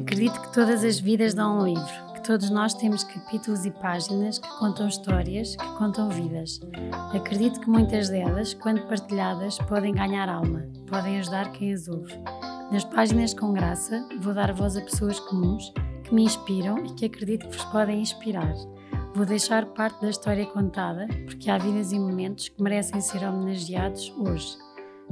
Acredito 0.00 0.40
que 0.40 0.54
todas 0.54 0.82
as 0.82 0.98
vidas 0.98 1.34
dão 1.34 1.58
um 1.58 1.64
livro, 1.66 2.12
que 2.14 2.22
todos 2.22 2.48
nós 2.48 2.72
temos 2.72 3.04
capítulos 3.04 3.66
e 3.66 3.70
páginas 3.70 4.38
que 4.38 4.48
contam 4.58 4.88
histórias, 4.88 5.54
que 5.54 5.76
contam 5.76 6.08
vidas. 6.08 6.58
Acredito 7.14 7.60
que 7.60 7.68
muitas 7.68 8.08
delas, 8.08 8.54
quando 8.54 8.80
partilhadas, 8.88 9.58
podem 9.58 9.92
ganhar 9.92 10.26
alma, 10.26 10.66
podem 10.88 11.18
ajudar 11.18 11.52
quem 11.52 11.74
as 11.74 11.86
ouve. 11.86 12.14
Nas 12.72 12.82
páginas 12.82 13.34
com 13.34 13.52
graça, 13.52 14.02
vou 14.22 14.32
dar 14.32 14.54
voz 14.54 14.74
a 14.74 14.80
pessoas 14.80 15.20
comuns 15.20 15.70
que 16.02 16.14
me 16.14 16.24
inspiram 16.24 16.78
e 16.78 16.94
que 16.94 17.04
acredito 17.04 17.46
que 17.46 17.58
vos 17.58 17.66
podem 17.66 18.00
inspirar. 18.00 18.54
Vou 19.14 19.26
deixar 19.26 19.66
parte 19.66 20.00
da 20.00 20.08
história 20.08 20.46
contada, 20.46 21.08
porque 21.26 21.50
há 21.50 21.58
vidas 21.58 21.92
e 21.92 21.98
momentos 21.98 22.48
que 22.48 22.62
merecem 22.62 23.02
ser 23.02 23.22
homenageados 23.22 24.10
hoje 24.16 24.56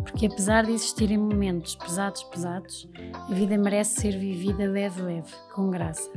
porque 0.02 0.26
apesar 0.26 0.64
de 0.64 0.72
existirem 0.72 1.18
momentos 1.18 1.74
pesados, 1.76 2.22
pesados, 2.24 2.88
a 3.12 3.34
vida 3.34 3.56
merece 3.56 4.00
ser 4.00 4.18
vivida 4.18 4.64
leve, 4.66 5.02
leve, 5.02 5.32
com 5.54 5.70
graça. 5.70 6.10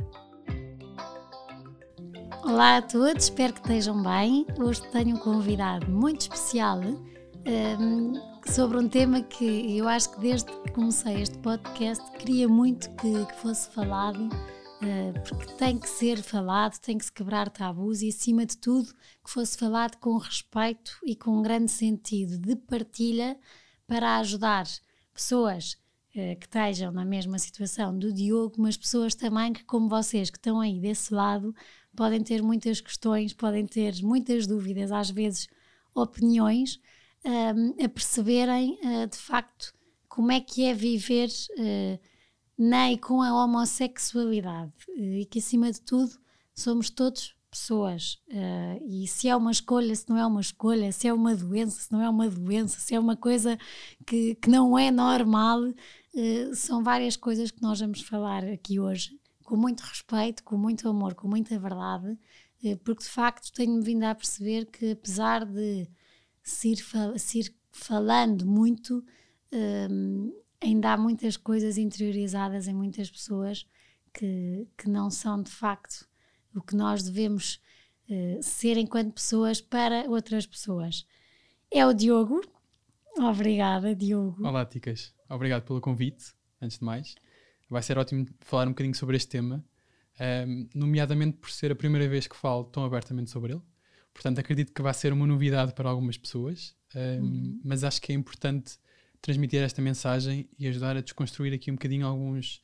Olá 2.44 2.78
a 2.78 2.82
todos, 2.82 3.24
espero 3.24 3.52
que 3.52 3.60
estejam 3.60 4.02
bem. 4.02 4.46
Hoje 4.58 4.82
tenho 4.90 5.16
um 5.16 5.18
convidado 5.18 5.90
muito 5.90 6.22
especial 6.22 6.80
um, 6.80 8.12
sobre 8.50 8.78
um 8.78 8.88
tema 8.88 9.22
que 9.22 9.76
eu 9.76 9.88
acho 9.88 10.12
que 10.12 10.20
desde 10.20 10.50
que 10.50 10.72
comecei 10.72 11.22
este 11.22 11.38
podcast 11.38 12.04
queria 12.18 12.48
muito 12.48 12.90
que, 12.96 13.26
que 13.26 13.34
fosse 13.36 13.70
falado, 13.70 14.26
uh, 14.26 15.28
porque 15.28 15.52
tem 15.54 15.78
que 15.78 15.88
ser 15.88 16.20
falado, 16.20 16.78
tem 16.80 16.98
que 16.98 17.04
se 17.04 17.12
quebrar 17.12 17.48
tabus 17.48 18.02
e, 18.02 18.08
acima 18.08 18.44
de 18.44 18.56
tudo, 18.56 18.88
que 19.24 19.30
fosse 19.30 19.56
falado 19.56 19.96
com 19.98 20.16
respeito 20.16 20.98
e 21.04 21.14
com 21.14 21.38
um 21.38 21.42
grande 21.42 21.70
sentido 21.70 22.38
de 22.38 22.56
partilha 22.56 23.38
para 23.92 24.16
ajudar 24.20 24.66
pessoas 25.12 25.74
uh, 26.16 26.36
que 26.40 26.46
estejam 26.46 26.90
na 26.90 27.04
mesma 27.04 27.38
situação 27.38 27.98
do 27.98 28.10
Diogo, 28.10 28.54
mas 28.56 28.74
pessoas 28.74 29.14
também 29.14 29.52
que, 29.52 29.62
como 29.64 29.86
vocês, 29.86 30.30
que 30.30 30.38
estão 30.38 30.60
aí 30.60 30.80
desse 30.80 31.12
lado, 31.12 31.54
podem 31.94 32.22
ter 32.22 32.42
muitas 32.42 32.80
questões, 32.80 33.34
podem 33.34 33.66
ter 33.66 34.02
muitas 34.02 34.46
dúvidas, 34.46 34.90
às 34.90 35.10
vezes 35.10 35.46
opiniões, 35.94 36.80
um, 37.22 37.30
ehm, 37.30 37.84
a 37.84 37.88
perceberem 37.90 38.78
uh, 38.82 39.06
de 39.06 39.18
facto 39.18 39.74
como 40.08 40.32
é 40.32 40.40
que 40.40 40.64
é 40.64 40.72
viver 40.72 41.28
uh, 41.28 42.00
na 42.56 42.92
e 42.92 42.96
com 42.96 43.20
a 43.20 43.44
homossexualidade. 43.44 44.72
E 44.96 45.26
que, 45.26 45.38
acima 45.38 45.70
de 45.70 45.82
tudo, 45.82 46.18
somos 46.54 46.88
todos 46.88 47.36
pessoas. 47.52 48.14
Uh, 48.28 48.82
e 48.88 49.06
se 49.06 49.28
é 49.28 49.36
uma 49.36 49.50
escolha, 49.50 49.94
se 49.94 50.08
não 50.08 50.16
é 50.16 50.26
uma 50.26 50.40
escolha, 50.40 50.90
se 50.90 51.06
é 51.06 51.12
uma 51.12 51.36
doença, 51.36 51.82
se 51.82 51.92
não 51.92 52.00
é 52.00 52.08
uma 52.08 52.28
doença, 52.28 52.80
se 52.80 52.94
é 52.94 52.98
uma 52.98 53.14
coisa 53.14 53.58
que, 54.06 54.34
que 54.36 54.48
não 54.48 54.78
é 54.78 54.90
normal, 54.90 55.60
uh, 55.62 56.54
são 56.54 56.82
várias 56.82 57.14
coisas 57.14 57.50
que 57.50 57.60
nós 57.60 57.78
vamos 57.78 58.00
falar 58.00 58.42
aqui 58.44 58.80
hoje, 58.80 59.20
com 59.44 59.54
muito 59.54 59.82
respeito, 59.82 60.42
com 60.42 60.56
muito 60.56 60.88
amor, 60.88 61.14
com 61.14 61.28
muita 61.28 61.58
verdade, 61.58 62.18
uh, 62.64 62.76
porque 62.78 63.04
de 63.04 63.10
facto 63.10 63.52
tenho-me 63.52 63.84
vindo 63.84 64.04
a 64.04 64.14
perceber 64.14 64.64
que 64.66 64.92
apesar 64.92 65.44
de 65.44 65.86
se 66.42 66.72
ir, 66.72 66.82
fal 66.82 67.18
se 67.18 67.40
ir 67.40 67.54
falando 67.70 68.46
muito, 68.46 69.02
ainda 70.60 70.92
há 70.92 70.96
muitas 70.96 71.38
coisas 71.38 71.78
interiorizadas 71.78 72.68
em 72.68 72.74
muitas 72.74 73.10
pessoas 73.10 73.66
que, 74.12 74.68
que 74.76 74.90
não 74.90 75.10
são 75.10 75.42
de 75.42 75.50
facto 75.50 76.06
o 76.54 76.60
que 76.60 76.74
nós 76.74 77.02
devemos 77.02 77.60
uh, 78.08 78.42
ser 78.42 78.76
enquanto 78.76 79.14
pessoas 79.14 79.60
para 79.60 80.08
outras 80.08 80.46
pessoas. 80.46 81.06
É 81.70 81.86
o 81.86 81.92
Diogo. 81.92 82.40
Obrigada, 83.18 83.94
Diogo. 83.94 84.46
Olá, 84.46 84.64
Ticas. 84.64 85.14
Obrigado 85.28 85.62
pelo 85.62 85.80
convite, 85.80 86.34
antes 86.60 86.78
de 86.78 86.84
mais. 86.84 87.14
Vai 87.68 87.82
ser 87.82 87.96
ótimo 87.98 88.26
falar 88.40 88.66
um 88.66 88.70
bocadinho 88.70 88.94
sobre 88.94 89.16
este 89.16 89.28
tema, 89.28 89.56
um, 89.56 90.24
ehm, 90.24 90.68
nomeadamente 90.74 91.38
por 91.38 91.50
ser 91.50 91.72
a 91.72 91.74
primeira 91.74 92.08
vez 92.08 92.26
que 92.26 92.36
falo 92.36 92.64
tão 92.64 92.84
abertamente 92.84 93.30
sobre 93.30 93.52
ele. 93.52 93.62
Portanto, 94.12 94.38
acredito 94.38 94.72
que 94.72 94.82
vai 94.82 94.92
ser 94.92 95.12
uma 95.12 95.26
novidade 95.26 95.72
para 95.72 95.88
algumas 95.88 96.18
pessoas, 96.18 96.74
um, 96.94 96.98
ehm, 96.98 97.22
uhum. 97.22 97.60
mas 97.64 97.84
acho 97.84 98.00
que 98.00 98.12
é 98.12 98.14
importante 98.14 98.78
transmitir 99.22 99.62
esta 99.62 99.80
mensagem 99.80 100.48
e 100.58 100.66
ajudar 100.66 100.96
a 100.96 101.00
desconstruir 101.00 101.54
aqui 101.54 101.70
um 101.70 101.74
bocadinho 101.74 102.06
alguns, 102.06 102.62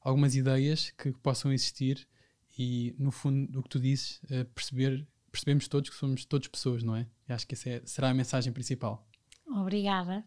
algumas 0.00 0.34
ideias 0.34 0.90
que 0.90 1.12
possam 1.12 1.52
existir 1.52 2.06
e 2.58 2.94
no 2.98 3.10
fundo 3.10 3.50
do 3.50 3.62
que 3.62 3.68
tu 3.68 3.80
dizes, 3.80 4.20
uh, 4.24 4.44
perceber, 4.54 5.06
percebemos 5.30 5.68
todos 5.68 5.90
que 5.90 5.96
somos 5.96 6.24
todos 6.24 6.48
pessoas, 6.48 6.82
não 6.82 6.96
é? 6.96 7.06
E 7.28 7.32
acho 7.32 7.46
que 7.46 7.54
essa 7.54 7.68
é, 7.68 7.82
será 7.84 8.10
a 8.10 8.14
mensagem 8.14 8.52
principal. 8.52 9.06
Obrigada. 9.46 10.24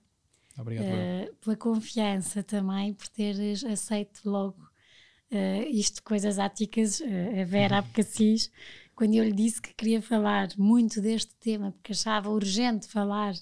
Obrigado. 0.57 0.85
Uh, 0.85 1.35
pela 1.35 1.56
confiança 1.56 2.44
também, 2.44 2.94
por 2.94 3.07
teres 3.07 3.63
aceito 3.63 4.22
logo 4.29 4.62
uh, 5.31 5.69
isto, 5.69 6.03
coisas 6.03 6.38
áticas, 6.38 7.01
a 7.01 7.45
Vera. 7.45 7.78
Abcacis, 7.79 8.51
quando 8.96 9.16
eu 9.16 9.23
lhe 9.23 9.34
disse 9.34 9.61
que 9.61 9.73
queria 9.73 10.01
falar 10.01 10.50
muito 10.57 11.01
deste 11.01 11.34
tema, 11.35 11.72
porque 11.72 11.94
achava 11.94 12.29
urgente 12.29 12.88
falar 12.88 13.34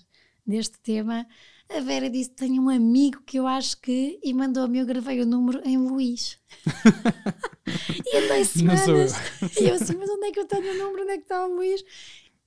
deste 0.47 0.79
tema, 0.79 1.27
a 1.69 1.81
Vera 1.81 2.09
disse: 2.09 2.29
Tenho 2.31 2.63
um 2.63 2.69
amigo 2.69 3.21
que 3.25 3.37
eu 3.37 3.45
acho 3.45 3.79
que. 3.81 4.19
E 4.23 4.33
mandou-me, 4.33 4.79
eu 4.79 4.85
gravei 4.85 5.21
o 5.21 5.25
número 5.25 5.61
em 5.67 5.77
Luís. 5.77 6.39
e 8.05 8.17
andei 8.17 8.45
semanas. 8.45 9.13
E 9.59 9.67
eu 9.67 9.75
assim: 9.75 9.95
Mas 9.97 10.09
onde 10.09 10.27
é 10.27 10.31
que 10.31 10.39
eu 10.39 10.45
tenho 10.45 10.73
o 10.73 10.77
número? 10.77 11.03
Onde 11.03 11.11
é 11.11 11.17
que 11.17 11.23
está 11.23 11.45
o 11.45 11.55
Luís? 11.55 11.83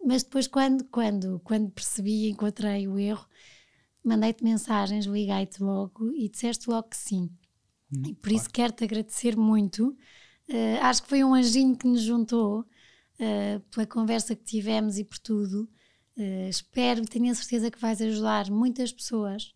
Mas 0.02 0.22
depois, 0.22 0.46
quando, 0.46 0.84
quando, 0.84 1.40
quando 1.44 1.70
percebi 1.70 2.26
e 2.26 2.30
encontrei 2.30 2.88
o 2.88 2.98
erro, 2.98 3.26
mandei-te 4.02 4.42
mensagens, 4.42 5.04
liguei-te 5.04 5.62
logo 5.62 6.10
e 6.14 6.28
disseste 6.28 6.70
logo 6.70 6.88
que 6.88 6.96
sim. 6.96 7.30
Hum, 7.94 8.02
e 8.08 8.14
por 8.14 8.32
isso 8.32 8.48
quero-te 8.48 8.84
agradecer 8.84 9.36
muito. 9.36 9.88
Uh, 10.48 10.80
acho 10.80 11.02
que 11.02 11.08
foi 11.08 11.22
um 11.22 11.34
anjinho 11.34 11.76
que 11.76 11.86
nos 11.86 12.00
juntou 12.00 12.60
uh, 12.60 13.60
pela 13.70 13.86
conversa 13.86 14.34
que 14.34 14.42
tivemos 14.42 14.98
e 14.98 15.04
por 15.04 15.18
tudo. 15.18 15.68
Uh, 16.20 16.50
espero 16.50 17.02
tenho 17.06 17.32
a 17.32 17.34
certeza 17.34 17.70
que 17.70 17.80
vais 17.80 17.98
ajudar 18.02 18.50
muitas 18.50 18.92
pessoas, 18.92 19.54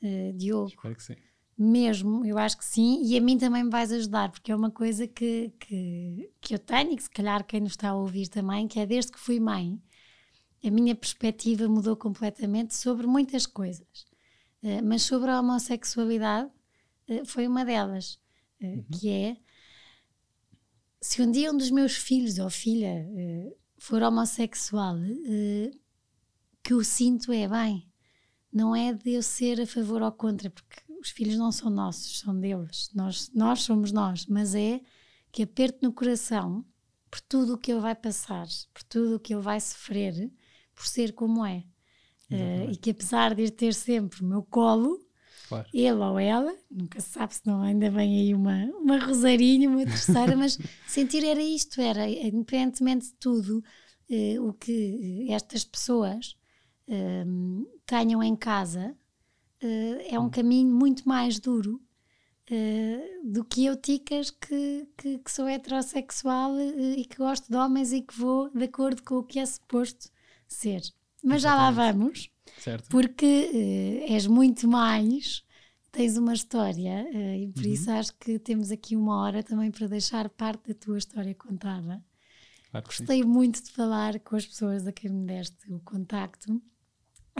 uh, 0.00 0.32
Diogo. 0.32 0.68
Espero 0.68 0.94
que 0.94 1.02
sim. 1.02 1.16
Mesmo, 1.58 2.24
eu 2.24 2.38
acho 2.38 2.56
que 2.56 2.64
sim, 2.64 3.02
e 3.04 3.18
a 3.18 3.20
mim 3.20 3.36
também 3.36 3.64
me 3.64 3.70
vais 3.70 3.90
ajudar, 3.90 4.30
porque 4.30 4.52
é 4.52 4.54
uma 4.54 4.70
coisa 4.70 5.08
que, 5.08 5.52
que, 5.58 6.30
que 6.40 6.54
eu 6.54 6.58
tenho 6.60 6.92
e 6.92 6.96
que 6.96 7.02
se 7.02 7.10
calhar 7.10 7.44
quem 7.44 7.60
nos 7.62 7.72
está 7.72 7.88
a 7.88 7.96
ouvir 7.96 8.28
também, 8.28 8.68
que 8.68 8.78
é 8.78 8.86
desde 8.86 9.10
que 9.10 9.18
fui 9.18 9.40
mãe, 9.40 9.82
a 10.64 10.70
minha 10.70 10.94
perspectiva 10.94 11.66
mudou 11.66 11.96
completamente 11.96 12.76
sobre 12.76 13.04
muitas 13.08 13.44
coisas. 13.44 14.06
Uh, 14.62 14.80
mas 14.84 15.02
sobre 15.02 15.32
a 15.32 15.40
homossexualidade 15.40 16.48
foi 17.24 17.48
uma 17.48 17.64
delas, 17.64 18.20
uhum. 18.62 18.84
que 18.92 19.10
é 19.10 19.36
se 21.00 21.20
um 21.22 21.30
dia 21.32 21.50
um 21.50 21.56
dos 21.56 21.72
meus 21.72 21.96
filhos 21.96 22.38
ou 22.38 22.50
filha 22.50 23.04
for 23.78 24.02
homossexual, 24.02 24.96
que 26.68 26.74
eu 26.74 26.84
sinto 26.84 27.32
é 27.32 27.48
bem, 27.48 27.90
não 28.52 28.76
é 28.76 28.92
de 28.92 29.12
eu 29.12 29.22
ser 29.22 29.58
a 29.58 29.66
favor 29.66 30.02
ou 30.02 30.12
contra, 30.12 30.50
porque 30.50 30.82
os 31.00 31.08
filhos 31.08 31.38
não 31.38 31.50
são 31.50 31.70
nossos, 31.70 32.18
são 32.18 32.38
deles, 32.38 32.90
nós, 32.94 33.30
nós 33.32 33.62
somos 33.62 33.90
nós, 33.90 34.26
mas 34.26 34.54
é 34.54 34.78
que 35.32 35.42
aperto 35.42 35.78
no 35.80 35.94
coração 35.94 36.62
por 37.10 37.22
tudo 37.22 37.54
o 37.54 37.58
que 37.58 37.72
ele 37.72 37.80
vai 37.80 37.94
passar, 37.94 38.46
por 38.74 38.82
tudo 38.82 39.16
o 39.16 39.18
que 39.18 39.32
ele 39.32 39.40
vai 39.40 39.58
sofrer, 39.58 40.30
por 40.74 40.86
ser 40.86 41.14
como 41.14 41.42
é. 41.42 41.64
Uh, 42.30 42.70
e 42.70 42.76
que 42.76 42.90
apesar 42.90 43.34
de 43.34 43.50
ter 43.50 43.72
sempre 43.72 44.20
o 44.20 44.26
meu 44.26 44.42
colo, 44.42 45.00
claro. 45.48 45.66
ele 45.72 45.92
ou 45.92 46.18
ela, 46.18 46.54
nunca 46.70 47.00
se 47.00 47.08
sabe 47.08 47.34
se 47.34 47.46
não 47.46 47.62
ainda 47.62 47.90
vem 47.90 48.20
aí 48.20 48.34
uma, 48.34 48.66
uma 48.78 48.98
rosarinha, 48.98 49.70
uma 49.70 49.86
terceira, 49.86 50.36
mas 50.36 50.58
sentir 50.86 51.24
era 51.24 51.40
isto, 51.40 51.80
era 51.80 52.06
independentemente 52.06 53.06
de 53.06 53.14
tudo, 53.14 53.64
uh, 54.10 54.46
o 54.46 54.52
que 54.52 55.28
estas 55.30 55.64
pessoas 55.64 56.36
uh, 56.88 57.80
tenham 57.86 58.22
em 58.22 58.34
casa 58.34 58.96
uh, 59.62 60.00
é 60.08 60.18
um 60.18 60.24
hum. 60.24 60.30
caminho 60.30 60.74
muito 60.74 61.08
mais 61.08 61.38
duro 61.38 61.80
uh, 62.50 63.30
do 63.30 63.44
que 63.44 63.64
eu, 63.64 63.76
ticas, 63.76 64.30
que, 64.30 64.88
que, 64.96 65.18
que 65.18 65.30
sou 65.30 65.46
heterossexual 65.46 66.58
e 66.60 67.04
que 67.04 67.16
gosto 67.16 67.50
de 67.50 67.56
homens 67.56 67.92
e 67.92 68.02
que 68.02 68.18
vou 68.18 68.50
de 68.50 68.64
acordo 68.64 69.02
com 69.02 69.16
o 69.16 69.24
que 69.24 69.38
é 69.38 69.46
suposto 69.46 70.10
ser. 70.46 70.82
Mas 71.22 71.42
já 71.42 71.54
lá 71.54 71.70
vamos, 71.70 72.30
certo. 72.58 72.88
porque 72.88 74.04
és 74.08 74.26
muito 74.26 74.68
mais 74.68 75.44
tens 75.90 76.16
uma 76.16 76.32
história 76.32 77.06
uh, 77.12 77.34
e 77.34 77.48
por 77.48 77.64
uhum. 77.64 77.72
isso 77.72 77.90
acho 77.90 78.14
que 78.18 78.38
temos 78.38 78.70
aqui 78.70 78.94
uma 78.94 79.20
hora 79.22 79.42
também 79.42 79.70
para 79.70 79.86
deixar 79.86 80.28
parte 80.28 80.68
da 80.68 80.74
tua 80.74 80.98
história 80.98 81.34
contada. 81.34 82.02
Claro 82.70 82.86
Gostei 82.86 83.22
sim. 83.22 83.28
muito 83.28 83.62
de 83.62 83.70
falar 83.70 84.20
com 84.20 84.36
as 84.36 84.46
pessoas 84.46 84.86
a 84.86 84.92
quem 84.92 85.10
me 85.10 85.26
deste 85.26 85.72
o 85.72 85.80
contacto 85.80 86.62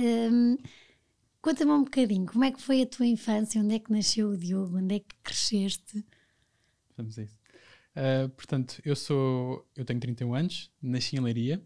um, 0.01 0.57
Conta-me 1.41 1.71
um 1.71 1.85
bocadinho, 1.85 2.27
como 2.27 2.45
é 2.45 2.51
que 2.51 2.61
foi 2.61 2.83
a 2.83 2.87
tua 2.87 3.07
infância? 3.07 3.61
Onde 3.61 3.77
é 3.77 3.79
que 3.79 3.93
nasceu 3.93 4.31
o 4.31 4.37
Diogo? 4.37 4.77
Onde 4.77 4.97
é 4.97 4.99
que 4.99 5.15
cresceste? 5.23 6.05
Vamos 6.97 7.19
a 7.19 7.23
isso. 7.23 7.39
Uh, 7.97 8.29
portanto, 8.31 8.81
eu 8.85 8.97
sou, 8.97 9.67
eu 9.77 9.85
tenho 9.85 10.01
31 10.01 10.35
anos, 10.35 10.71
nasci 10.83 11.17
em 11.17 11.21
Leiria. 11.21 11.63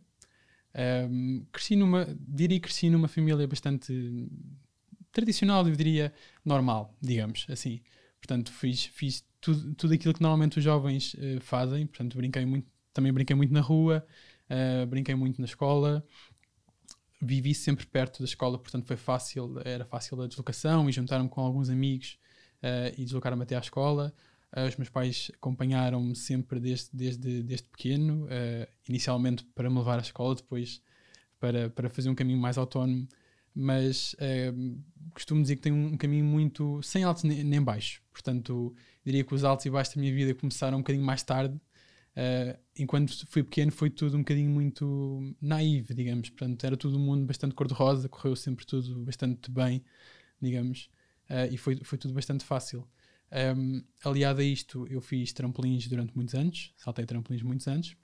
Um, 1.11 1.45
cresci 1.51 1.75
numa, 1.75 2.07
diria 2.21 2.59
que 2.59 2.65
cresci 2.65 2.91
numa 2.91 3.09
família 3.09 3.47
bastante 3.47 4.29
tradicional, 5.11 5.67
eu 5.67 5.75
diria 5.75 6.13
normal, 6.45 6.95
digamos 7.01 7.47
assim. 7.49 7.81
Portanto, 8.19 8.53
fiz, 8.53 8.85
fiz 8.85 9.25
tudo, 9.41 9.75
tudo 9.75 9.95
aquilo 9.95 10.15
que 10.15 10.23
normalmente 10.23 10.59
os 10.59 10.65
jovens 10.65 11.15
uh, 11.15 11.41
fazem. 11.41 11.87
Portanto, 11.87 12.17
brinquei 12.17 12.45
muito, 12.45 12.71
também 12.93 13.13
brinquei 13.13 13.35
muito 13.35 13.53
na 13.53 13.61
rua, 13.61 14.07
uh, 14.51 14.87
brinquei 14.87 15.15
muito 15.15 15.41
na 15.41 15.47
escola. 15.47 16.07
Vivi 17.25 17.55
sempre 17.55 17.87
perto 17.87 18.19
da 18.19 18.25
escola, 18.25 18.59
portanto 18.59 18.85
foi 18.85 18.97
fácil, 18.97 19.61
era 19.65 19.85
fácil 19.85 20.21
a 20.21 20.27
deslocação 20.27 20.89
e 20.89 20.93
juntar-me 20.93 21.29
com 21.29 21.41
alguns 21.41 21.71
amigos 21.71 22.19
uh, 22.63 22.93
e 22.99 23.05
deslocar-me 23.05 23.43
até 23.43 23.55
à 23.57 23.61
escola. 23.61 24.13
os 24.69 24.77
meus 24.77 24.91
pais 24.91 25.31
acompanharam-me 25.35 26.17
sempre 26.17 26.59
desde, 26.59 26.91
desde, 26.93 27.43
desde 27.43 27.69
pequeno, 27.69 28.27
inicialmente 28.89 29.45
para 29.55 29.71
me 29.71 29.79
levar 29.79 29.99
à 29.99 30.03
escola, 30.03 30.35
depois 30.35 30.83
para, 31.39 31.71
para 31.71 31.89
fazer 31.89 32.11
um 32.11 32.15
caminho 32.15 32.39
mais 32.39 32.59
autónomo 32.59 33.07
mas 33.55 34.15
uh, 34.15 34.83
costumo 35.13 35.43
dizer 35.43 35.57
que 35.57 35.63
tem 35.63 35.73
um, 35.73 35.97
caminho 35.97 36.25
muito 36.25 36.83
sem 36.83 37.05
altos 37.05 37.25
nem, 37.25 37.45
nem 37.45 37.63
baixos. 37.63 38.01
Portanto, 38.11 38.75
diria 39.05 39.23
que 39.25 39.35
os 39.35 39.45
altos 39.45 39.67
e 39.67 39.71
baixos 39.71 39.95
da 39.95 40.01
minha 40.01 40.13
vida 40.13 40.35
começaram 40.35 40.79
um 40.79 40.81
bocadinho 40.81 41.05
mais 41.05 41.23
tarde. 41.23 41.59
Uh, 42.15 42.59
enquanto 42.79 43.27
fui 43.27 43.43
pequeno, 43.43 43.73
foi 43.73 43.89
tudo 43.89 44.17
um 44.17 44.21
bocadinho 44.21 44.51
muito 44.51 45.35
naive, 45.41 45.95
digamos. 45.95 46.29
Portanto, 46.31 46.65
era 46.65 46.77
todo 46.77 46.97
um 46.97 47.01
mundo 47.01 47.25
bastante 47.25 47.55
cor-de-rosa, 47.55 48.09
correu 48.09 48.37
sempre 48.37 48.67
tudo 48.67 49.05
bastante 49.05 49.51
bem, 49.51 49.83
digamos, 50.41 50.91
uh, 51.31 51.53
e 51.53 51.57
foi, 51.57 51.77
foi 51.83 51.99
tudo 51.99 52.15
bastante 52.15 52.45
fácil. 52.45 52.87
Um, 53.57 53.83
aliado 54.05 54.41
a 54.41 54.45
isto, 54.45 54.87
eu 54.89 55.01
fiz 55.01 55.33
trampolins 55.33 55.89
durante 55.89 56.15
muitos 56.15 56.35
anos, 56.35 56.75
saltei 56.77 57.07
trampolins 57.07 57.43
muitos 57.43 57.67
anos. 57.67 57.97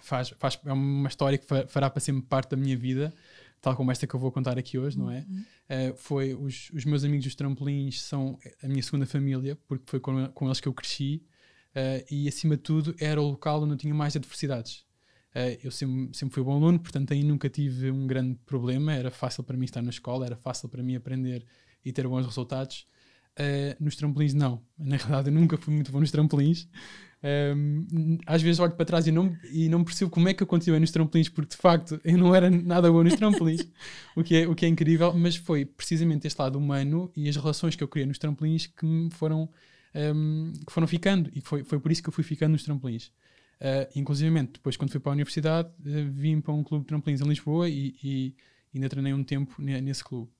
Faz, 0.00 0.30
faz, 0.38 0.58
é 0.64 0.72
uma 0.72 1.08
história 1.08 1.38
que 1.38 1.46
fará 1.68 1.90
para 1.90 2.00
sempre 2.00 2.22
parte 2.22 2.50
da 2.50 2.56
minha 2.56 2.76
vida 2.76 3.12
tal 3.60 3.76
como 3.76 3.90
esta 3.90 4.06
que 4.06 4.14
eu 4.14 4.20
vou 4.20 4.30
contar 4.30 4.58
aqui 4.58 4.78
hoje, 4.78 4.98
não 4.98 5.10
é? 5.10 5.26
Uhum. 5.28 5.44
Uh, 5.90 5.96
foi 5.96 6.34
os, 6.34 6.70
os 6.72 6.84
meus 6.84 7.04
amigos 7.04 7.24
dos 7.24 7.34
trampolins 7.34 8.00
são 8.00 8.38
a 8.62 8.68
minha 8.68 8.82
segunda 8.82 9.06
família, 9.06 9.56
porque 9.66 9.84
foi 9.86 10.00
com, 10.00 10.28
com 10.28 10.46
eles 10.46 10.60
que 10.60 10.68
eu 10.68 10.72
cresci, 10.72 11.22
uh, 11.78 12.04
e 12.10 12.28
acima 12.28 12.56
de 12.56 12.62
tudo 12.62 12.94
era 12.98 13.20
o 13.20 13.28
local 13.28 13.62
onde 13.62 13.72
eu 13.72 13.76
tinha 13.76 13.94
mais 13.94 14.16
adversidades. 14.16 14.84
Uh, 15.34 15.58
eu 15.62 15.70
sempre, 15.70 16.16
sempre 16.16 16.34
fui 16.34 16.42
bom 16.42 16.56
aluno, 16.56 16.80
portanto 16.80 17.12
aí 17.12 17.22
nunca 17.22 17.48
tive 17.48 17.90
um 17.90 18.06
grande 18.06 18.38
problema, 18.46 18.92
era 18.92 19.10
fácil 19.10 19.44
para 19.44 19.56
mim 19.56 19.64
estar 19.64 19.82
na 19.82 19.90
escola, 19.90 20.26
era 20.26 20.36
fácil 20.36 20.68
para 20.68 20.82
mim 20.82 20.96
aprender 20.96 21.44
e 21.84 21.92
ter 21.92 22.06
bons 22.08 22.26
resultados. 22.26 22.86
nos 23.78 23.94
trampolins 23.94 24.34
não, 24.34 24.62
na 24.76 24.96
realidade 24.96 25.28
eu 25.28 25.34
nunca 25.34 25.56
fui 25.56 25.72
muito 25.72 25.92
bom 25.92 26.00
nos 26.00 26.10
trampolins, 26.10 26.68
um, 27.20 28.18
às 28.26 28.40
vezes 28.40 28.60
olho 28.60 28.72
para 28.72 28.84
trás 28.84 29.06
e 29.08 29.12
não, 29.12 29.36
e 29.52 29.68
não 29.68 29.82
percebo 29.82 30.08
como 30.10 30.28
é 30.28 30.34
que 30.34 30.42
eu 30.42 30.46
continuei 30.46 30.78
nos 30.78 30.92
trampolins, 30.92 31.28
porque 31.28 31.56
de 31.56 31.60
facto 31.60 32.00
eu 32.04 32.16
não 32.16 32.34
era 32.34 32.48
nada 32.48 32.90
bom 32.90 33.02
nos 33.02 33.16
trampolins, 33.16 33.66
o, 34.14 34.22
que 34.22 34.36
é, 34.36 34.48
o 34.48 34.54
que 34.54 34.64
é 34.64 34.68
incrível, 34.68 35.12
mas 35.14 35.34
foi 35.34 35.64
precisamente 35.64 36.26
este 36.26 36.38
lado 36.40 36.58
humano 36.58 37.10
e 37.16 37.28
as 37.28 37.36
relações 37.36 37.74
que 37.74 37.82
eu 37.82 37.88
criei 37.88 38.06
nos 38.06 38.18
trampolins 38.18 38.66
que 38.66 38.86
me 38.86 39.10
foram, 39.10 39.48
um, 39.94 40.52
que 40.66 40.72
foram 40.72 40.86
ficando, 40.86 41.30
e 41.34 41.40
foi, 41.40 41.64
foi 41.64 41.80
por 41.80 41.90
isso 41.90 42.02
que 42.02 42.08
eu 42.08 42.12
fui 42.12 42.24
ficando 42.24 42.52
nos 42.52 42.64
trampolins. 42.64 43.08
Uh, 43.60 43.90
inclusive, 43.96 44.42
depois, 44.46 44.76
quando 44.76 44.90
fui 44.90 45.00
para 45.00 45.12
a 45.12 45.14
universidade, 45.14 45.68
uh, 45.80 46.12
vim 46.12 46.40
para 46.40 46.52
um 46.52 46.62
clube 46.62 46.84
de 46.84 46.88
trampolins 46.88 47.20
em 47.20 47.28
Lisboa 47.28 47.68
e, 47.68 47.94
e 48.02 48.36
ainda 48.74 48.88
treinei 48.88 49.12
um 49.12 49.24
tempo 49.24 49.60
nesse 49.60 50.04
clube. 50.04 50.30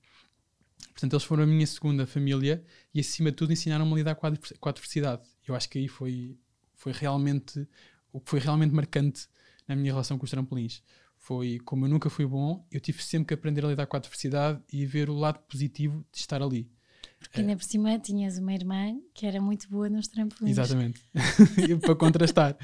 Portanto, 0.93 1.13
eles 1.13 1.25
foram 1.25 1.43
a 1.43 1.47
minha 1.47 1.67
segunda 1.67 2.07
família 2.07 2.65
e, 2.95 3.01
acima 3.01 3.31
de 3.31 3.37
tudo, 3.37 3.53
ensinaram-me 3.53 3.93
a 3.93 3.97
lidar 3.97 4.15
com 4.15 4.27
a, 4.27 4.33
com 4.61 4.69
a 4.69 4.71
adversidade. 4.71 5.29
Eu 5.47 5.55
acho 5.55 5.69
que 5.69 5.79
aí 5.79 5.89
foi 5.89 6.37
foi 6.79 6.93
realmente 6.93 7.67
o 8.13 8.21
que 8.21 8.31
foi 8.31 8.39
realmente 8.39 8.73
marcante 8.73 9.29
na 9.67 9.75
minha 9.77 9.93
relação 9.93 10.17
com 10.17 10.25
os 10.25 10.31
trampolins. 10.31 10.83
Foi 11.19 11.59
como 11.65 11.85
eu 11.85 11.91
nunca 11.91 12.09
fui 12.09 12.25
bom, 12.25 12.65
eu 12.71 12.81
tive 12.81 13.03
sempre 13.03 13.27
que 13.27 13.35
aprender 13.35 13.65
a 13.65 13.69
lidar 13.69 13.87
com 13.87 13.97
a 13.97 13.99
adversidade 13.99 14.63
e 14.73 14.87
ver 14.87 15.11
o 15.11 15.15
lado 15.15 15.41
positivo 15.41 16.07
de 16.13 16.19
estar 16.19 16.41
ali. 16.41 16.71
Porque 17.19 17.41
ainda 17.41 17.57
por 17.57 17.65
cima 17.65 17.99
tinhas 17.99 18.39
uma 18.39 18.55
irmã 18.55 18.97
que 19.13 19.27
era 19.27 19.41
muito 19.41 19.69
boa 19.69 19.89
nos 19.89 20.07
trampolins. 20.07 20.57
Exatamente. 20.57 21.01
para 21.83 21.95
contrastar. 21.97 22.57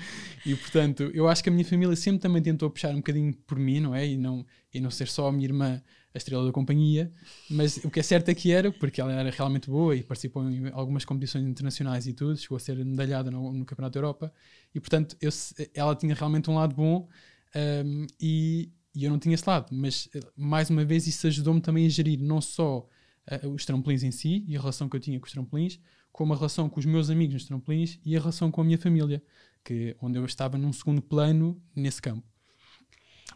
E 0.46 0.54
portanto, 0.54 1.10
eu 1.12 1.28
acho 1.28 1.42
que 1.42 1.48
a 1.48 1.52
minha 1.52 1.64
família 1.64 1.96
sempre 1.96 2.20
também 2.20 2.40
tentou 2.40 2.70
puxar 2.70 2.90
um 2.90 2.98
bocadinho 2.98 3.34
por 3.46 3.58
mim, 3.58 3.80
não 3.80 3.94
é? 3.94 4.06
E 4.06 4.16
não, 4.16 4.46
e 4.72 4.80
não 4.80 4.90
ser 4.90 5.08
só 5.08 5.28
a 5.28 5.32
minha 5.32 5.44
irmã 5.44 5.82
a 6.14 6.18
estrela 6.18 6.46
da 6.46 6.52
companhia, 6.52 7.12
mas 7.50 7.78
o 7.78 7.90
que 7.90 7.98
é 7.98 8.02
certo 8.02 8.28
é 8.28 8.34
que 8.34 8.52
era, 8.52 8.70
porque 8.70 9.00
ela 9.00 9.12
era 9.12 9.30
realmente 9.30 9.68
boa 9.68 9.96
e 9.96 10.02
participou 10.02 10.48
em 10.48 10.68
algumas 10.72 11.04
competições 11.04 11.44
internacionais 11.44 12.06
e 12.06 12.12
tudo, 12.12 12.36
chegou 12.36 12.56
a 12.56 12.60
ser 12.60 12.76
medalhada 12.84 13.32
no, 13.32 13.52
no 13.52 13.64
Campeonato 13.64 13.94
da 13.94 13.98
Europa, 13.98 14.32
e 14.72 14.78
portanto 14.78 15.16
eu, 15.20 15.30
ela 15.74 15.96
tinha 15.96 16.14
realmente 16.14 16.48
um 16.48 16.54
lado 16.54 16.72
bom 16.72 17.08
um, 17.56 18.06
e, 18.20 18.70
e, 18.94 19.04
eu 19.04 19.10
não 19.10 19.18
tinha 19.18 19.34
esse 19.34 19.48
lado, 19.48 19.74
mas 19.74 20.08
mais 20.36 20.70
uma 20.70 20.84
vez 20.84 21.08
isso 21.08 21.26
ajudou-me 21.26 21.60
também 21.60 21.84
a 21.84 21.88
gerir 21.88 22.20
não 22.20 22.40
só 22.40 22.88
uh, 23.30 23.48
os 23.48 23.64
trampolins 23.64 24.02
em 24.02 24.10
si 24.10 24.44
e 24.46 24.56
a 24.56 24.60
relação 24.60 24.88
que 24.88 24.96
eu 24.96 25.00
tinha 25.00 25.18
com 25.18 25.26
os 25.26 25.32
trampolins, 25.32 25.80
como 26.12 26.32
a 26.32 26.36
relação 26.36 26.68
com 26.68 26.78
os 26.78 26.86
meus 26.86 27.10
amigos 27.10 27.34
nos 27.34 27.46
trampolins 27.46 27.98
e 28.04 28.16
a 28.16 28.20
relação 28.20 28.50
com 28.50 28.60
a 28.60 28.64
minha 28.64 28.78
família, 28.78 29.22
que 29.64 29.96
onde 30.00 30.18
eu 30.18 30.24
estava 30.24 30.56
num 30.56 30.72
segundo 30.72 31.02
plano 31.02 31.60
nesse 31.74 32.00
campo. 32.00 32.26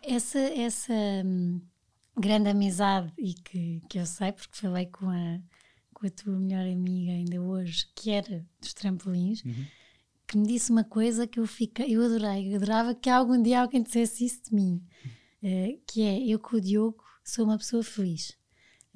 Essa, 0.03 0.39
essa 0.39 0.93
hum, 1.25 1.61
grande 2.17 2.49
amizade 2.51 3.13
e 3.19 3.35
que, 3.35 3.83
que 3.89 3.99
eu 3.99 4.07
sei, 4.07 4.33
porque 4.33 4.57
falei 4.57 4.87
com 4.87 5.09
a, 5.09 5.41
com 5.93 6.07
a 6.07 6.11
tua 6.11 6.39
melhor 6.39 6.67
amiga 6.67 7.13
ainda 7.13 7.43
hoje, 7.43 7.87
que 7.95 8.11
era 8.11 8.47
dos 8.61 8.73
trampolins, 8.75 9.43
uhum. 9.45 9.67
que 10.27 10.39
me 10.39 10.47
disse 10.47 10.71
uma 10.71 10.85
coisa 10.85 11.27
que 11.27 11.41
eu 11.41 11.47
fica, 11.47 11.85
eu 11.85 12.05
adorei, 12.05 12.53
eu 12.53 12.57
adorava 12.57 12.95
que 12.95 13.11
algum 13.11 13.43
dia 13.43 13.63
alguém 13.63 13.83
dissesse 13.83 14.25
isso 14.25 14.45
de 14.45 14.55
mim, 14.55 14.81
uh, 15.43 15.81
que 15.87 16.03
é, 16.03 16.27
eu 16.29 16.39
com 16.39 16.57
o 16.57 16.61
Diogo 16.61 17.03
sou 17.25 17.45
uma 17.45 17.59
pessoa 17.59 17.83
feliz. 17.83 18.38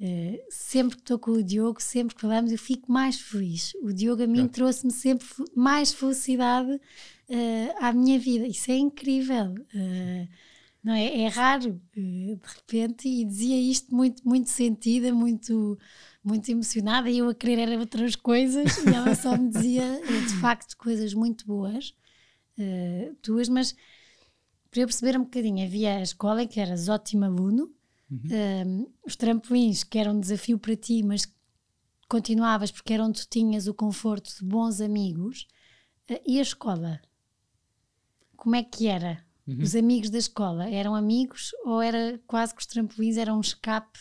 Uh, 0.03 0.37
sempre 0.49 0.97
que 0.97 1.01
estou 1.01 1.17
com 1.17 1.31
o 1.31 1.41
Diogo, 1.41 1.81
sempre 1.81 2.13
que 2.13 2.19
falamos, 2.19 2.51
eu 2.51 2.57
fico 2.57 2.91
mais 2.91 3.21
feliz. 3.21 3.73
O 3.81 3.93
Diogo 3.93 4.21
a 4.21 4.27
mim 4.27 4.49
trouxe-me 4.49 4.91
sempre 4.91 5.25
mais 5.55 5.93
felicidade 5.93 6.73
uh, 6.73 7.75
à 7.79 7.93
minha 7.93 8.19
vida. 8.19 8.45
Isso 8.45 8.69
é 8.69 8.75
incrível. 8.75 9.53
Uh, 9.73 10.27
não 10.83 10.93
é? 10.93 11.21
É 11.21 11.27
raro, 11.27 11.81
eh, 11.95 12.35
de 12.35 12.47
repente, 12.57 13.07
e 13.07 13.23
dizia 13.23 13.57
isto 13.57 13.95
muito, 13.95 14.27
muito 14.27 14.49
sentida, 14.49 15.13
muito, 15.13 15.79
muito 16.21 16.51
emocionada, 16.51 17.09
e 17.09 17.19
eu 17.19 17.29
a 17.29 17.33
querer 17.33 17.57
era 17.57 17.79
outras 17.79 18.17
coisas, 18.17 18.77
e 18.85 18.89
ela 18.93 19.15
só 19.15 19.37
me 19.37 19.49
dizia, 19.49 19.81
eh, 19.81 20.25
de 20.27 20.35
facto, 20.41 20.75
coisas 20.75 21.13
muito 21.13 21.47
boas, 21.47 21.95
tuas, 23.21 23.47
mas 23.47 23.73
para 24.69 24.81
eu 24.81 24.87
perceber 24.87 25.17
um 25.17 25.23
bocadinho, 25.23 25.65
havia 25.65 25.97
a 25.97 26.01
escola 26.01 26.43
em 26.43 26.47
que 26.47 26.59
eras 26.59 26.89
ótimo 26.89 27.23
aluno, 27.25 27.73
uhum. 28.09 28.91
os 29.05 29.15
trampolins, 29.15 29.83
que 29.83 29.97
eram 29.97 30.15
um 30.15 30.19
desafio 30.19 30.57
para 30.57 30.75
ti, 30.75 31.03
mas 31.03 31.25
continuavas 32.07 32.71
porque 32.71 32.93
era 32.93 33.03
onde 33.03 33.21
tu 33.21 33.29
tinhas 33.29 33.67
o 33.67 33.73
conforto 33.73 34.29
de 34.37 34.45
bons 34.45 34.81
amigos, 34.81 35.47
uh, 36.09 36.21
e 36.25 36.39
a 36.39 36.41
escola? 36.41 37.01
Como 38.35 38.55
é 38.55 38.63
que 38.63 38.87
era? 38.87 39.25
Uhum. 39.47 39.61
Os 39.61 39.75
amigos 39.75 40.09
da 40.09 40.17
escola 40.17 40.69
eram 40.69 40.95
amigos 40.95 41.51
ou 41.65 41.81
era 41.81 42.21
quase 42.25 42.53
que 42.53 42.61
os 42.61 42.67
trampolins 42.67 43.17
eram 43.17 43.37
um 43.37 43.41
escape 43.41 43.99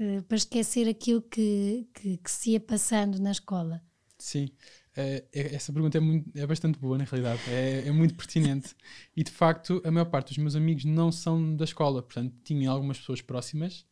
uh, 0.00 0.22
para 0.24 0.36
esquecer 0.36 0.88
aquilo 0.88 1.22
que, 1.22 1.88
que, 1.94 2.16
que, 2.18 2.30
se 2.30 2.50
ia 2.50 2.60
passando 2.60 3.18
na 3.18 3.30
escola? 3.30 3.82
Sim, 4.18 4.50
uh, 4.96 5.26
essa 5.32 5.72
pergunta 5.72 5.98
é, 5.98 6.00
muito, 6.00 6.30
é 6.34 6.46
bastante 6.46 6.78
boa 6.78 6.98
na 6.98 7.04
realidade, 7.04 7.40
é, 7.48 7.86
é 7.86 7.92
muito 7.92 8.14
pertinente. 8.14 8.74
e 9.16 9.22
de 9.22 9.30
facto, 9.30 9.82
a 9.84 9.90
maior 9.90 10.06
parte 10.06 10.28
dos 10.28 10.38
meus 10.38 10.56
amigos 10.56 10.84
não 10.84 11.12
são 11.12 11.54
da 11.56 11.64
escola, 11.64 12.02
portanto, 12.02 12.34
tinha 12.44 12.70
algumas 12.70 12.98
pessoas 12.98 13.20
próximas. 13.20 13.86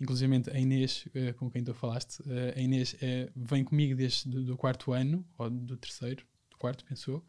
Inclusive 0.00 0.42
a 0.52 0.58
Inês, 0.58 1.06
uh, 1.08 1.34
com 1.34 1.50
quem 1.50 1.64
tu 1.64 1.74
falaste, 1.74 2.22
a 2.54 2.60
Inês 2.60 2.94
vem 3.34 3.64
comigo 3.64 3.96
desde 3.96 4.28
do, 4.28 4.44
do 4.44 4.56
quarto 4.56 4.92
ano, 4.92 5.26
ou 5.36 5.50
do 5.50 5.76
terceiro, 5.76 6.24
do 6.50 6.56
quarto, 6.56 6.84
pensou. 6.84 7.24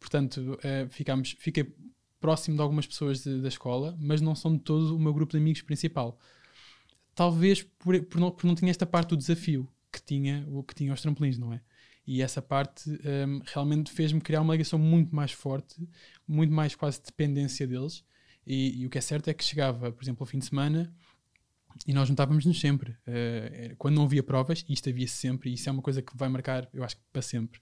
Portanto, 0.00 0.58
ficámos, 0.90 1.36
fiquei 1.38 1.74
próximo 2.20 2.56
de 2.56 2.62
algumas 2.62 2.86
pessoas 2.86 3.22
de, 3.22 3.40
da 3.40 3.48
escola, 3.48 3.96
mas 4.00 4.20
não 4.20 4.34
são 4.34 4.56
de 4.56 4.62
todo 4.62 4.96
o 4.96 4.98
meu 4.98 5.12
grupo 5.12 5.32
de 5.32 5.38
amigos 5.38 5.62
principal. 5.62 6.18
Talvez 7.14 7.62
por, 7.62 8.00
por, 8.04 8.20
não, 8.20 8.30
por 8.30 8.46
não 8.46 8.54
tinha 8.54 8.70
esta 8.70 8.86
parte 8.86 9.10
do 9.10 9.16
desafio 9.16 9.68
que 9.92 10.02
tinha, 10.02 10.46
que 10.66 10.74
tinha 10.74 10.92
os 10.92 11.00
trampolins, 11.00 11.38
não 11.38 11.52
é? 11.52 11.60
E 12.10 12.22
essa 12.22 12.40
parte 12.40 12.88
um, 12.88 13.42
realmente 13.44 13.92
fez-me 13.92 14.18
criar 14.18 14.40
uma 14.40 14.54
ligação 14.54 14.78
muito 14.78 15.14
mais 15.14 15.30
forte, 15.30 15.76
muito 16.26 16.50
mais 16.50 16.74
quase 16.74 17.02
dependência 17.04 17.66
deles. 17.66 18.02
E, 18.46 18.80
e, 18.80 18.86
o 18.86 18.88
que 18.88 18.96
é 18.96 19.00
certo 19.02 19.28
é 19.28 19.34
que 19.34 19.44
chegava, 19.44 19.92
por 19.92 20.02
exemplo, 20.02 20.22
ao 20.22 20.26
fim 20.26 20.38
de 20.38 20.46
semana 20.46 20.90
e 21.86 21.92
nós 21.92 22.08
juntávamos-nos 22.08 22.58
sempre. 22.58 22.92
Uh, 23.06 23.76
quando 23.76 23.96
não 23.96 24.04
havia 24.04 24.22
provas, 24.22 24.64
isto 24.70 24.88
havia 24.88 25.06
sempre, 25.06 25.50
e 25.50 25.52
isso 25.52 25.68
é 25.68 25.72
uma 25.72 25.82
coisa 25.82 26.00
que 26.00 26.16
vai 26.16 26.30
marcar, 26.30 26.66
eu 26.72 26.82
acho 26.82 26.96
que 26.96 27.02
para 27.12 27.20
sempre. 27.20 27.60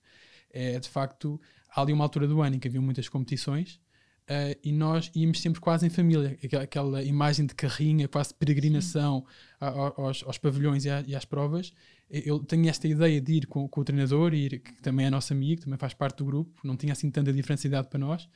É 0.48 0.78
de 0.78 0.88
facto, 0.88 1.40
há 1.68 1.80
ali 1.82 1.92
uma 1.92 2.04
altura 2.04 2.28
do 2.28 2.40
ano 2.40 2.54
em 2.54 2.60
que 2.60 2.68
havia 2.68 2.80
muitas 2.80 3.08
competições 3.08 3.80
Uh, 4.28 4.58
e 4.64 4.72
nós 4.72 5.08
íamos 5.14 5.40
sempre 5.40 5.60
quase 5.60 5.86
em 5.86 5.90
família, 5.90 6.36
aquela, 6.42 6.64
aquela 6.64 7.02
imagem 7.02 7.46
de 7.46 7.54
carrinha, 7.54 8.08
quase 8.08 8.30
de 8.30 8.34
peregrinação 8.34 9.24
a, 9.60 9.68
a, 9.68 9.92
aos, 9.96 10.24
aos, 10.24 10.36
pavilhões 10.36 10.84
e, 10.84 10.90
a, 10.90 11.04
e, 11.06 11.14
às 11.14 11.24
provas. 11.24 11.72
Eu 12.10 12.40
tenho 12.40 12.68
esta 12.68 12.88
ideia 12.88 13.20
de 13.20 13.32
ir 13.32 13.46
com, 13.46 13.68
com, 13.68 13.80
o 13.80 13.84
treinador, 13.84 14.34
ir, 14.34 14.58
que 14.58 14.82
também 14.82 15.06
é 15.06 15.10
nosso 15.10 15.32
amigo, 15.32 15.62
também 15.62 15.78
faz 15.78 15.94
parte 15.94 16.18
do 16.18 16.24
grupo, 16.24 16.60
não 16.64 16.76
tinha 16.76 16.92
assim 16.92 17.08
tanta 17.08 17.32
diferencialidade 17.32 17.88
para 17.88 18.00
nós. 18.00 18.28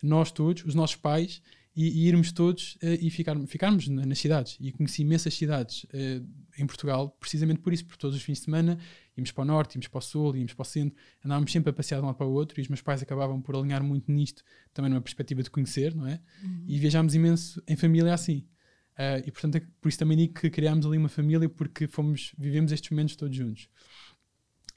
Nós 0.00 0.30
todos, 0.30 0.64
os 0.64 0.76
nossos 0.76 0.96
pais, 0.96 1.42
e, 1.74 2.04
e 2.04 2.08
irmos 2.08 2.32
todos 2.32 2.74
uh, 2.76 2.98
e 3.00 3.10
ficar, 3.10 3.38
ficarmos 3.46 3.88
nas 3.88 4.18
cidades. 4.18 4.56
E 4.60 4.72
conheci 4.72 5.02
imensas 5.02 5.34
cidades 5.34 5.84
uh, 5.84 6.26
em 6.58 6.66
Portugal, 6.66 7.16
precisamente 7.18 7.60
por 7.60 7.72
isso, 7.72 7.84
por 7.86 7.96
todos 7.96 8.16
os 8.16 8.22
fins 8.22 8.38
de 8.38 8.44
semana 8.44 8.78
íamos 9.16 9.30
para 9.30 9.42
o 9.42 9.44
norte, 9.44 9.74
íamos 9.74 9.88
para 9.88 9.98
o 9.98 10.00
sul, 10.00 10.36
íamos 10.36 10.54
para 10.54 10.62
o 10.62 10.64
centro, 10.64 10.96
andávamos 11.24 11.52
sempre 11.52 11.70
a 11.70 11.72
passear 11.72 11.98
de 11.98 12.04
um 12.04 12.06
lado 12.06 12.16
para 12.16 12.26
o 12.26 12.32
outro 12.32 12.58
e 12.58 12.62
os 12.62 12.68
meus 12.68 12.80
pais 12.80 13.02
acabavam 13.02 13.40
por 13.40 13.54
alinhar 13.54 13.82
muito 13.82 14.10
nisto, 14.10 14.42
também 14.72 14.90
numa 14.90 15.00
perspectiva 15.00 15.42
de 15.42 15.50
conhecer, 15.50 15.94
não 15.94 16.06
é? 16.06 16.20
Uhum. 16.42 16.64
E 16.66 16.78
viajámos 16.78 17.14
imenso 17.14 17.62
em 17.66 17.76
família 17.76 18.14
assim. 18.14 18.46
Uh, 18.92 19.26
e 19.26 19.30
portanto, 19.30 19.56
é 19.56 19.62
por 19.80 19.88
isso 19.88 19.98
também 19.98 20.16
digo 20.16 20.34
que 20.34 20.50
criámos 20.50 20.84
ali 20.84 20.98
uma 20.98 21.08
família 21.08 21.48
porque 21.48 21.86
fomos, 21.86 22.34
vivemos 22.38 22.72
estes 22.72 22.90
momentos 22.90 23.16
todos 23.16 23.36
juntos. 23.36 23.68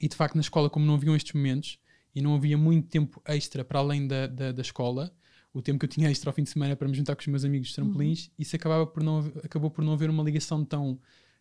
E 0.00 0.08
de 0.08 0.16
facto, 0.16 0.34
na 0.34 0.40
escola, 0.40 0.68
como 0.68 0.84
não 0.84 0.94
haviam 0.94 1.16
estes 1.16 1.32
momentos 1.32 1.78
e 2.14 2.20
não 2.20 2.34
havia 2.34 2.56
muito 2.56 2.88
tempo 2.88 3.20
extra 3.26 3.64
para 3.64 3.78
além 3.78 4.06
da, 4.06 4.26
da, 4.26 4.52
da 4.52 4.62
escola, 4.62 5.14
o 5.56 5.62
tempo 5.62 5.78
que 5.78 5.86
eu 5.86 5.88
tinha 5.88 6.10
extra 6.10 6.28
ao 6.28 6.34
fim 6.34 6.42
de 6.42 6.50
semana 6.50 6.76
para 6.76 6.86
me 6.86 6.94
juntar 6.94 7.16
com 7.16 7.22
os 7.22 7.26
meus 7.28 7.42
amigos 7.42 7.68
de 7.68 7.74
trampolins, 7.74 8.26
uhum. 8.26 8.32
isso 8.38 8.54
acabava 8.54 8.86
por 8.86 9.02
não, 9.02 9.20
acabou 9.42 9.70
por 9.70 9.82
não 9.82 9.94
haver 9.94 10.10
uma 10.10 10.22
ligação 10.22 10.62
tão 10.62 11.00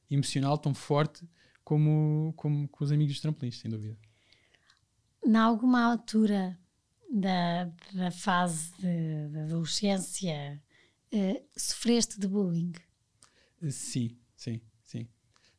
emocional, 0.10 0.57
tão 0.57 0.74
forte, 0.74 1.27
como, 1.65 2.34
como 2.38 2.65
com 2.69 2.86
os 2.86 2.93
amigos 2.93 3.15
de 3.15 3.22
trampolins, 3.22 3.60
sem 3.60 3.69
dúvida. 3.69 3.98
Na 5.25 5.43
alguma 5.43 5.84
altura 5.84 6.57
da, 7.12 7.65
da 7.93 8.10
fase 8.10 8.72
da 9.31 9.43
adolescência, 9.43 10.63
uh, 11.13 11.43
sofreste 11.57 12.17
de 12.17 12.25
bullying? 12.25 12.72
Sim, 13.69 14.15
sim, 14.38 14.62
sim. 14.81 15.10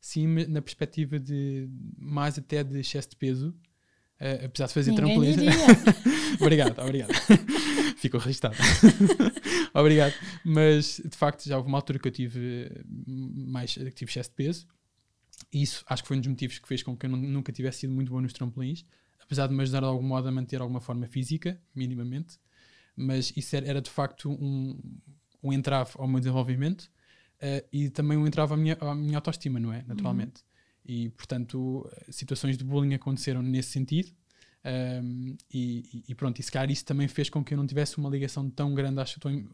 Sim, 0.00 0.28
na 0.48 0.62
perspectiva 0.62 1.20
de 1.20 1.68
mais 1.98 2.38
até 2.38 2.64
de 2.64 2.80
excesso 2.80 3.10
de 3.10 3.16
peso, 3.16 3.50
uh, 3.50 4.46
apesar 4.46 4.66
de 4.68 4.72
fazer 4.72 4.92
Ninguém 4.92 5.14
trampolins. 5.14 5.36
obrigado, 6.40 6.78
obrigado. 6.78 7.12
Ficou 8.00 8.20
registado. 8.20 8.56
obrigado. 9.74 10.14
Mas 10.44 11.00
de 11.04 11.16
facto 11.16 11.46
já 11.46 11.56
houve 11.56 11.68
uma 11.68 11.78
altura 11.78 11.98
que 11.98 12.08
eu 12.08 12.12
tive 12.12 12.70
mais 13.06 13.74
que 13.74 13.90
tive 13.90 14.10
excesso 14.10 14.30
de 14.30 14.36
peso 14.36 14.66
e 15.52 15.62
isso 15.62 15.84
acho 15.88 16.02
que 16.02 16.08
foi 16.08 16.16
um 16.16 16.20
dos 16.20 16.28
motivos 16.28 16.58
que 16.58 16.68
fez 16.68 16.82
com 16.82 16.96
que 16.96 17.06
eu 17.06 17.10
nunca 17.10 17.52
tivesse 17.52 17.80
sido 17.80 17.92
muito 17.92 18.10
bom 18.10 18.20
nos 18.20 18.32
trampolins, 18.32 18.84
apesar 19.20 19.46
de 19.46 19.54
me 19.54 19.62
ajudar 19.62 19.80
de 19.80 19.86
algum 19.86 20.06
modo 20.06 20.28
a 20.28 20.32
manter 20.32 20.60
alguma 20.60 20.80
forma 20.80 21.06
física, 21.06 21.60
minimamente. 21.74 22.38
Mas 22.96 23.32
isso 23.36 23.54
era, 23.56 23.66
era 23.66 23.82
de 23.82 23.90
facto 23.90 24.30
um, 24.30 24.80
um 25.42 25.52
entrave 25.52 25.92
ao 25.96 26.08
meu 26.08 26.18
desenvolvimento 26.18 26.82
uh, 26.82 27.66
e 27.72 27.90
também 27.90 28.16
um 28.16 28.26
entrave 28.26 28.54
à 28.54 28.56
minha, 28.56 28.76
à 28.80 28.94
minha 28.94 29.18
autoestima, 29.18 29.60
não 29.60 29.72
é? 29.72 29.84
Naturalmente. 29.86 30.40
Uhum. 30.40 30.46
E, 30.88 31.10
portanto, 31.10 31.90
situações 32.08 32.56
de 32.56 32.64
bullying 32.64 32.94
aconteceram 32.94 33.42
nesse 33.42 33.70
sentido. 33.70 34.12
Um, 34.66 35.36
e, 35.52 36.04
e, 36.08 36.14
pronto, 36.16 36.40
e 36.40 36.42
se 36.42 36.50
calhar 36.50 36.68
isso 36.70 36.84
também 36.84 37.06
fez 37.06 37.30
com 37.30 37.44
que 37.44 37.54
eu 37.54 37.58
não 37.58 37.66
tivesse 37.66 37.98
uma 37.98 38.10
ligação 38.10 38.50
tão 38.50 38.74
grande, 38.74 39.00
à, 39.00 39.04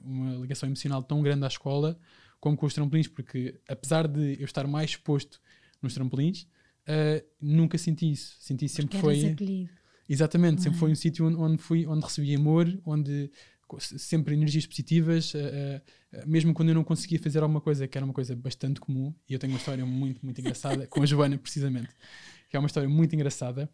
uma 0.01 0.37
ligação 0.37 0.67
emocional 0.67 1.03
tão 1.03 1.21
grande 1.23 1.45
à 1.45 1.49
escola 1.49 1.99
como 2.41 2.57
com 2.57 2.67
os 2.67 2.73
trampolins, 2.75 3.07
porque 3.07 3.61
apesar 3.69 4.09
de 4.09 4.37
eu 4.41 4.47
estar 4.47 4.67
mais 4.67 4.91
exposto 4.91 5.41
nos 5.81 5.95
trampolins, 5.95 6.43
uh, 6.43 7.25
nunca 7.41 7.79
senti 7.79 8.11
isso. 8.11 8.37
Senti 8.41 8.69
sempre 8.69 8.99
Porque 8.99 9.01
foi. 9.01 9.31
Acolhido. 9.31 9.71
Exatamente, 10.09 10.59
ah. 10.59 10.63
sempre 10.63 10.79
foi 10.79 10.91
um 10.91 10.95
sítio 10.95 11.27
onde, 11.27 11.37
onde, 11.37 11.63
fui, 11.63 11.87
onde 11.87 12.05
recebi 12.05 12.35
amor, 12.35 12.67
onde 12.85 13.31
sempre 13.79 14.35
energias 14.35 14.67
positivas, 14.67 15.33
uh, 15.35 15.39
uh, 15.39 16.29
mesmo 16.29 16.53
quando 16.53 16.71
eu 16.71 16.75
não 16.75 16.85
conseguia 16.85 17.19
fazer 17.19 17.43
alguma 17.43 17.61
coisa 17.61 17.87
que 17.87 17.97
era 17.97 18.05
uma 18.05 18.13
coisa 18.13 18.35
bastante 18.35 18.81
comum, 18.81 19.15
e 19.29 19.35
eu 19.35 19.39
tenho 19.39 19.53
uma 19.53 19.59
história 19.59 19.87
muito, 19.87 20.25
muito 20.25 20.41
engraçada 20.41 20.87
com 20.89 21.03
a 21.03 21.07
Joana, 21.07 21.39
precisamente, 21.39 21.91
que 22.51 22.57
é 22.57 22.59
uma 22.59 22.67
história 22.67 22.89
muito 22.89 23.15
engraçada 23.15 23.71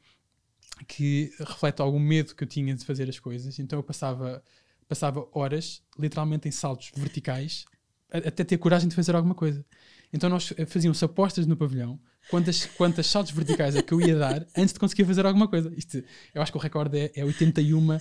que 0.87 1.33
reflete 1.39 1.81
algum 1.81 1.99
medo 1.99 2.35
que 2.35 2.45
eu 2.45 2.49
tinha 2.49 2.75
de 2.75 2.85
fazer 2.85 3.09
as 3.09 3.19
coisas. 3.19 3.59
Então 3.59 3.79
eu 3.79 3.83
passava, 3.83 4.43
passava 4.87 5.27
horas, 5.33 5.83
literalmente 5.99 6.49
em 6.49 6.53
saltos 6.53 6.91
verticais, 6.95 7.65
até 8.11 8.45
ter 8.45 8.59
coragem 8.59 8.89
de 8.89 8.95
fazer 8.95 9.15
alguma 9.15 9.35
coisa. 9.35 9.65
Então 10.13 10.31
nós 10.31 10.53
fazíamos 10.67 11.03
apostas 11.03 11.47
no 11.47 11.57
pavilhão 11.57 12.01
quantas, 12.31 12.67
quantas 12.67 13.07
saltos 13.07 13.33
verticais 13.33 13.75
é 13.75 13.83
que 13.83 13.93
eu 13.93 14.01
ia 14.01 14.17
dar 14.17 14.47
antes 14.57 14.73
de 14.73 14.79
conseguir 14.79 15.05
fazer 15.05 15.25
alguma 15.27 15.49
coisa. 15.49 15.73
Isto, 15.77 16.03
eu 16.35 16.43
acho 16.43 16.53
que 16.53 16.59
o 16.59 16.61
recorde 16.61 16.99
é, 16.99 17.13
é 17.17 17.25
81, 17.25 17.99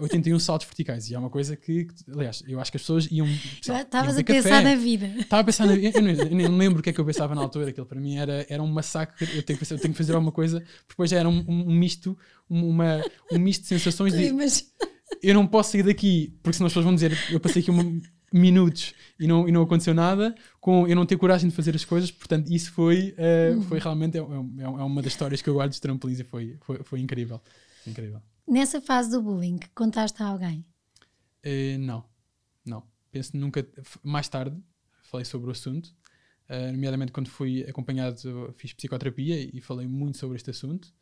81 0.00 0.36
eh, 0.36 0.38
saltos 0.38 0.66
verticais. 0.66 1.10
E 1.10 1.14
é 1.14 1.18
uma 1.18 1.30
coisa 1.30 1.56
que, 1.56 1.88
aliás, 2.12 2.42
eu 2.46 2.60
acho 2.60 2.70
que 2.70 2.76
as 2.76 2.82
pessoas 2.82 3.08
iam. 3.10 3.26
Estavas 3.26 4.18
a 4.18 4.24
pensar 4.24 4.62
na 4.62 4.74
vida. 4.74 5.06
Estava 5.18 5.42
a 5.42 5.44
pensar 5.44 5.66
na 5.66 5.74
vida. 5.74 5.98
Eu, 5.98 6.02
não, 6.02 6.10
eu 6.10 6.48
não 6.50 6.58
lembro 6.58 6.80
o 6.80 6.82
que 6.82 6.90
é 6.90 6.92
que 6.92 7.00
eu 7.00 7.04
pensava 7.04 7.34
na 7.34 7.42
altura. 7.42 7.70
Aquilo 7.70 7.86
para 7.86 8.00
mim 8.00 8.16
era, 8.16 8.46
era 8.48 8.62
um 8.62 8.68
massacre. 8.68 9.28
Eu 9.34 9.42
tenho, 9.42 9.58
que, 9.58 9.72
eu 9.72 9.78
tenho 9.78 9.92
que 9.92 9.98
fazer 9.98 10.14
alguma 10.14 10.32
coisa. 10.32 10.62
Depois 10.88 11.10
já 11.10 11.18
era 11.18 11.28
um, 11.28 11.44
um, 11.48 11.68
um 11.68 11.74
misto, 11.74 12.16
uma, 12.48 13.02
um 13.32 13.38
misto 13.38 13.62
de 13.62 13.68
sensações 13.68 14.12
de. 14.12 14.32
Eu 15.22 15.34
não 15.34 15.46
posso 15.46 15.72
sair 15.72 15.82
daqui, 15.82 16.38
porque 16.42 16.56
senão 16.56 16.66
as 16.66 16.72
pessoas 16.72 16.84
vão 16.84 16.94
dizer 16.94 17.16
eu 17.30 17.40
passei 17.40 17.62
aqui 17.62 17.70
uma, 17.70 17.82
minutos 18.34 18.92
e 19.18 19.28
não, 19.28 19.48
e 19.48 19.52
não 19.52 19.62
aconteceu 19.62 19.94
nada, 19.94 20.34
com 20.60 20.88
eu 20.88 20.96
não 20.96 21.06
ter 21.06 21.16
coragem 21.16 21.48
de 21.48 21.54
fazer 21.54 21.74
as 21.76 21.84
coisas, 21.84 22.10
portanto, 22.10 22.52
isso 22.52 22.72
foi, 22.72 23.14
uh, 23.14 23.62
foi 23.62 23.78
realmente 23.78 24.18
é, 24.18 24.20
é, 24.20 24.64
é, 24.64 24.68
uma 24.68 25.00
das 25.00 25.12
histórias 25.12 25.40
que 25.40 25.48
eu 25.48 25.54
guardo 25.54 25.70
dos 25.70 25.78
trampolins 25.78 26.18
e 26.18 26.24
foi, 26.24 26.58
foi, 26.60 26.82
foi 26.82 27.00
incrível. 27.00 27.40
incrível. 27.86 28.20
Nessa 28.46 28.80
fase 28.80 29.10
do 29.10 29.22
bullying, 29.22 29.60
contaste 29.72 30.20
a 30.20 30.26
alguém? 30.26 30.66
Uh, 31.46 31.78
não, 31.78 32.04
não. 32.66 32.82
Penso 33.12 33.36
nunca. 33.36 33.64
Mais 34.02 34.28
tarde 34.28 34.60
falei 35.04 35.24
sobre 35.24 35.48
o 35.48 35.52
assunto, 35.52 35.94
uh, 36.50 36.72
nomeadamente 36.72 37.12
quando 37.12 37.28
fui 37.28 37.62
acompanhado, 37.62 38.52
fiz 38.56 38.72
psicoterapia 38.72 39.48
e 39.56 39.60
falei 39.60 39.86
muito 39.86 40.18
sobre 40.18 40.36
este 40.36 40.50
assunto. 40.50 40.92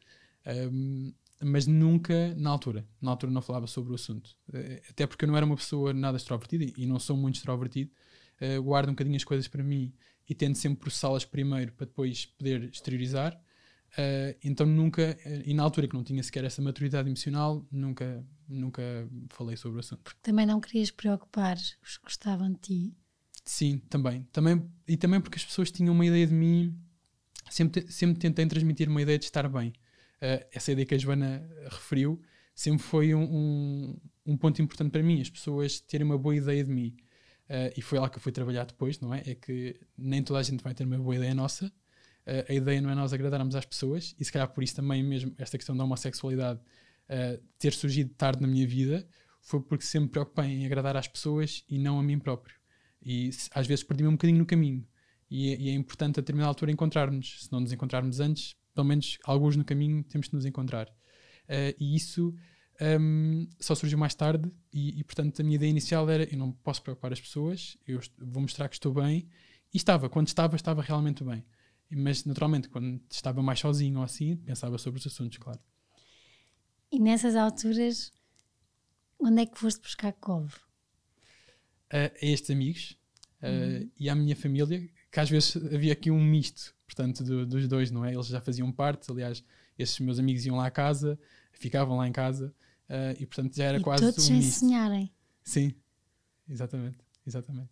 Um, 0.46 1.14
mas 1.44 1.66
nunca 1.66 2.34
na 2.36 2.50
altura. 2.50 2.86
Na 3.00 3.10
altura 3.10 3.32
não 3.32 3.42
falava 3.42 3.66
sobre 3.66 3.92
o 3.92 3.94
assunto. 3.94 4.36
Eh, 4.52 4.82
até 4.88 5.06
porque 5.06 5.24
eu 5.24 5.28
não 5.28 5.36
era 5.36 5.44
uma 5.44 5.56
pessoa 5.56 5.92
nada 5.92 6.16
extrovertida 6.16 6.72
e 6.76 6.86
não 6.86 6.98
sou 6.98 7.16
muito 7.16 7.36
extrovertido. 7.36 7.90
Uh, 8.40 8.60
guardo 8.62 8.88
um 8.88 8.92
bocadinho 8.92 9.16
as 9.16 9.22
coisas 9.22 9.46
para 9.46 9.62
mim 9.62 9.92
e 10.28 10.34
tento 10.34 10.58
sempre 10.58 10.80
processá-las 10.80 11.24
primeiro 11.24 11.72
para 11.72 11.86
depois 11.86 12.26
poder 12.26 12.64
exteriorizar. 12.64 13.34
Uh, 13.92 14.34
então 14.42 14.66
nunca, 14.66 15.16
e 15.44 15.52
na 15.52 15.62
altura 15.62 15.86
que 15.86 15.94
não 15.94 16.02
tinha 16.02 16.22
sequer 16.22 16.44
essa 16.44 16.62
maturidade 16.62 17.08
emocional, 17.08 17.64
nunca, 17.70 18.26
nunca 18.48 18.82
falei 19.28 19.56
sobre 19.56 19.76
o 19.76 19.80
assunto. 19.80 20.00
Porque 20.02 20.18
também 20.22 20.46
não 20.46 20.60
querias 20.60 20.90
preocupar 20.90 21.56
os 21.56 21.98
que 21.98 22.04
gostavam 22.04 22.50
de 22.52 22.58
ti. 22.58 22.96
Sim, 23.44 23.78
também. 23.90 24.26
também. 24.32 24.68
E 24.88 24.96
também 24.96 25.20
porque 25.20 25.36
as 25.36 25.44
pessoas 25.44 25.70
tinham 25.70 25.94
uma 25.94 26.06
ideia 26.06 26.26
de 26.26 26.34
mim, 26.34 26.76
sempre, 27.50 27.86
sempre 27.92 28.18
tentei 28.18 28.46
transmitir 28.46 28.88
uma 28.88 29.02
ideia 29.02 29.18
de 29.18 29.24
estar 29.24 29.48
bem 29.48 29.72
uh, 30.22 30.46
essa 30.52 30.72
ideia 30.72 30.86
que 30.86 30.94
a 30.94 30.98
Joana 30.98 31.46
referiu 31.64 32.22
sempre 32.54 32.82
foi 32.82 33.14
um, 33.14 33.22
um, 33.22 34.00
um, 34.26 34.36
ponto 34.36 34.62
importante 34.62 34.90
para 34.90 35.02
mim, 35.02 35.20
as 35.20 35.30
pessoas 35.30 35.80
terem 35.80 36.06
uma 36.06 36.18
boa 36.18 36.36
ideia 36.36 36.62
de 36.62 36.70
mim. 36.70 36.96
Uh, 37.48 37.72
e 37.76 37.82
foi 37.82 37.98
lá 37.98 38.08
que 38.08 38.16
eu 38.16 38.22
fui 38.22 38.32
trabalhar 38.32 38.64
depois, 38.64 39.00
não 39.00 39.12
é? 39.12 39.22
É 39.26 39.34
que 39.34 39.78
nem 39.96 40.22
toda 40.22 40.38
a 40.38 40.42
gente 40.42 40.62
vai 40.62 40.74
ter 40.74 40.84
uma 40.84 40.98
boa 40.98 41.16
ideia 41.16 41.34
nossa. 41.34 41.66
Uh, 41.66 42.44
a 42.48 42.54
ideia 42.54 42.80
não 42.80 42.88
é 42.90 42.94
nós 42.94 43.12
agradarmos 43.12 43.54
às 43.54 43.64
pessoas, 43.64 44.14
e 44.18 44.24
se 44.24 44.32
calhar 44.32 44.48
por 44.48 44.62
isso 44.62 44.76
também 44.76 45.02
mesmo 45.02 45.34
esta 45.38 45.58
questão 45.58 45.76
da 45.76 45.84
homossexualidade 45.84 46.60
uh, 46.60 47.42
ter 47.58 47.72
surgido 47.72 48.14
tarde 48.14 48.40
na 48.40 48.48
minha 48.48 48.66
vida 48.66 49.06
foi 49.40 49.60
porque 49.60 49.84
sempre 49.84 50.06
me 50.06 50.10
preocupei 50.10 50.46
em 50.46 50.64
agradar 50.64 50.96
às 50.96 51.08
pessoas 51.08 51.64
e 51.68 51.78
não 51.78 51.98
a 51.98 52.02
mim 52.02 52.18
próprio. 52.18 52.54
E 53.02 53.30
às 53.52 53.66
vezes 53.66 53.82
perdi-me 53.82 54.08
um 54.08 54.12
bocadinho 54.12 54.38
no 54.38 54.46
caminho. 54.46 54.86
E, 55.28 55.54
e, 55.56 55.68
é 55.70 55.72
importante 55.72 56.20
a 56.20 56.22
determinada 56.22 56.48
altura 56.48 56.70
encontrarmos. 56.70 57.44
Se 57.44 57.52
não 57.52 57.58
nos 57.58 57.72
encontrarmos 57.72 58.20
antes, 58.20 58.54
pelo 58.74 58.86
menos 58.86 59.18
alguns 59.24 59.56
no 59.56 59.64
caminho 59.64 60.02
temos 60.04 60.28
de 60.28 60.34
nos 60.34 60.44
encontrar. 60.44 60.88
Uh, 60.88 61.74
e 61.78 61.96
isso 61.96 62.34
um, 62.80 63.48
só 63.60 63.74
surgiu 63.74 63.98
mais 63.98 64.14
tarde 64.14 64.50
e, 64.72 64.98
e, 64.98 65.04
portanto 65.04 65.40
a 65.40 65.44
minha 65.44 65.56
ideia 65.56 65.70
inicial 65.70 66.08
era 66.08 66.24
eu 66.24 66.38
não 66.38 66.52
posso 66.52 66.82
preocupar 66.82 67.12
as 67.12 67.20
pessoas, 67.20 67.76
eu 67.86 68.00
vou 68.18 68.42
mostrar 68.42 68.68
que 68.68 68.74
estou 68.74 68.92
bem 68.92 69.28
e 69.72 69.76
estava, 69.76 70.08
quando 70.08 70.28
estava, 70.28 70.56
estava 70.56 70.82
realmente 70.82 71.22
bem. 71.22 71.44
Mas 71.90 72.24
naturalmente 72.24 72.68
quando 72.68 73.00
estava 73.10 73.42
mais 73.42 73.60
sozinho 73.60 73.98
ou 73.98 74.04
assim, 74.04 74.36
pensava 74.36 74.78
sobre 74.78 74.98
os 74.98 75.06
assuntos, 75.06 75.38
claro. 75.38 75.60
E 76.90 76.98
nessas 76.98 77.36
alturas, 77.36 78.12
onde 79.18 79.42
é 79.42 79.46
que 79.46 79.58
foste 79.58 79.80
buscar 79.80 80.12
couve? 80.14 80.56
Uh, 81.92 82.10
a 82.20 82.26
estes 82.26 82.50
amigos 82.50 82.98
uh, 83.42 83.46
uhum. 83.46 83.90
e 83.98 84.08
à 84.08 84.14
minha 84.14 84.34
família, 84.34 84.88
que 85.10 85.20
às 85.20 85.28
vezes 85.28 85.56
havia 85.56 85.92
aqui 85.92 86.10
um 86.10 86.22
misto 86.22 86.74
portanto, 86.94 87.24
do, 87.24 87.46
dos 87.46 87.66
dois, 87.66 87.90
não 87.90 88.04
é? 88.04 88.12
Eles 88.12 88.26
já 88.26 88.40
faziam 88.40 88.70
parte, 88.70 89.10
aliás, 89.10 89.42
esses 89.78 89.98
meus 89.98 90.18
amigos 90.18 90.44
iam 90.44 90.56
lá 90.56 90.66
à 90.66 90.70
casa, 90.70 91.18
ficavam 91.52 91.96
lá 91.96 92.06
em 92.06 92.12
casa, 92.12 92.54
uh, 92.88 93.16
e 93.18 93.24
portanto 93.24 93.56
já 93.56 93.64
era 93.64 93.78
e 93.78 93.82
quase 93.82 94.04
todos 94.04 94.28
um 94.28 94.36
ensinarem. 94.36 95.10
Sim, 95.42 95.74
exatamente, 96.48 96.98
exatamente. 97.26 97.70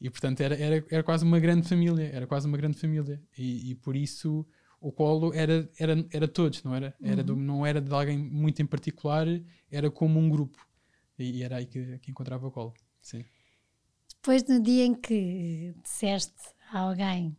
E 0.00 0.08
portanto 0.08 0.40
era, 0.40 0.56
era, 0.56 0.84
era 0.88 1.02
quase 1.02 1.24
uma 1.24 1.40
grande 1.40 1.68
família, 1.68 2.04
era 2.12 2.26
quase 2.26 2.46
uma 2.46 2.56
grande 2.56 2.78
família, 2.78 3.20
e, 3.36 3.70
e 3.70 3.74
por 3.74 3.96
isso 3.96 4.46
o 4.80 4.92
colo 4.92 5.34
era, 5.34 5.68
era, 5.78 6.06
era 6.12 6.28
todos, 6.28 6.62
não 6.62 6.74
era? 6.74 6.94
era 7.02 7.22
do, 7.22 7.34
uhum. 7.34 7.40
não 7.40 7.66
era 7.66 7.80
de 7.80 7.92
alguém 7.92 8.18
muito 8.18 8.62
em 8.62 8.66
particular, 8.66 9.26
era 9.70 9.90
como 9.90 10.20
um 10.20 10.30
grupo, 10.30 10.64
e, 11.18 11.38
e 11.38 11.42
era 11.42 11.56
aí 11.56 11.66
que, 11.66 11.98
que 11.98 12.10
encontrava 12.12 12.46
o 12.46 12.50
colo, 12.50 12.74
sim. 13.00 13.24
Depois 14.08 14.44
no 14.44 14.62
dia 14.62 14.84
em 14.84 14.94
que 14.94 15.74
disseste 15.82 16.32
a 16.70 16.78
alguém 16.78 17.36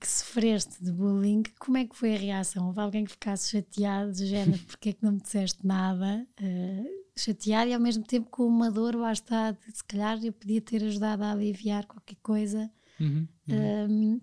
que 0.00 0.08
sofreste 0.08 0.82
de 0.82 0.90
bullying, 0.90 1.42
como 1.58 1.76
é 1.76 1.86
que 1.86 1.96
foi 1.96 2.14
a 2.14 2.18
reação? 2.18 2.66
Houve 2.66 2.80
alguém 2.80 3.04
que 3.04 3.12
ficasse 3.12 3.50
chateado, 3.50 4.12
do 4.12 4.26
género, 4.26 4.58
porque 4.66 4.90
é 4.90 4.92
que 4.92 5.02
não 5.02 5.12
me 5.12 5.20
disseste 5.20 5.66
nada? 5.66 6.26
Uh, 6.40 7.04
chatear 7.16 7.68
e 7.68 7.74
ao 7.74 7.80
mesmo 7.80 8.04
tempo 8.04 8.30
com 8.30 8.46
uma 8.46 8.70
dor, 8.70 8.94
lá 8.94 9.12
está, 9.12 9.52
de, 9.52 9.58
se 9.72 9.84
calhar 9.84 10.22
eu 10.24 10.32
podia 10.32 10.60
ter 10.60 10.82
ajudado 10.82 11.24
a 11.24 11.32
aliviar 11.32 11.86
qualquer 11.86 12.16
coisa. 12.22 12.70
Uhum, 12.98 13.28
uhum. 13.48 13.90
Um, 13.90 14.20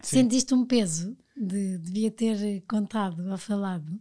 sentiste 0.00 0.54
um 0.54 0.64
peso 0.64 1.16
de 1.36 1.78
devia 1.78 2.10
ter 2.10 2.62
contado 2.62 3.28
ou 3.30 3.38
falado? 3.38 4.00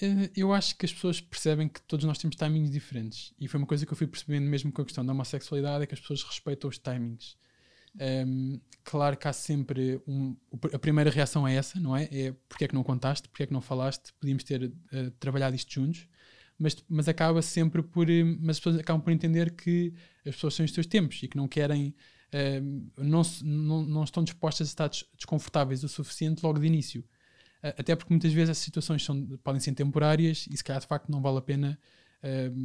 Eh, 0.00 0.30
eu 0.36 0.52
acho 0.52 0.76
que 0.76 0.84
as 0.84 0.92
pessoas 0.92 1.20
percebem 1.20 1.68
que 1.68 1.80
todos 1.82 2.04
nós 2.04 2.18
temos 2.18 2.36
timings 2.36 2.70
diferentes. 2.70 3.32
E 3.38 3.48
foi 3.48 3.58
uma 3.58 3.66
coisa 3.66 3.86
que 3.86 3.92
eu 3.92 3.96
fui 3.96 4.06
percebendo 4.06 4.46
mesmo 4.46 4.70
com 4.70 4.82
a 4.82 4.84
questão 4.84 5.04
da 5.04 5.12
homossexualidade, 5.12 5.84
é 5.84 5.86
que 5.86 5.94
as 5.94 6.00
pessoas 6.00 6.22
respeitam 6.22 6.68
os 6.68 6.78
timings. 6.78 7.36
Um, 8.00 8.60
claro 8.84 9.16
que 9.16 9.26
há 9.26 9.32
sempre 9.32 10.00
um, 10.06 10.36
a 10.72 10.78
primeira 10.78 11.10
reação 11.10 11.46
é 11.46 11.54
essa, 11.54 11.80
não 11.80 11.96
é? 11.96 12.08
É 12.12 12.34
porque 12.48 12.64
é 12.64 12.68
que 12.68 12.74
não 12.74 12.82
contaste, 12.82 13.28
porque 13.28 13.42
é 13.42 13.46
que 13.46 13.52
não 13.52 13.60
falaste, 13.60 14.12
podíamos 14.20 14.44
ter 14.44 14.64
uh, 14.64 15.10
trabalhado 15.18 15.56
isto 15.56 15.72
juntos, 15.72 16.06
mas, 16.58 16.76
mas 16.88 17.08
acaba 17.08 17.42
sempre 17.42 17.82
por. 17.82 18.08
Eh, 18.08 18.24
mas 18.24 18.56
as 18.56 18.60
pessoas 18.60 18.78
acabam 18.78 19.02
por 19.02 19.12
entender 19.12 19.50
que 19.54 19.92
as 20.26 20.34
pessoas 20.34 20.54
são 20.54 20.64
os 20.64 20.72
seus 20.72 20.86
tempos 20.86 21.22
e 21.22 21.28
que 21.28 21.36
não 21.36 21.46
querem. 21.46 21.94
Não, 22.98 23.22
não, 23.42 23.82
não 23.82 24.04
estão 24.04 24.22
dispostas 24.22 24.68
a 24.68 24.70
estar 24.70 24.90
desconfortáveis 25.16 25.82
o 25.84 25.88
suficiente 25.88 26.42
logo 26.42 26.58
de 26.58 26.66
início. 26.66 27.00
Uh, 27.62 27.72
até 27.78 27.96
porque 27.96 28.12
muitas 28.12 28.32
vezes 28.32 28.50
essas 28.50 28.64
situações 28.64 29.02
são, 29.04 29.26
podem 29.42 29.60
ser 29.60 29.72
temporárias 29.72 30.46
e 30.50 30.56
se 30.56 30.62
calhar 30.62 30.80
de 30.80 30.86
facto 30.86 31.10
não 31.10 31.22
vale 31.22 31.38
a 31.38 31.42
pena, 31.42 31.78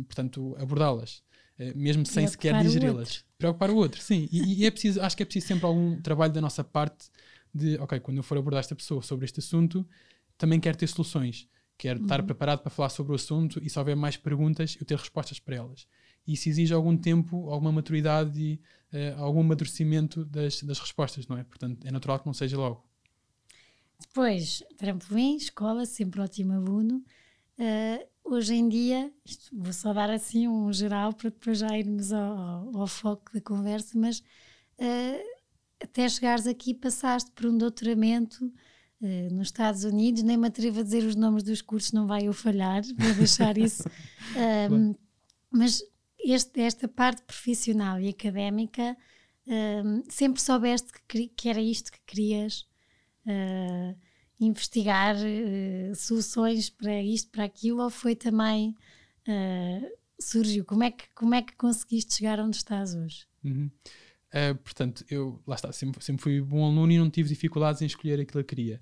portanto, 0.08 0.56
abordá-las. 0.60 1.24
Eh, 1.62 1.74
mesmo 1.76 2.04
sem 2.08 2.26
sequer 2.26 2.60
digeri-las. 2.64 3.24
Preocupar 3.38 3.70
o 3.70 3.76
outro, 3.76 4.02
sim. 4.02 4.28
E, 4.32 4.62
e, 4.62 4.66
é 4.66 4.72
preciso, 4.72 5.00
acho 5.00 5.16
que 5.16 5.22
é 5.22 5.26
preciso 5.26 5.46
sempre 5.46 5.66
algum 5.66 6.02
trabalho 6.02 6.34
da 6.34 6.42
nossa 6.42 6.64
parte 6.64 7.10
de, 7.54 7.78
ok, 7.78 8.00
quando 8.00 8.18
eu 8.18 8.24
for 8.24 8.36
abordar 8.36 8.62
esta 8.62 8.76
pessoa 8.76 9.04
sobre 9.04 9.26
este 9.26 9.40
assunto, 9.40 9.88
também 10.40 10.60
quero 10.60 10.76
ter 10.76 10.88
soluções. 10.88 11.48
Quero 11.78 12.00
uhum. 12.00 12.06
estar 12.06 12.24
preparado 12.24 12.62
para 12.62 12.72
falar 12.72 12.90
sobre 12.90 13.12
o 13.12 13.16
assunto 13.16 13.62
e 13.64 13.70
se 13.70 13.78
houver 13.78 13.96
mais 13.96 14.18
perguntas, 14.18 14.76
eu 14.80 14.86
ter 14.88 14.98
respostas 14.98 15.40
para 15.40 15.56
elas. 15.56 15.88
E 16.26 16.34
isso 16.34 16.50
exige 16.50 16.74
algum 16.74 16.98
tempo, 16.98 17.50
alguma 17.50 17.72
maturidade 17.72 18.40
e 18.40 18.62
uh, 18.92 19.22
algum 19.22 19.42
amadurecimento 19.42 20.26
das, 20.26 20.64
das 20.64 20.80
respostas, 20.80 21.28
não 21.28 21.38
é? 21.38 21.44
Portanto, 21.44 21.86
é 21.86 21.92
natural 21.92 22.20
que 22.20 22.26
não 22.26 22.34
seja 22.34 22.58
logo. 22.58 22.84
Depois, 24.00 24.64
trampolim, 24.78 25.36
escola, 25.36 25.86
sempre 25.86 26.22
ótimo 26.22 26.54
aluno. 26.54 27.04
Uh, 27.60 28.11
hoje 28.24 28.56
em 28.56 28.68
dia, 28.70 29.12
vou 29.52 29.74
só 29.74 29.94
dar 29.94 30.10
assim 30.10 30.48
um 30.48 30.72
geral 30.72 31.14
para 31.14 31.30
depois 31.30 31.60
já 31.60 31.78
irmos 31.78 32.12
ao, 32.12 32.38
ao, 32.38 32.78
ao 32.82 32.88
foco 32.88 33.34
da 33.34 33.42
conversa, 33.42 33.98
mas 33.98 34.20
uh, 34.20 35.42
até 35.82 36.08
chegares 36.08 36.48
aqui 36.48 36.74
passaste 36.74 37.32
por 37.32 37.46
um 37.46 37.58
doutoramento 37.58 38.46
uh, 39.02 39.34
nos 39.34 39.48
Estados 39.48 39.84
Unidos, 39.84 40.24
nem 40.24 40.38
me 40.38 40.48
atrevo 40.48 40.80
a 40.80 40.84
dizer 40.84 41.04
os 41.04 41.16
nomes 41.16 41.44
dos 41.44 41.62
cursos, 41.62 41.92
não 41.92 42.08
vai 42.08 42.28
eu 42.28 42.34
falhar, 42.34 42.82
vou 42.98 43.14
deixar 43.16 43.58
isso. 43.58 43.84
Um, 44.72 44.96
mas 45.52 45.84
este, 46.18 46.62
esta 46.62 46.88
parte 46.88 47.22
profissional 47.24 48.00
e 48.00 48.08
académica, 48.08 48.96
um, 49.46 50.04
sempre 50.10 50.42
soubeste 50.42 50.90
que, 51.08 51.28
que, 51.28 51.50
era 51.50 51.60
isto 51.60 51.92
que 51.92 52.00
querias 52.06 52.66
uh, 53.26 53.96
investigar 54.46 55.16
uh, 55.16 55.96
soluções 55.96 56.70
para 56.70 57.02
isto, 57.02 57.30
para 57.30 57.44
aquilo, 57.44 57.82
ou 57.82 57.90
foi 57.90 58.16
também 58.16 58.76
uh, 59.28 59.98
surgiu? 60.20 60.66
Como 60.66 60.84
é, 60.84 60.92
que, 60.92 61.06
como 61.14 61.36
é 61.36 61.42
que 61.42 61.56
conseguiste 61.56 62.16
chegar 62.16 62.40
onde 62.40 62.58
estás 62.58 62.96
hoje? 62.96 63.28
Uhum. 63.44 63.70
Uh, 64.34 64.56
portanto, 64.64 65.06
eu 65.10 65.42
lá 65.46 65.56
está, 65.56 65.72
sempre, 65.72 66.04
sempre 66.04 66.24
fui 66.24 66.42
bom 66.42 66.66
aluno 66.66 66.92
e 66.92 66.98
não 66.98 67.10
tive 67.10 67.30
dificuldades 67.30 67.82
em 67.82 67.86
escolher 67.86 68.20
aquilo 68.20 68.44
que 68.44 68.56
queria. 68.56 68.82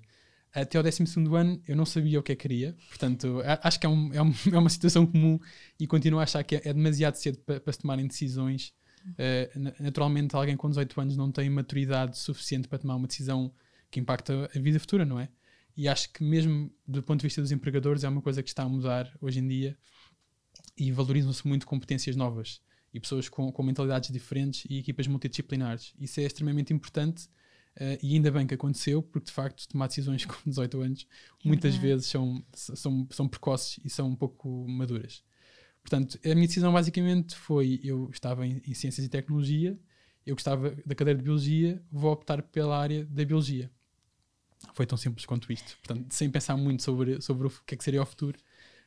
Até 0.52 0.78
ao 0.78 0.82
12 0.82 1.04
ano 1.36 1.62
eu 1.68 1.76
não 1.76 1.86
sabia 1.86 2.18
o 2.18 2.22
que 2.22 2.32
é 2.32 2.34
que 2.34 2.42
queria, 2.42 2.74
portanto, 2.88 3.40
acho 3.62 3.78
que 3.78 3.86
é, 3.86 3.88
um, 3.88 4.12
é, 4.12 4.20
um, 4.20 4.32
é, 4.52 4.58
uma 4.58 4.70
situação 4.70 5.06
comum 5.06 5.38
e 5.78 5.86
continuo 5.86 6.18
a 6.18 6.24
achar 6.24 6.42
que 6.42 6.56
é, 6.56 6.62
é 6.64 6.72
demasiado 6.72 7.14
cedo 7.14 7.38
para, 7.38 7.60
para 7.60 7.72
se 7.72 7.78
tomarem 7.78 8.06
decisões. 8.06 8.72
naturalmente, 9.80 10.34
alguém 10.34 10.56
com 10.56 10.68
18 10.68 11.00
anos 11.00 11.16
não 11.16 11.30
tem 11.30 11.48
maturidade 11.48 12.18
suficiente 12.18 12.66
para 12.66 12.78
tomar 12.78 12.96
uma 12.96 13.06
decisão 13.06 13.52
que 13.90 14.00
impacta 14.00 14.50
a 14.54 14.58
vida 14.58 14.80
futura, 14.80 15.04
não 15.04 15.20
é? 15.20 15.28
E 15.76 15.88
acho 15.88 16.12
que, 16.12 16.22
mesmo 16.22 16.72
do 16.86 17.02
ponto 17.02 17.20
de 17.20 17.26
vista 17.26 17.40
dos 17.40 17.52
empregadores, 17.52 18.04
é 18.04 18.08
uma 18.08 18.22
coisa 18.22 18.42
que 18.42 18.48
está 18.48 18.62
a 18.62 18.68
mudar 18.68 19.10
hoje 19.20 19.38
em 19.38 19.48
dia 19.48 19.78
e 20.76 20.90
valorizam-se 20.90 21.46
muito 21.46 21.66
competências 21.66 22.16
novas 22.16 22.60
e 22.92 22.98
pessoas 22.98 23.28
com, 23.28 23.52
com 23.52 23.62
mentalidades 23.62 24.10
diferentes 24.10 24.64
e 24.68 24.78
equipas 24.78 25.06
multidisciplinares. 25.06 25.94
Isso 25.98 26.20
é 26.20 26.24
extremamente 26.24 26.72
importante 26.72 27.26
uh, 27.76 27.98
e 28.02 28.14
ainda 28.14 28.30
bem 28.30 28.46
que 28.46 28.54
aconteceu, 28.54 29.02
porque 29.02 29.26
de 29.26 29.32
facto 29.32 29.68
tomar 29.68 29.86
decisões 29.86 30.24
com 30.26 30.36
18 30.44 30.80
anos 30.80 31.06
muitas 31.44 31.76
vezes 31.76 32.06
são, 32.06 32.44
são, 32.52 33.06
são 33.10 33.28
precoces 33.28 33.78
e 33.84 33.90
são 33.90 34.08
um 34.08 34.16
pouco 34.16 34.66
maduras. 34.68 35.22
Portanto, 35.82 36.18
a 36.24 36.34
minha 36.34 36.46
decisão 36.46 36.72
basicamente 36.72 37.34
foi: 37.34 37.80
eu 37.82 38.10
estava 38.10 38.46
em, 38.46 38.60
em 38.66 38.74
Ciências 38.74 39.06
e 39.06 39.08
Tecnologia, 39.08 39.78
eu 40.26 40.34
gostava 40.34 40.70
da 40.84 40.94
cadeira 40.94 41.18
de 41.18 41.24
Biologia, 41.24 41.82
vou 41.90 42.12
optar 42.12 42.42
pela 42.42 42.78
área 42.78 43.04
da 43.06 43.24
Biologia. 43.24 43.70
Foi 44.80 44.86
tão 44.86 44.96
simples 44.96 45.26
quanto 45.26 45.52
isto. 45.52 45.76
Portanto, 45.84 46.10
sem 46.10 46.30
pensar 46.30 46.56
muito 46.56 46.82
sobre, 46.82 47.20
sobre 47.20 47.48
o 47.48 47.50
que 47.66 47.74
é 47.74 47.76
que 47.76 47.84
seria 47.84 48.00
o 48.00 48.06
futuro, 48.06 48.38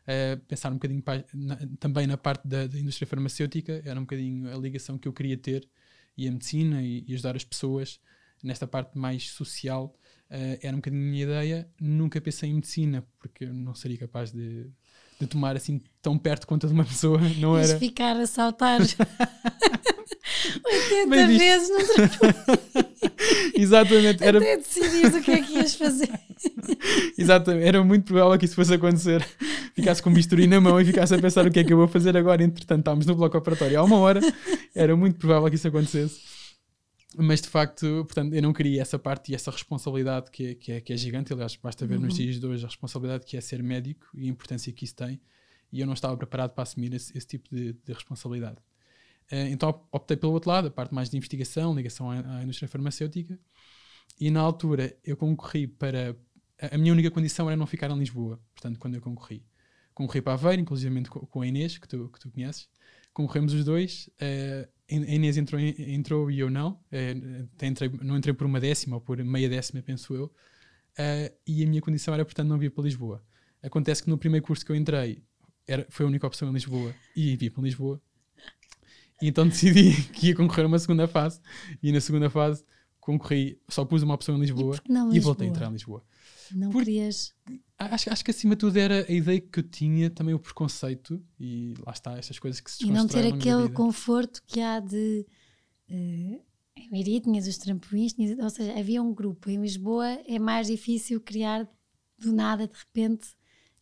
uh, 0.07 0.39
pensar 0.47 0.71
um 0.71 0.73
bocadinho 0.73 1.03
na, 1.35 1.55
também 1.79 2.07
na 2.07 2.17
parte 2.17 2.47
da, 2.47 2.65
da, 2.65 2.79
indústria 2.79 3.05
farmacêutica, 3.05 3.79
era 3.85 3.99
um 3.99 4.01
bocadinho 4.01 4.51
a 4.51 4.57
ligação 4.57 4.97
que 4.97 5.07
eu 5.07 5.13
queria 5.13 5.37
ter, 5.37 5.69
e 6.17 6.27
a 6.27 6.31
medicina, 6.31 6.81
e, 6.81 7.05
e 7.07 7.13
ajudar 7.13 7.35
as 7.35 7.43
pessoas 7.43 7.99
nesta 8.41 8.65
parte 8.65 8.97
mais 8.97 9.29
social, 9.29 9.95
uh, 10.31 10.57
era 10.63 10.73
um 10.73 10.77
bocadinho 10.77 11.03
a 11.03 11.11
minha 11.11 11.23
ideia. 11.25 11.69
Nunca 11.79 12.19
pensei 12.19 12.49
em 12.49 12.55
medicina, 12.55 13.05
porque 13.19 13.43
eu 13.43 13.53
não 13.53 13.75
seria 13.75 13.99
capaz 13.99 14.31
de, 14.31 14.71
de 15.19 15.27
tomar 15.27 15.55
assim 15.55 15.79
tão 16.01 16.17
perto 16.17 16.47
quanto 16.47 16.65
de 16.65 16.73
uma 16.73 16.85
pessoa. 16.85 17.19
Não 17.37 17.55
era... 17.55 17.77
ficar 17.77 18.17
a 18.17 18.25
saltar 18.25 18.81
80 20.65 21.27
vezes 21.27 21.69
no 21.69 22.83
Exatamente. 23.53 24.23
Era... 24.23 24.37
Até 24.37 24.57
decidires 24.57 25.15
o 25.15 25.21
que 25.21 25.31
é 25.31 25.41
que 25.41 25.53
ias 25.53 25.75
fazer. 25.75 26.09
Exatamente. 27.17 27.65
Era 27.65 27.83
muito 27.83 28.05
provável 28.05 28.37
que 28.37 28.45
isso 28.45 28.55
fosse 28.55 28.73
acontecer. 28.73 29.25
Ficasse 29.73 30.01
com 30.01 30.09
um 30.09 30.13
bisturi 30.13 30.47
na 30.47 30.61
mão 30.61 30.79
e 30.79 30.85
ficasse 30.85 31.13
a 31.13 31.19
pensar 31.19 31.45
o 31.45 31.51
que 31.51 31.59
é 31.59 31.63
que 31.63 31.73
eu 31.73 31.77
vou 31.77 31.87
fazer 31.87 32.15
agora. 32.15 32.43
Entretanto, 32.43 32.79
estávamos 32.79 33.05
no 33.05 33.15
bloco 33.15 33.37
operatório 33.37 33.79
há 33.79 33.83
uma 33.83 33.97
hora. 33.97 34.21
Era 34.75 34.95
muito 34.95 35.17
provável 35.17 35.49
que 35.49 35.55
isso 35.55 35.67
acontecesse. 35.67 36.21
Mas 37.15 37.41
de 37.41 37.47
facto, 37.47 38.05
portanto, 38.05 38.33
eu 38.33 38.41
não 38.41 38.53
queria 38.53 38.81
essa 38.81 38.97
parte 38.97 39.31
e 39.31 39.35
essa 39.35 39.51
responsabilidade 39.51 40.31
que 40.31 40.47
é, 40.47 40.55
que 40.55 40.71
é, 40.71 40.81
que 40.81 40.93
é 40.93 40.97
gigante. 40.97 41.31
Aliás, 41.31 41.55
basta 41.55 41.85
ver 41.85 41.95
uhum. 41.95 42.05
nos 42.05 42.15
dias 42.15 42.39
de 42.39 42.45
hoje 42.45 42.63
a 42.63 42.67
responsabilidade 42.67 43.25
que 43.25 43.37
é 43.37 43.41
ser 43.41 43.61
médico 43.61 44.07
e 44.15 44.25
a 44.25 44.29
importância 44.29 44.71
que 44.73 44.85
isso 44.85 44.95
tem. 44.95 45.21
E 45.71 45.79
eu 45.79 45.85
não 45.85 45.93
estava 45.93 46.15
preparado 46.17 46.51
para 46.51 46.63
assumir 46.63 46.93
esse, 46.93 47.15
esse 47.17 47.27
tipo 47.27 47.53
de, 47.53 47.73
de 47.73 47.93
responsabilidade. 47.93 48.57
Uh, 49.31 49.47
então 49.51 49.85
optei 49.91 50.17
pelo 50.17 50.33
outro 50.33 50.49
lado, 50.49 50.67
a 50.67 50.71
parte 50.71 50.93
mais 50.93 51.09
de 51.09 51.17
investigação, 51.17 51.75
ligação 51.75 52.09
à, 52.09 52.43
indústria 52.43 52.67
farmacêutica. 52.67 53.39
E 54.19 54.29
na 54.29 54.39
altura 54.41 54.95
eu 55.03 55.17
concorri 55.17 55.67
para. 55.67 56.15
A, 56.71 56.77
minha 56.77 56.93
única 56.93 57.09
condição 57.11 57.49
era 57.49 57.57
não 57.57 57.65
ficar 57.65 57.89
em 57.91 57.97
Lisboa, 57.97 58.39
portanto, 58.53 58.79
quando 58.79 58.95
eu 58.95 59.01
concorri. 59.01 59.45
Concorri 59.93 60.21
para 60.21 60.33
Aveiro, 60.33 60.61
inclusive 60.61 61.03
com, 61.09 61.41
a 61.41 61.47
Inês, 61.47 61.77
que 61.77 61.87
tu, 61.87 62.09
que 62.09 62.19
tu 62.19 62.31
conheces. 62.31 62.67
Concorremos 63.13 63.53
os 63.53 63.63
dois. 63.63 64.09
Uh, 64.21 64.67
a 64.89 65.15
Inês 65.15 65.37
entrou, 65.37 65.59
entrou 65.59 66.31
e 66.31 66.39
eu 66.39 66.49
não. 66.49 66.79
Uh, 66.91 67.65
entrei, 67.65 67.89
não 68.01 68.17
entrei 68.17 68.33
por 68.33 68.45
uma 68.45 68.59
décima 68.59 68.97
ou 68.97 69.01
por 69.01 69.23
meia 69.23 69.49
décima, 69.49 69.81
penso 69.81 70.13
eu. 70.13 70.31
e 71.47 71.63
a 71.63 71.67
minha 71.67 71.81
condição 71.81 72.13
era, 72.13 72.23
portanto, 72.23 72.47
não 72.47 72.57
vir 72.57 72.71
para 72.71 72.83
Lisboa. 72.83 73.23
Acontece 73.61 74.03
que 74.03 74.09
no 74.09 74.17
primeiro 74.17 74.45
curso 74.45 74.65
que 74.65 74.71
eu 74.71 74.75
entrei 74.75 75.23
era, 75.67 75.85
foi 75.89 76.05
a 76.05 76.09
única 76.09 76.27
opção 76.27 76.49
em 76.49 76.53
Lisboa 76.53 76.93
e 77.15 77.35
vi 77.35 77.49
para 77.49 77.63
Lisboa 77.63 78.01
e 79.23 79.29
então 79.29 79.47
decidi 79.47 79.93
que 80.11 80.27
ia 80.27 80.35
concorrer 80.35 80.65
a 80.65 80.67
uma 80.67 80.77
segunda 80.77 81.07
fase. 81.07 81.39
E 81.81 81.93
na 81.93 82.01
segunda 82.01 82.29
fase 82.29 82.65
concorri, 82.99 83.57
só 83.69 83.85
pus 83.85 84.03
uma 84.03 84.13
opção 84.13 84.35
em 84.35 84.41
Lisboa 84.41 84.77
e, 85.11 85.15
e 85.15 85.19
voltei 85.21 85.47
a 85.47 85.49
entrar 85.49 85.69
em 85.69 85.73
Lisboa. 85.73 86.03
Não 86.51 86.69
Por, 86.69 86.83
querias. 86.83 87.33
Acho, 87.79 88.11
acho 88.11 88.23
que 88.23 88.31
acima 88.31 88.55
de 88.55 88.59
tudo 88.59 88.77
era 88.77 89.05
a 89.07 89.11
ideia 89.11 89.39
que 89.39 89.59
eu 89.59 89.63
tinha, 89.63 90.09
também 90.09 90.35
o 90.35 90.39
preconceito, 90.39 91.23
e 91.39 91.73
lá 91.85 91.93
está, 91.93 92.17
estas 92.17 92.37
coisas 92.37 92.59
que 92.59 92.69
se 92.69 92.85
E 92.85 92.91
não 92.91 93.07
ter 93.07 93.33
aquele 93.33 93.69
conforto 93.69 94.43
que 94.45 94.59
há 94.59 94.81
de. 94.81 95.25
Uh, 95.89 96.41
em 96.75 96.89
Miri 96.91 97.21
tinhas 97.21 97.47
os 97.47 97.57
trampolins, 97.57 98.13
tinhas, 98.13 98.37
ou 98.37 98.49
seja, 98.49 98.77
havia 98.77 99.01
um 99.01 99.13
grupo. 99.13 99.49
Em 99.49 99.61
Lisboa 99.61 100.07
é 100.27 100.37
mais 100.37 100.67
difícil 100.67 101.21
criar 101.21 101.67
do 102.19 102.33
nada, 102.33 102.67
de 102.67 102.77
repente, 102.77 103.29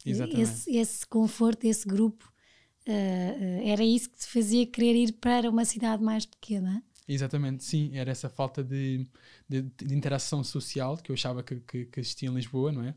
esse, 0.06 0.76
esse 0.76 1.06
conforto, 1.08 1.66
esse 1.66 1.88
grupo 1.88 2.31
Uh, 2.88 3.62
era 3.68 3.84
isso 3.84 4.10
que 4.10 4.18
te 4.18 4.28
fazia 4.28 4.66
querer 4.66 4.96
ir 4.96 5.12
para 5.14 5.50
uma 5.50 5.66
cidade 5.66 6.04
mais 6.04 6.26
pequena? 6.26 6.84
Exatamente, 7.08 7.64
sim, 7.64 7.92
era 7.94 8.10
essa 8.10 8.30
falta 8.30 8.64
de, 8.64 9.06
de, 9.48 9.62
de 9.62 9.94
interação 9.94 10.44
social 10.44 10.98
que 10.98 11.12
eu 11.12 11.14
achava 11.14 11.44
que, 11.44 11.56
que, 11.60 11.86
que, 11.86 12.00
existia 12.00 12.30
em 12.30 12.34
Lisboa, 12.34 12.72
não 12.72 12.84
é? 12.84 12.96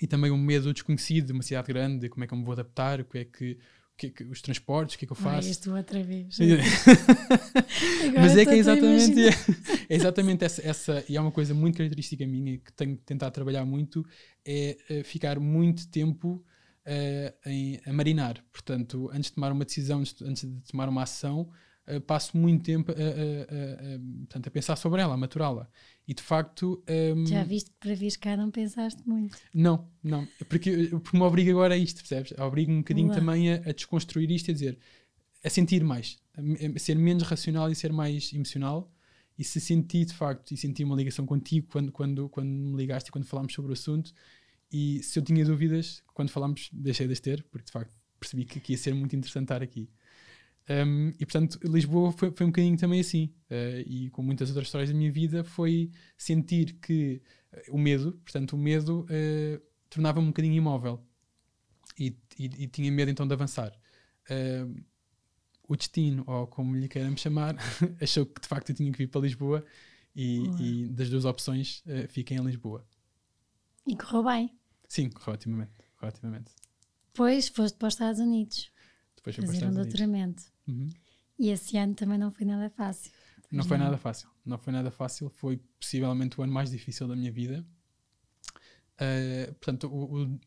E 0.00 0.06
também 0.06 0.30
o 0.30 0.38
medo 0.38 0.66
do 0.66 0.72
desconhecido 0.72 1.26
de 1.26 1.32
uma 1.32 1.42
cidade 1.42 1.66
grande, 1.66 2.00
de 2.00 2.08
como 2.08 2.22
é 2.22 2.26
que 2.26 2.34
eu 2.34 2.38
me 2.38 2.44
vou 2.44 2.52
adaptar, 2.52 3.00
o 3.00 3.04
que 3.04 3.18
é 3.18 3.24
que, 3.24 3.58
que, 3.96 4.10
que, 4.10 4.24
os 4.24 4.40
transportes, 4.40 4.94
o 4.94 4.98
que 4.98 5.04
é 5.04 5.06
que 5.06 5.12
eu 5.12 5.16
faço. 5.16 5.48
Estou 5.48 5.76
outra 5.76 6.02
vez. 6.02 6.38
Mas 8.14 8.36
é 8.36 8.44
que 8.44 8.52
é 8.52 8.58
exatamente, 8.58 9.20
é, 9.20 9.28
é, 9.90 9.96
exatamente 9.96 10.44
essa, 10.44 10.62
essa, 10.66 11.04
e 11.08 11.16
é 11.16 11.20
uma 11.20 11.32
coisa 11.32 11.52
muito 11.52 11.76
característica 11.76 12.26
minha 12.26 12.58
que 12.58 12.72
tenho 12.72 12.96
tentado 12.98 13.32
trabalhar 13.32 13.64
muito, 13.64 14.06
é, 14.46 14.76
é 14.88 15.02
ficar 15.02 15.40
muito 15.40 15.88
tempo 15.88 16.44
uh, 16.88 17.48
em, 17.48 17.80
a 17.84 17.92
marinar. 17.92 18.42
Portanto, 18.50 19.10
antes 19.12 19.30
de 19.30 19.34
tomar 19.34 19.52
uma 19.52 19.64
decisão, 19.64 20.00
antes 20.00 20.42
de 20.42 20.60
tomar 20.70 20.88
uma 20.88 21.02
ação, 21.02 21.50
uh, 21.86 22.00
passo 22.00 22.36
muito 22.36 22.64
tempo 22.64 22.90
a, 22.90 22.94
a, 22.94 22.96
a, 22.96 23.98
portanto, 24.20 24.46
a 24.46 24.50
pensar 24.50 24.76
sobre 24.76 25.00
ela, 25.00 25.14
a 25.14 25.16
maturá-la. 25.16 25.68
E 26.06 26.14
de 26.14 26.22
facto. 26.22 26.82
Um, 26.88 27.26
Já 27.26 27.44
viste 27.44 27.70
que 27.70 27.76
para 27.78 27.94
vir 27.94 28.16
cá 28.16 28.36
não 28.36 28.50
pensaste 28.50 29.06
muito? 29.06 29.36
Não, 29.52 29.86
não. 30.02 30.26
Porque, 30.48 30.88
porque 31.02 31.16
me 31.16 31.22
obriga 31.22 31.50
agora 31.50 31.74
a 31.74 31.78
isto, 31.78 31.98
percebes? 31.98 32.32
Obriga 32.38 32.72
um 32.72 32.78
bocadinho 32.78 33.10
Ué. 33.10 33.14
também 33.14 33.52
a, 33.52 33.56
a, 33.56 33.72
desconstruir 33.72 34.30
isto 34.30 34.48
e 34.48 34.50
a 34.50 34.54
dizer, 34.54 34.78
a 35.44 35.50
sentir 35.50 35.84
mais, 35.84 36.18
a, 36.34 36.78
ser 36.78 36.96
menos 36.96 37.24
racional 37.24 37.70
e 37.70 37.74
ser 37.74 37.92
mais 37.92 38.32
emocional. 38.32 38.90
E 39.38 39.44
se 39.44 39.60
senti 39.60 40.04
de 40.04 40.12
facto, 40.14 40.50
e 40.50 40.56
senti 40.56 40.82
uma 40.82 40.96
ligação 40.96 41.24
contigo 41.24 41.68
quando, 41.70 41.92
quando, 41.92 42.28
quando 42.28 42.48
me 42.48 42.76
ligaste 42.76 43.08
e 43.08 43.12
quando 43.12 43.24
falámos 43.24 43.54
sobre 43.54 43.70
o 43.70 43.72
assunto, 43.72 44.12
e 44.70 45.02
se 45.02 45.18
eu 45.18 45.22
tinha 45.22 45.44
dúvidas, 45.44 46.02
quando 46.14 46.30
falámos, 46.30 46.68
deixei 46.72 47.06
de 47.06 47.12
as 47.12 47.20
ter, 47.20 47.42
porque 47.50 47.66
de 47.66 47.72
facto 47.72 47.94
percebi 48.18 48.44
que, 48.44 48.60
que 48.60 48.72
ia 48.72 48.78
ser 48.78 48.94
muito 48.94 49.14
interessante 49.16 49.44
estar 49.44 49.62
aqui. 49.62 49.88
Um, 50.68 51.08
e 51.18 51.24
portanto, 51.24 51.58
Lisboa 51.64 52.12
foi, 52.12 52.30
foi, 52.30 52.44
um 52.44 52.50
bocadinho 52.50 52.76
também 52.76 53.00
assim. 53.00 53.32
Uh, 53.50 53.80
e 53.86 54.10
com 54.10 54.22
muitas 54.22 54.50
outras 54.50 54.68
histórias 54.68 54.90
da 54.90 54.96
minha 54.96 55.10
vida, 55.10 55.42
foi 55.42 55.90
sentir 56.16 56.74
que 56.74 57.22
uh, 57.52 57.74
o 57.74 57.78
medo, 57.78 58.12
portanto, 58.24 58.52
o 58.52 58.58
medo 58.58 59.06
uh, 59.06 59.62
tornava-me 59.88 60.26
um 60.26 60.30
bocadinho 60.30 60.54
imóvel. 60.54 61.02
E, 61.98 62.16
e, 62.38 62.44
e, 62.44 62.66
tinha 62.68 62.92
medo 62.92 63.10
então 63.10 63.26
de 63.26 63.32
avançar. 63.34 63.72
o 65.66 65.76
destino, 65.76 66.22
ou 66.26 66.46
como 66.46 66.76
lhe 66.76 66.86
queiram 66.88 67.16
chamar, 67.16 67.56
achou 68.00 68.24
que 68.24 68.40
de 68.40 68.46
facto 68.46 68.70
eu 68.70 68.76
tinha 68.76 68.92
que 68.92 68.98
vir 68.98 69.08
para 69.08 69.22
Lisboa. 69.22 69.64
E, 70.14 70.44
e 70.60 70.88
das 70.88 71.08
duas 71.10 71.24
opções, 71.24 71.82
fiquei 72.08 72.36
em 72.36 72.44
Lisboa. 72.44 72.84
E 73.86 73.96
correu 73.96 74.24
bem. 74.24 74.57
Sim. 74.88 75.10
Correu 75.10 75.34
otimamente. 75.34 75.72
Depois 77.12 77.48
foste 77.48 77.76
para 77.76 77.88
os 77.88 77.94
Estados 77.94 78.20
Unidos. 78.20 78.70
Depois 79.16 79.36
foi 79.36 79.46
fazer 79.46 79.66
um 79.66 79.74
doutoramento. 79.74 80.42
Uhum. 80.66 80.88
E 81.38 81.50
esse 81.50 81.76
ano 81.76 81.94
também 81.94 82.18
não 82.18 82.32
foi 82.32 82.46
nada 82.46 82.70
fácil. 82.70 83.12
Não 83.50 83.64
foi 83.64 83.78
nada 83.78 83.96
fácil. 83.96 84.28
Não 84.44 84.58
foi 84.58 84.72
nada 84.72 84.90
fácil. 84.90 85.30
Foi 85.30 85.58
possivelmente 85.78 86.40
o 86.40 86.42
ano 86.42 86.52
mais 86.52 86.70
difícil 86.70 87.06
da 87.06 87.14
minha 87.14 87.30
vida. 87.30 87.64
Uh, 88.94 89.54
portanto, 89.54 89.86
o, 89.86 90.22
o, 90.22 90.40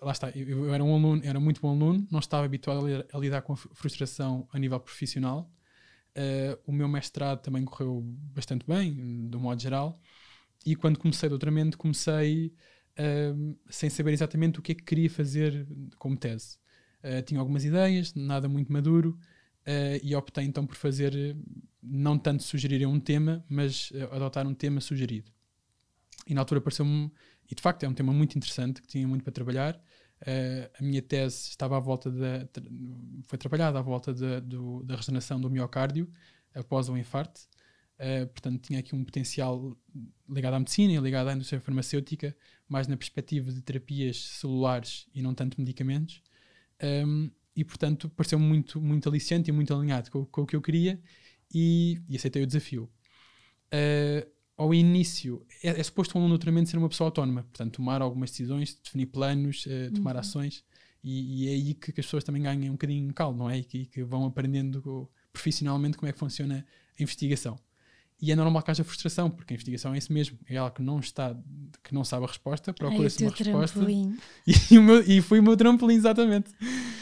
lá 0.00 0.12
está. 0.12 0.30
Eu, 0.30 0.66
eu, 0.66 0.74
era 0.74 0.82
um 0.82 0.94
aluno, 0.94 1.22
era 1.24 1.38
muito 1.38 1.60
bom 1.60 1.70
aluno, 1.70 2.06
não 2.10 2.18
estava 2.18 2.44
habituado 2.44 2.84
a 2.84 2.88
lidar, 2.88 3.06
a 3.12 3.18
lidar 3.18 3.42
com 3.42 3.52
a 3.52 3.56
frustração 3.56 4.48
a 4.52 4.58
nível 4.58 4.80
profissional. 4.80 5.50
Uh, 6.10 6.58
o 6.66 6.72
meu 6.72 6.88
mestrado 6.88 7.40
também 7.40 7.64
correu 7.64 8.02
bastante 8.04 8.66
bem, 8.66 9.28
do 9.28 9.38
modo 9.38 9.60
geral. 9.60 10.00
E 10.64 10.74
quando 10.74 10.98
comecei 10.98 11.26
o 11.26 11.30
doutoramento, 11.30 11.78
comecei 11.78 12.54
uh, 13.00 13.56
sem 13.68 13.88
saber 13.88 14.12
exatamente 14.12 14.58
o 14.58 14.62
que 14.62 14.72
é 14.72 14.74
que 14.74 14.84
queria 14.84 15.10
fazer 15.10 15.66
como 15.98 16.16
tese. 16.16 16.58
Uh, 17.02 17.22
tinha 17.22 17.40
algumas 17.40 17.64
ideias, 17.64 18.14
nada 18.14 18.48
muito 18.48 18.72
maduro, 18.72 19.18
uh, 19.66 20.00
e 20.02 20.14
optei 20.14 20.44
então 20.44 20.66
por 20.66 20.76
fazer, 20.76 21.36
não 21.82 22.18
tanto 22.18 22.42
sugerir 22.42 22.86
um 22.86 23.00
tema, 23.00 23.44
mas 23.48 23.92
adotar 24.10 24.46
um 24.46 24.54
tema 24.54 24.80
sugerido. 24.80 25.30
E 26.26 26.34
na 26.34 26.42
altura 26.42 26.60
pareceu-me, 26.60 27.10
e 27.50 27.54
de 27.54 27.62
facto 27.62 27.82
é 27.84 27.88
um 27.88 27.94
tema 27.94 28.12
muito 28.12 28.36
interessante, 28.36 28.82
que 28.82 28.88
tinha 28.88 29.08
muito 29.08 29.22
para 29.24 29.32
trabalhar. 29.32 29.80
a 30.78 30.82
minha 30.82 31.02
tese 31.02 31.48
estava 31.48 31.76
à 31.76 31.80
volta 31.80 32.10
da. 32.10 32.46
foi 33.24 33.38
trabalhada 33.38 33.78
à 33.78 33.82
volta 33.82 34.12
da, 34.12 34.38
do, 34.38 34.84
da 34.84 34.96
regeneração 34.96 35.40
do 35.40 35.50
miocárdio 35.50 36.08
após 36.54 36.88
o 36.88 36.96
infarto. 36.96 37.40
Uh, 38.00 38.26
portanto, 38.28 38.62
tinha 38.62 38.78
aqui 38.78 38.94
um 38.94 39.04
potencial 39.04 39.76
ligado 40.26 40.54
à 40.54 40.58
medicina 40.58 40.98
ligado 41.02 41.28
à 41.28 41.34
indústria 41.34 41.60
farmacêutica, 41.60 42.34
mais 42.70 42.86
na 42.86 42.96
perspectiva 42.96 43.52
de 43.52 43.60
terapias 43.60 44.16
celulares 44.16 45.06
e 45.12 45.20
não 45.20 45.34
tanto 45.34 45.60
medicamentos. 45.60 46.22
Um, 46.82 47.30
e, 47.54 47.64
portanto, 47.64 48.08
pareceu-me 48.10 48.46
muito, 48.46 48.80
muito 48.80 49.08
aliciante 49.08 49.50
e 49.50 49.52
muito 49.52 49.74
alinhado 49.74 50.10
com, 50.10 50.24
com 50.24 50.42
o 50.42 50.46
que 50.46 50.54
eu 50.54 50.62
queria 50.62 51.00
e, 51.52 52.00
e 52.08 52.16
aceitei 52.16 52.42
o 52.42 52.46
desafio. 52.46 52.88
Uh, 53.66 54.30
ao 54.56 54.72
início, 54.72 55.44
é, 55.62 55.80
é 55.80 55.82
suposto 55.82 56.16
um 56.16 56.22
aluno 56.22 56.66
ser 56.66 56.76
uma 56.76 56.88
pessoa 56.88 57.08
autónoma, 57.08 57.42
portanto, 57.42 57.76
tomar 57.76 58.00
algumas 58.00 58.30
decisões, 58.30 58.78
definir 58.82 59.06
planos, 59.06 59.66
uh, 59.66 59.92
tomar 59.92 60.14
uhum. 60.14 60.20
ações, 60.20 60.64
e, 61.02 61.44
e, 61.44 61.48
é 61.48 61.52
aí 61.52 61.74
que, 61.74 61.92
que, 61.92 62.00
as 62.00 62.06
pessoas 62.06 62.22
também 62.22 62.42
ganham 62.42 62.68
um 62.68 62.72
bocadinho 62.72 63.12
calmo, 63.14 63.38
não 63.38 63.50
é? 63.50 63.58
E 63.58 63.64
que, 63.64 63.86
que 63.86 64.04
vão 64.04 64.26
aprendendo 64.26 65.10
profissionalmente 65.32 65.96
como 65.96 66.08
é 66.08 66.12
que 66.12 66.18
funciona 66.18 66.64
a 66.98 67.02
investigação. 67.02 67.58
E 68.22 68.30
é 68.30 68.36
normal 68.36 68.62
que 68.62 68.70
haja 68.70 68.84
frustração, 68.84 69.30
porque 69.30 69.52
a 69.52 69.54
investigação 69.54 69.94
é 69.94 69.98
isso 69.98 70.12
mesmo. 70.12 70.38
É 70.46 70.56
ela 70.56 70.70
que 70.70 70.82
não 70.82 71.00
está, 71.00 71.34
que 71.82 71.94
não 71.94 72.04
sabe 72.04 72.24
a 72.24 72.28
resposta, 72.28 72.72
procura-se 72.72 73.24
uma 73.24 73.32
resposta. 73.32 73.80
E, 74.70 74.78
o 74.78 74.82
meu, 74.82 75.02
e 75.02 75.22
foi 75.22 75.40
o 75.40 75.42
meu 75.42 75.56
trampolim, 75.56 75.94
exatamente. 75.94 76.50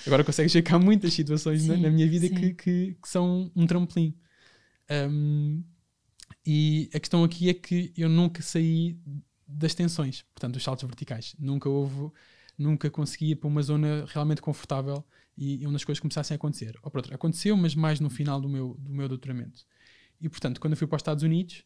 Agora 0.06 0.22
consegues 0.22 0.52
ver 0.52 0.62
que 0.62 0.72
há 0.72 0.78
muitas 0.78 1.12
situações 1.12 1.62
sim, 1.62 1.68
na, 1.68 1.76
na, 1.76 1.90
minha 1.90 2.08
vida 2.08 2.28
que, 2.28 2.54
que, 2.54 2.96
que, 3.02 3.08
são 3.08 3.50
um 3.56 3.66
trampolim. 3.66 4.14
Um, 4.90 5.64
e 6.46 6.88
a 6.94 7.00
questão 7.00 7.24
aqui 7.24 7.50
é 7.50 7.54
que 7.54 7.92
eu 7.96 8.08
nunca 8.08 8.40
saí 8.40 8.96
das 9.46 9.74
tensões, 9.74 10.24
portanto, 10.34 10.54
dos 10.54 10.62
saltos 10.62 10.84
verticais. 10.84 11.34
Nunca 11.38 11.68
houve, 11.68 12.12
nunca 12.56 12.88
consegui 12.90 13.32
ir 13.32 13.36
para 13.36 13.48
uma 13.48 13.62
zona 13.62 14.04
realmente 14.06 14.40
confortável 14.40 15.04
e, 15.36 15.66
onde 15.66 15.76
as 15.76 15.84
coisas 15.84 16.00
começassem 16.00 16.34
a 16.34 16.36
acontecer. 16.36 16.78
Ou, 16.82 16.90
por 16.90 16.98
outra, 16.98 17.14
aconteceu, 17.14 17.56
mas 17.56 17.74
mais 17.74 17.98
no 17.98 18.10
final 18.10 18.40
do 18.40 18.48
meu, 18.48 18.76
do 18.78 18.92
meu 18.92 19.08
doutoramento. 19.08 19.64
E, 20.20 20.28
portanto, 20.28 20.60
quando 20.60 20.72
eu 20.72 20.76
fui 20.76 20.86
para 20.86 20.96
os 20.96 21.00
Estados 21.00 21.22
Unidos, 21.22 21.64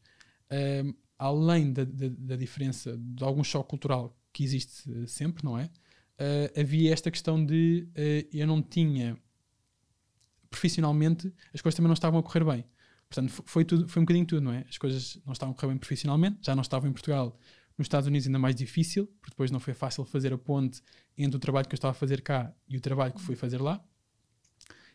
um, 0.84 0.94
além 1.18 1.72
da, 1.72 1.84
da, 1.84 2.08
da, 2.08 2.36
diferença 2.36 2.96
de 2.98 3.24
algum 3.24 3.44
choque 3.44 3.70
cultural 3.70 4.16
que 4.32 4.44
existe 4.44 4.90
uh, 4.90 5.06
sempre, 5.06 5.44
não 5.44 5.58
é? 5.58 5.64
Uh, 5.64 6.60
havia 6.60 6.92
esta 6.92 7.10
questão 7.10 7.44
de 7.44 7.88
uh, 7.96 8.28
eu 8.36 8.46
não 8.46 8.62
tinha 8.62 9.16
profissionalmente, 10.50 11.32
as 11.52 11.60
coisas 11.62 11.76
também 11.76 11.88
não 11.88 11.94
estavam 11.94 12.20
a 12.20 12.22
correr 12.22 12.44
bem. 12.44 12.64
Portanto, 13.08 13.42
foi, 13.46 13.64
tudo, 13.64 13.88
foi 13.88 14.00
um 14.00 14.04
bocadinho 14.04 14.26
tudo, 14.26 14.42
não 14.42 14.52
é? 14.52 14.64
As 14.68 14.78
coisas 14.78 15.18
não 15.24 15.32
estavam 15.32 15.52
a 15.52 15.56
correr 15.56 15.68
bem 15.68 15.78
profissionalmente, 15.78 16.38
já 16.42 16.54
não 16.54 16.62
estavam 16.62 16.88
em 16.88 16.92
Portugal. 16.92 17.38
Nos 17.76 17.86
Estados 17.86 18.06
Unidos 18.06 18.26
ainda 18.26 18.38
mais 18.38 18.54
difícil, 18.54 19.06
porque 19.20 19.30
depois 19.30 19.50
não 19.50 19.60
foi 19.60 19.74
fácil 19.74 20.04
fazer 20.04 20.32
a 20.32 20.38
ponte 20.38 20.82
entre 21.16 21.36
o 21.36 21.40
trabalho 21.40 21.66
que 21.66 21.74
eu 21.74 21.76
estava 21.76 21.92
a 21.92 21.94
fazer 21.94 22.20
cá 22.22 22.54
e 22.68 22.76
o 22.76 22.80
trabalho 22.80 23.12
que 23.12 23.20
fui 23.20 23.34
fazer 23.34 23.60
lá. 23.60 23.82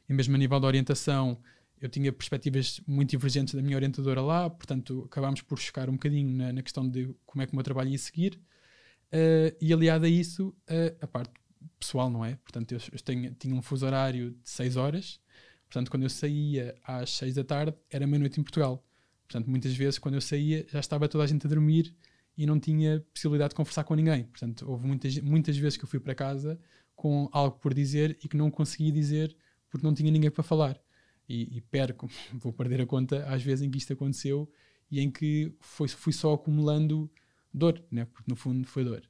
E 0.07 0.13
mesmo 0.13 0.35
a 0.35 0.37
nível 0.37 0.59
de 0.59 0.65
orientação, 0.65 1.39
eu 1.79 1.89
tinha 1.89 2.11
perspectivas 2.11 2.81
muito 2.87 3.11
divergentes 3.11 3.53
da 3.53 3.61
minha 3.61 3.75
orientadora 3.75 4.21
lá, 4.21 4.49
portanto 4.49 5.03
acabámos 5.05 5.41
por 5.41 5.59
chocar 5.59 5.89
um 5.89 5.93
bocadinho 5.93 6.35
na, 6.35 6.53
na 6.53 6.61
questão 6.61 6.87
de 6.87 7.13
como 7.25 7.41
é 7.41 7.45
que 7.45 7.53
o 7.53 7.55
meu 7.55 7.63
trabalho 7.63 7.89
ia 7.89 7.97
seguir. 7.97 8.39
Uh, 9.07 9.55
e 9.61 9.71
aliado 9.71 10.05
a 10.05 10.09
isso, 10.09 10.49
uh, 10.49 10.97
a 10.99 11.07
parte 11.07 11.31
pessoal, 11.79 12.09
não 12.09 12.25
é? 12.25 12.35
Portanto, 12.37 12.73
eu, 12.73 12.79
eu 12.91 12.99
tenho, 12.99 13.33
tinha 13.35 13.55
um 13.55 13.61
fuso 13.61 13.85
horário 13.85 14.31
de 14.31 14.49
6 14.49 14.75
horas, 14.75 15.19
portanto, 15.69 15.89
quando 15.89 16.03
eu 16.03 16.09
saía 16.09 16.75
às 16.83 17.11
6 17.11 17.35
da 17.35 17.43
tarde, 17.43 17.77
era 17.89 18.05
meia-noite 18.05 18.39
em 18.39 18.43
Portugal. 18.43 18.83
Portanto, 19.27 19.49
muitas 19.49 19.75
vezes, 19.75 19.99
quando 19.99 20.15
eu 20.15 20.21
saía, 20.21 20.65
já 20.69 20.79
estava 20.79 21.07
toda 21.07 21.23
a 21.23 21.27
gente 21.27 21.45
a 21.45 21.49
dormir 21.49 21.95
e 22.37 22.45
não 22.45 22.59
tinha 22.59 23.05
possibilidade 23.13 23.49
de 23.49 23.55
conversar 23.55 23.83
com 23.83 23.95
ninguém. 23.95 24.23
Portanto, 24.25 24.65
houve 24.69 24.85
muitas, 24.85 25.17
muitas 25.19 25.57
vezes 25.57 25.77
que 25.77 25.83
eu 25.83 25.87
fui 25.87 25.99
para 25.99 26.15
casa 26.15 26.59
com 26.95 27.29
algo 27.31 27.57
por 27.59 27.73
dizer 27.73 28.17
e 28.23 28.27
que 28.27 28.35
não 28.35 28.49
conseguia 28.49 28.91
dizer 28.91 29.35
porque 29.69 29.85
não 29.85 29.93
tinha 29.93 30.11
ninguém 30.11 30.31
para 30.31 30.43
falar 30.43 30.79
e, 31.27 31.57
e, 31.57 31.61
perco, 31.61 32.09
vou 32.33 32.53
perder 32.53 32.81
a 32.81 32.85
conta 32.85 33.25
às 33.27 33.43
vezes 33.43 33.65
em 33.65 33.69
que 33.69 33.77
isto 33.77 33.93
aconteceu 33.93 34.51
e 34.89 34.99
em 34.99 35.11
que 35.11 35.53
foi, 35.59 35.87
fui 35.87 36.13
só 36.13 36.33
acumulando 36.33 37.09
dor, 37.53 37.83
né? 37.91 38.05
porque 38.05 38.29
no 38.29 38.35
fundo 38.35 38.65
foi 38.65 38.83
dor. 38.83 39.03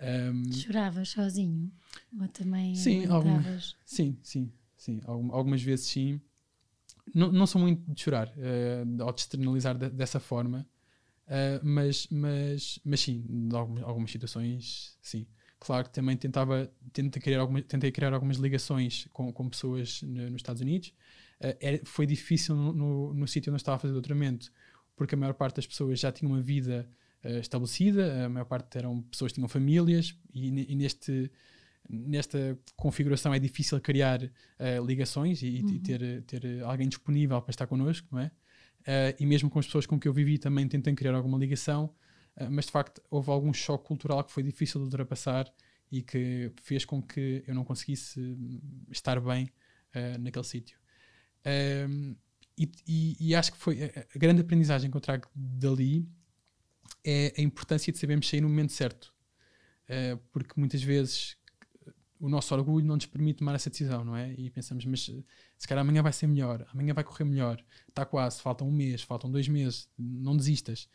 Um, 0.00 0.50
Choravas 0.52 1.10
sozinho? 1.10 1.70
Ou 2.18 2.26
também 2.28 2.74
sim, 2.74 3.04
algumas, 3.06 3.76
sim, 3.84 4.18
sim, 4.22 4.50
sim. 4.76 5.00
Algumas 5.04 5.62
vezes 5.62 5.86
sim. 5.86 6.20
Não, 7.14 7.30
não 7.30 7.46
sou 7.46 7.60
muito 7.60 7.82
de 7.92 8.00
chorar 8.00 8.28
uh, 8.28 9.04
ou 9.04 9.12
de 9.12 9.20
externalizar 9.20 9.76
de, 9.76 9.90
dessa 9.90 10.18
forma, 10.18 10.66
uh, 11.26 11.60
mas, 11.62 12.06
mas, 12.10 12.78
mas 12.84 13.00
sim, 13.00 13.26
em 13.28 13.54
algumas, 13.54 13.84
algumas 13.84 14.10
situações, 14.10 14.96
sim. 15.02 15.26
Claro 15.58 15.84
que 15.84 15.92
também 15.92 16.16
tentava, 16.16 16.72
tentei 16.92 17.20
criar, 17.20 17.40
algumas, 17.40 17.64
tentei 17.64 17.92
criar 17.92 18.14
algumas 18.14 18.38
ligações 18.38 19.06
com, 19.12 19.30
com 19.30 19.48
pessoas 19.50 20.00
no, 20.02 20.30
nos 20.30 20.36
Estados 20.36 20.62
Unidos 20.62 20.94
uh, 21.40 21.86
foi 21.86 22.06
difícil 22.06 22.54
no, 22.54 22.72
no, 22.72 23.14
no 23.14 23.28
sítio 23.28 23.50
onde 23.50 23.56
eu 23.56 23.60
estava 23.62 23.76
a 23.76 23.78
fazer 23.78 23.92
doutoramento, 23.92 24.52
porque 24.96 25.14
a 25.14 25.18
maior 25.18 25.34
parte 25.34 25.56
das 25.56 25.66
pessoas 25.66 25.98
já 25.98 26.12
tinha 26.12 26.30
uma 26.30 26.40
vida 26.40 26.88
uh, 27.24 27.38
estabelecida, 27.38 28.26
a 28.26 28.28
maior 28.28 28.44
parte 28.44 28.76
eram 28.76 29.02
pessoas 29.02 29.32
que 29.32 29.36
tinham 29.36 29.48
famílias, 29.48 30.14
e, 30.32 30.48
e 30.48 30.74
neste, 30.74 31.30
nesta 31.88 32.58
configuração 32.76 33.32
é 33.32 33.38
difícil 33.38 33.80
criar 33.80 34.22
uh, 34.22 34.86
ligações 34.86 35.42
e, 35.42 35.62
uhum. 35.62 35.70
e, 35.70 35.78
ter, 35.80 36.22
ter 36.22 36.62
alguém 36.62 36.88
disponível 36.88 37.40
para 37.40 37.50
estar 37.50 37.66
connosco, 37.66 38.06
não 38.12 38.20
é? 38.20 38.30
e 39.18 39.26
mesmo 39.26 39.50
com 39.50 39.58
as 39.58 39.66
pessoas 39.66 39.84
com 39.84 40.00
que 40.00 40.08
eu 40.08 40.12
vivi 40.12 40.38
também 40.38 40.66
tentei 40.66 40.94
criar 40.94 41.14
alguma 41.14 41.36
ligação, 41.36 41.94
mas 42.50 42.64
de 42.64 42.72
facto 42.72 43.02
houve 43.10 43.30
algum 43.30 43.52
choque 43.52 43.84
cultural 43.84 44.24
que 44.24 44.32
foi 44.32 44.42
difícil 44.42 44.80
de 44.80 44.86
ultrapassar 44.86 45.52
e 45.92 46.00
que 46.00 46.50
fez 46.62 46.86
com 46.86 47.02
que 47.02 47.44
eu 47.46 47.54
não 47.54 47.62
conseguisse 47.62 48.18
estar 48.90 49.20
bem 49.20 49.50
naquele 50.18 50.46
sítio. 50.46 50.79
Um, 51.46 52.14
e, 52.56 52.70
e, 52.86 53.16
e, 53.20 53.34
acho 53.34 53.52
que 53.52 53.58
foi 53.58 53.84
a, 53.84 54.18
grande 54.18 54.42
aprendizagem 54.42 54.90
que 54.90 54.96
eu 54.96 55.00
trago 55.00 55.28
dali 55.34 56.06
é 57.02 57.32
a 57.38 57.40
importância 57.40 57.92
de 57.92 57.98
sabermos 57.98 58.28
sair 58.28 58.40
no 58.40 58.48
momento 58.48 58.72
certo. 58.72 59.14
Uh, 59.84 60.18
porque 60.30 60.52
muitas 60.56 60.82
vezes 60.82 61.36
o 62.20 62.28
nosso 62.28 62.54
orgulho 62.54 62.86
não 62.86 62.96
nos 62.96 63.06
permite 63.06 63.38
tomar 63.38 63.54
essa 63.54 63.70
decisão, 63.70 64.04
não 64.04 64.14
é? 64.14 64.32
E 64.34 64.50
pensamos, 64.50 64.84
mas 64.84 65.10
se 65.56 65.66
calhar 65.66 65.82
amanhã 65.82 66.02
vai 66.02 66.12
ser 66.12 66.26
melhor, 66.26 66.66
amanhã 66.72 66.92
vai 66.92 67.02
correr 67.02 67.24
melhor, 67.24 67.64
está 67.88 68.04
quase, 68.04 68.42
falta 68.42 68.62
um 68.62 68.70
mês, 68.70 69.00
faltam 69.00 69.30
dois 69.30 69.48
meses, 69.48 69.88
não 69.98 70.36
desistas. 70.36 70.86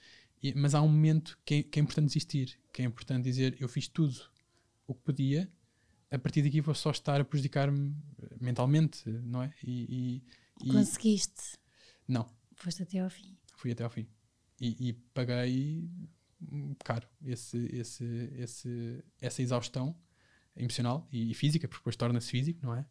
E, 0.41 0.53
mas 0.53 0.75
há 0.75 0.81
um 0.81 0.87
momento 0.87 1.37
que 1.43 1.55
é, 1.55 1.63
que 1.63 1.79
é, 1.79 1.81
importante 1.81 2.07
desistir, 2.07 2.59
que 2.71 2.83
é 2.83 2.85
importante 2.85 3.23
dizer, 3.23 3.57
eu 3.59 3.67
fiz 3.67 3.87
tudo 3.87 4.15
o 4.85 4.93
que 4.93 5.01
podia, 5.01 5.51
a 6.11 6.19
partir 6.19 6.41
daqui 6.41 6.61
vou 6.61 6.75
só 6.75 6.91
estar 6.91 7.19
a 7.19 7.25
prejudicar-me 7.25 7.95
mentalmente, 8.39 9.07
não 9.09 9.43
é? 9.43 9.53
E, 9.63 10.23
e, 10.63 10.71
Conseguiste? 10.71 11.57
Não. 12.07 12.29
Foste 12.55 12.83
até 12.83 12.99
ao 12.99 13.09
fim. 13.09 13.37
Fui 13.55 13.71
até 13.71 13.83
ao 13.83 13.89
fim. 13.89 14.07
E, 14.59 14.89
e 14.89 14.93
paguei 15.13 15.89
caro 16.83 17.07
esse, 17.23 17.57
esse, 17.73 18.05
esse, 18.37 19.03
essa 19.21 19.41
exaustão 19.41 19.95
emocional 20.55 21.07
e, 21.11 21.31
e 21.31 21.33
física, 21.33 21.67
porque 21.67 21.81
depois 21.81 21.95
torna-se 21.95 22.29
físico, 22.29 22.59
não 22.63 22.75
é? 22.75 22.85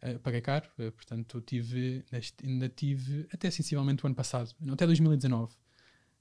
Uh, 0.00 0.18
paguei 0.20 0.40
caro, 0.40 0.68
uh, 0.78 0.92
portanto 0.92 1.40
tive, 1.40 2.04
ainda 2.44 2.68
tive 2.68 3.26
até 3.32 3.50
sensivelmente 3.50 4.04
o 4.04 4.06
ano 4.06 4.14
passado, 4.14 4.54
até 4.70 4.86
2019, 4.86 5.56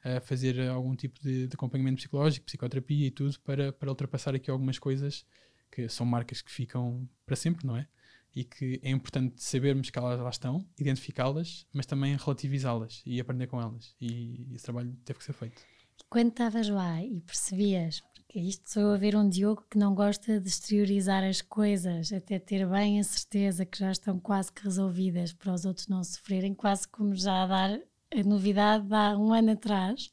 a 0.04 0.20
fazer 0.20 0.60
algum 0.68 0.96
tipo 0.96 1.20
de, 1.22 1.48
de, 1.48 1.54
acompanhamento 1.54 1.98
psicológico, 1.98 2.46
psicoterapia 2.46 3.08
e 3.08 3.12
tudo 3.12 3.40
para, 3.42 3.72
para 3.72 3.90
ultrapassar 3.90 4.34
aqui 4.34 4.50
algumas 4.50 4.80
coisas 4.80 5.26
que 5.72 5.88
são 5.90 6.06
marcas 6.06 6.42
que 6.42 6.52
ficam 6.52 7.08
para 7.26 7.36
sempre, 7.36 7.66
não 7.66 7.78
é? 7.78 7.88
E 8.36 8.44
que 8.44 8.80
é 8.84 8.90
importante 8.90 9.42
sabermos 9.44 9.90
que 9.90 9.98
elas 9.98 10.20
lá 10.20 10.30
estão, 10.30 10.68
identificá-las, 10.78 11.66
mas 11.74 11.86
também 11.86 12.16
relativizá-las 12.16 13.02
e 13.06 13.20
aprender 13.20 13.48
com 13.48 13.60
elas. 13.60 13.96
E 14.00 14.48
esse 14.54 14.66
trabalho 14.66 14.96
teve 15.04 15.20
que 15.20 15.26
ser 15.26 15.34
feito. 15.34 15.62
Quando 16.10 16.30
estavas 16.30 16.70
lá 16.70 17.04
e 17.04 17.20
percebias, 17.22 18.02
porque 18.14 18.40
isto 18.40 18.70
sou 18.70 18.94
a 18.94 18.98
ver 18.98 19.16
um 19.16 19.28
Diogo 19.28 19.66
que 19.70 19.78
não 19.78 19.96
gosta 19.96 20.40
de 20.40 20.48
exteriorizar 20.48 21.24
as 21.24 21.42
coisas, 21.42 22.12
até 22.14 22.38
ter 22.38 22.68
bem 22.68 23.00
a 23.00 23.04
certeza 23.04 23.66
que 23.66 23.80
já 23.80 23.92
estão 23.92 24.20
quase 24.20 24.52
que 24.52 24.64
resolvidas 24.64 25.34
para 25.34 25.54
os 25.54 25.66
outros 25.66 25.88
não 25.88 26.04
sofrerem, 26.04 26.54
quase 26.54 26.88
como 26.88 27.16
já 27.16 27.44
a 27.44 27.48
dar 27.48 27.80
a 28.14 28.24
novidade 28.24 28.94
há 28.94 29.18
um 29.18 29.34
ano 29.34 29.52
atrás. 29.52 30.12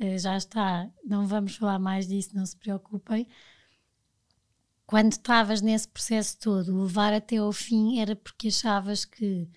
Uh, 0.00 0.18
já 0.18 0.36
está, 0.36 0.90
não 1.04 1.26
vamos 1.26 1.56
falar 1.56 1.78
mais 1.78 2.08
disso, 2.08 2.34
não 2.34 2.46
se 2.46 2.56
preocupem. 2.56 3.26
Quando 4.90 5.12
estavas 5.12 5.60
nesse 5.60 5.86
processo 5.86 6.36
todo, 6.40 6.82
levar 6.82 7.12
até 7.12 7.36
ao 7.36 7.52
fim 7.52 8.00
era 8.00 8.16
porque 8.16 8.48
achavas 8.48 9.04
que 9.04 9.48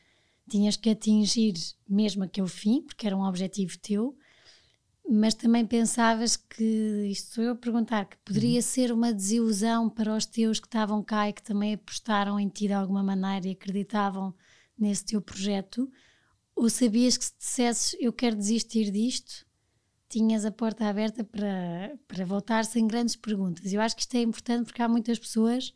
tinhas 0.47 0.75
que 0.75 0.91
atingir 0.91 1.55
mesmo 1.89 2.23
aquele 2.23 2.47
fim, 2.47 2.83
porque 2.83 3.07
era 3.07 3.17
um 3.17 3.23
objetivo 3.27 3.75
teu, 3.79 4.15
mas 5.09 5.33
também 5.33 5.65
pensavas 5.65 6.37
que, 6.37 7.07
isto 7.09 7.33
sou 7.33 7.43
eu 7.45 7.53
a 7.53 7.55
perguntar, 7.55 8.05
que 8.05 8.17
poderia 8.17 8.57
uhum. 8.57 8.61
ser 8.61 8.91
uma 8.91 9.11
desilusão 9.11 9.89
para 9.89 10.15
os 10.15 10.27
teus 10.27 10.59
que 10.59 10.67
estavam 10.67 11.01
cá 11.01 11.27
e 11.27 11.33
que 11.33 11.41
também 11.41 11.73
apostaram 11.73 12.39
em 12.39 12.47
ti 12.47 12.67
de 12.67 12.73
alguma 12.73 13.01
maneira 13.01 13.47
e 13.47 13.53
acreditavam 13.53 14.35
nesse 14.77 15.03
teu 15.03 15.19
projeto? 15.19 15.91
Ou 16.55 16.69
sabias 16.69 17.17
que 17.17 17.25
se 17.25 17.33
dissesses 17.39 17.97
eu 17.99 18.13
quero 18.13 18.35
desistir 18.35 18.91
disto, 18.91 19.47
tinhas 20.13 20.45
a 20.45 20.51
porta 20.51 20.87
aberta 20.87 21.23
para, 21.23 21.97
para 22.07 22.25
voltar 22.25 22.65
sem 22.65 22.85
grandes 22.87 23.15
perguntas? 23.15 23.73
Eu 23.73 23.81
acho 23.81 23.95
que 23.95 24.01
isto 24.01 24.15
é 24.15 24.21
importante 24.21 24.65
porque 24.65 24.81
há 24.81 24.87
muitas 24.87 25.17
pessoas 25.17 25.73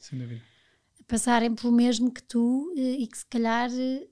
a 1.00 1.04
passarem 1.08 1.54
pelo 1.56 1.74
mesmo 1.74 2.12
que 2.12 2.22
tu 2.22 2.74
eh, 2.78 3.02
e 3.02 3.08
que 3.08 3.18
se 3.18 3.26
calhar 3.26 3.70
eh, 3.72 4.08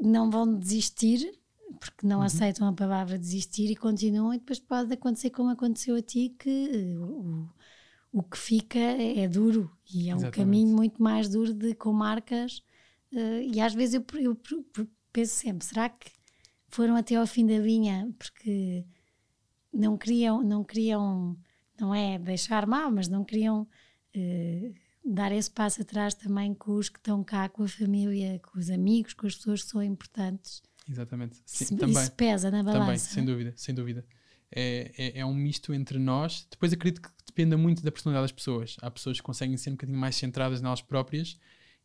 não 0.00 0.30
vão 0.30 0.58
desistir 0.58 1.32
porque 1.80 2.06
não 2.06 2.18
uhum. 2.18 2.24
aceitam 2.24 2.68
a 2.68 2.72
palavra 2.72 3.18
desistir 3.18 3.70
e 3.70 3.76
continuam, 3.76 4.32
e 4.32 4.38
depois 4.38 4.58
pode 4.58 4.92
acontecer 4.92 5.30
como 5.30 5.50
aconteceu 5.50 5.96
a 5.96 6.02
ti, 6.02 6.34
que 6.38 6.96
o, 6.98 7.48
o 8.12 8.22
que 8.22 8.38
fica 8.38 8.78
é, 8.78 9.20
é 9.20 9.28
duro 9.28 9.70
e 9.92 10.08
é 10.08 10.12
Exatamente. 10.12 10.26
um 10.26 10.30
caminho 10.30 10.76
muito 10.76 11.02
mais 11.02 11.28
duro 11.28 11.52
de 11.52 11.74
com 11.74 11.92
marcas. 11.92 12.62
E 13.12 13.60
às 13.60 13.74
vezes 13.74 13.94
eu, 13.94 14.04
eu, 14.20 14.40
eu, 14.78 14.88
penso 15.12 15.34
sempre: 15.34 15.64
será 15.64 15.88
que 15.88 16.10
foram 16.68 16.96
até 16.96 17.14
ao 17.14 17.26
fim 17.26 17.46
da 17.46 17.58
linha 17.58 18.12
porque 18.18 18.84
não 19.74 19.98
queriam, 19.98 20.42
não 20.42 20.62
queriam, 20.62 21.36
não 21.78 21.94
é 21.94 22.18
deixar 22.18 22.66
mal, 22.66 22.90
mas 22.90 23.08
não 23.08 23.24
queriam. 23.24 23.66
Uh, 24.16 24.72
dar 25.04 25.32
esse 25.32 25.50
passo 25.50 25.82
atrás 25.82 26.14
também 26.14 26.54
com 26.54 26.72
os 26.72 26.88
que 26.88 26.98
estão 26.98 27.22
cá, 27.22 27.48
com 27.48 27.62
a 27.62 27.68
família, 27.68 28.40
com 28.40 28.58
os 28.58 28.70
amigos, 28.70 29.12
com 29.12 29.26
as 29.26 29.34
pessoas 29.34 29.62
que 29.62 29.70
são 29.70 29.82
importantes. 29.82 30.62
Exatamente. 30.88 31.36
Sim, 31.44 31.64
isso, 31.64 31.76
também, 31.76 32.02
isso 32.02 32.12
pesa 32.12 32.50
na 32.50 32.62
balança. 32.62 32.80
Também, 32.80 32.98
sem 32.98 33.24
dúvida, 33.24 33.52
sem 33.56 33.74
dúvida. 33.74 34.04
É, 34.50 34.92
é, 34.96 35.18
é, 35.20 35.26
um 35.26 35.34
misto 35.34 35.74
entre 35.74 35.98
nós. 35.98 36.46
Depois 36.50 36.72
acredito 36.72 37.02
que 37.02 37.08
dependa 37.26 37.56
muito 37.56 37.82
da 37.82 37.90
personalidade 37.90 38.24
das 38.24 38.32
pessoas. 38.32 38.76
Há 38.80 38.90
pessoas 38.90 39.18
que 39.18 39.22
conseguem 39.22 39.56
ser 39.56 39.70
um 39.70 39.74
bocadinho 39.74 39.98
mais 39.98 40.16
centradas 40.16 40.62
nelas 40.62 40.80
próprias 40.80 41.38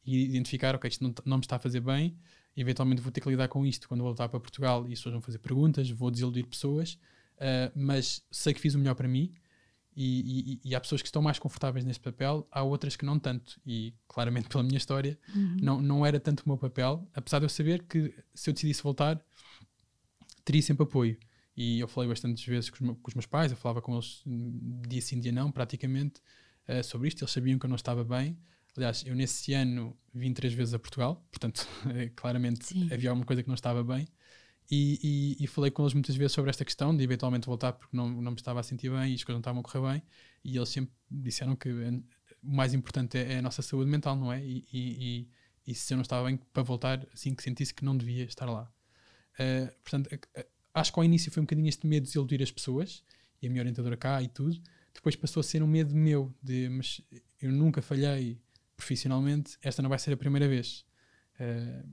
e 0.05 0.25
identificar, 0.25 0.75
ok, 0.75 0.87
isto 0.87 1.03
não, 1.03 1.13
não 1.25 1.37
me 1.37 1.43
está 1.43 1.57
a 1.57 1.59
fazer 1.59 1.81
bem, 1.81 2.17
eventualmente 2.55 3.01
vou 3.01 3.11
ter 3.11 3.21
que 3.21 3.29
lidar 3.29 3.47
com 3.47 3.65
isto 3.65 3.87
quando 3.87 4.01
voltar 4.01 4.29
para 4.29 4.39
Portugal 4.39 4.87
e 4.87 4.93
as 4.93 4.99
pessoas 4.99 5.13
vão 5.13 5.21
fazer 5.21 5.39
perguntas, 5.39 5.89
vou 5.89 6.09
desiludir 6.09 6.45
pessoas, 6.45 6.97
uh, 7.39 7.71
mas 7.75 8.23
sei 8.31 8.53
que 8.53 8.59
fiz 8.59 8.75
o 8.75 8.79
melhor 8.79 8.95
para 8.95 9.07
mim 9.07 9.33
e, 10.01 10.61
e, 10.63 10.69
e, 10.69 10.75
há 10.75 10.79
pessoas 10.79 11.01
que 11.01 11.09
estão 11.09 11.21
mais 11.21 11.39
confortáveis 11.39 11.83
nesse 11.83 11.99
papel, 11.99 12.47
há 12.51 12.63
outras 12.63 12.95
que 12.95 13.03
não 13.03 13.19
tanto. 13.19 13.59
E 13.65 13.93
claramente, 14.07 14.47
pela 14.47 14.63
minha 14.63 14.77
história, 14.77 15.19
uhum. 15.35 15.57
não, 15.61 15.81
não 15.81 16.05
era 16.05 16.17
tanto 16.19 16.39
o 16.41 16.47
meu 16.47 16.57
papel, 16.57 17.05
apesar 17.13 17.39
de 17.39 17.45
eu 17.45 17.49
saber 17.49 17.83
que 17.83 18.15
se 18.33 18.49
eu 18.49 18.53
decidisse 18.53 18.81
voltar, 18.81 19.21
teria 20.45 20.61
sempre 20.61 20.83
apoio. 20.83 21.17
E 21.55 21.81
eu 21.81 21.87
falei 21.89 22.07
bastantes 22.07 22.45
vezes 22.45 22.69
com 22.69 22.91
os, 22.91 22.97
com 22.97 23.07
os 23.09 23.13
meus 23.13 23.25
pais, 23.25 23.51
eu 23.51 23.57
falava 23.57 23.81
com 23.81 23.93
eles 23.93 24.23
dia 24.87 25.01
sim, 25.01 25.19
dia 25.19 25.33
não, 25.33 25.51
praticamente, 25.51 26.21
uh, 26.69 26.81
sobre 26.81 27.09
isto. 27.09 27.21
Eles 27.21 27.31
sabiam 27.31 27.59
que 27.59 27.65
eu 27.65 27.69
não 27.69 27.75
estava 27.75 28.01
bem. 28.01 28.37
Aliás, 28.77 29.03
eu 29.05 29.13
nesse 29.13 29.53
ano 29.53 29.97
vim 30.13 30.31
três 30.31 30.53
vezes 30.53 30.73
a 30.73 30.79
Portugal, 30.79 31.27
portanto, 31.29 31.67
claramente 32.15 32.67
sim. 32.67 32.87
havia 32.89 33.09
alguma 33.09 33.25
coisa 33.25 33.43
que 33.43 33.49
não 33.49 33.55
estava 33.55 33.83
bem. 33.83 34.07
E, 34.71 35.35
e, 35.39 35.43
e, 35.43 35.47
falei 35.47 35.71
com 35.71 35.81
eles 35.81 35.95
muitas 35.95 36.15
vezes 36.15 36.31
sobre 36.31 36.49
esta 36.51 36.63
questão 36.63 36.95
de 36.95 37.03
eventualmente 37.03 37.47
voltar 37.47 37.73
porque 37.73 37.97
não, 37.97 38.07
não 38.07 38.31
me 38.31 38.37
estava 38.37 38.59
a 38.59 38.63
sentir 38.63 38.91
bem 38.91 39.11
e 39.11 39.15
as 39.15 39.23
coisas 39.23 39.35
não 39.35 39.39
estavam 39.39 39.61
a 39.61 39.63
correr 39.63 39.93
bem. 39.93 40.03
E 40.43 40.55
eles 40.55 40.69
sempre 40.69 40.93
disseram 41.09 41.55
que 41.55 41.69
o 41.69 42.03
mais 42.43 42.73
importante 42.73 43.17
é, 43.17 43.33
é 43.33 43.37
a 43.39 43.41
nossa 43.41 43.63
saúde 43.63 43.89
mental, 43.89 44.15
não 44.15 44.31
é? 44.31 44.45
E, 44.45 44.65
e, 44.71 45.29
e, 45.65 45.73
se 45.73 45.91
eu 45.93 45.97
não 45.97 46.03
estava 46.03 46.27
bem, 46.27 46.37
para 46.53 46.61
voltar 46.61 47.05
assim 47.13 47.33
que 47.33 47.41
sentisse 47.41 47.73
que 47.73 47.83
não 47.83 47.97
devia 47.97 48.25
estar 48.25 48.45
lá. 48.45 48.71
Uh, 49.39 49.73
portanto, 49.83 50.09
acho 50.73 50.93
que 50.93 50.99
ao 50.99 51.03
início 51.03 51.31
foi 51.31 51.41
um 51.41 51.45
bocadinho 51.45 51.67
este 51.67 51.87
medo 51.87 52.03
de 52.03 52.09
desiludir 52.09 52.41
as 52.43 52.51
pessoas 52.51 53.03
e 53.41 53.47
a 53.47 53.49
minha 53.49 53.61
orientadora 53.61 53.97
cá 53.97 54.21
e 54.21 54.27
tudo. 54.27 54.61
Depois 54.93 55.15
passou 55.15 55.41
a 55.41 55.43
ser 55.43 55.63
um 55.63 55.67
medo 55.67 55.95
meu 55.95 56.31
de, 56.43 56.69
mas 56.69 57.01
eu 57.41 57.51
nunca 57.51 57.81
falhei 57.81 58.39
profissionalmente, 58.77 59.57
esta 59.61 59.81
não 59.81 59.89
vai 59.89 59.97
ser 59.97 60.13
a 60.13 60.17
primeira 60.17 60.47
vez. 60.47 60.85
Uh, 61.39 61.89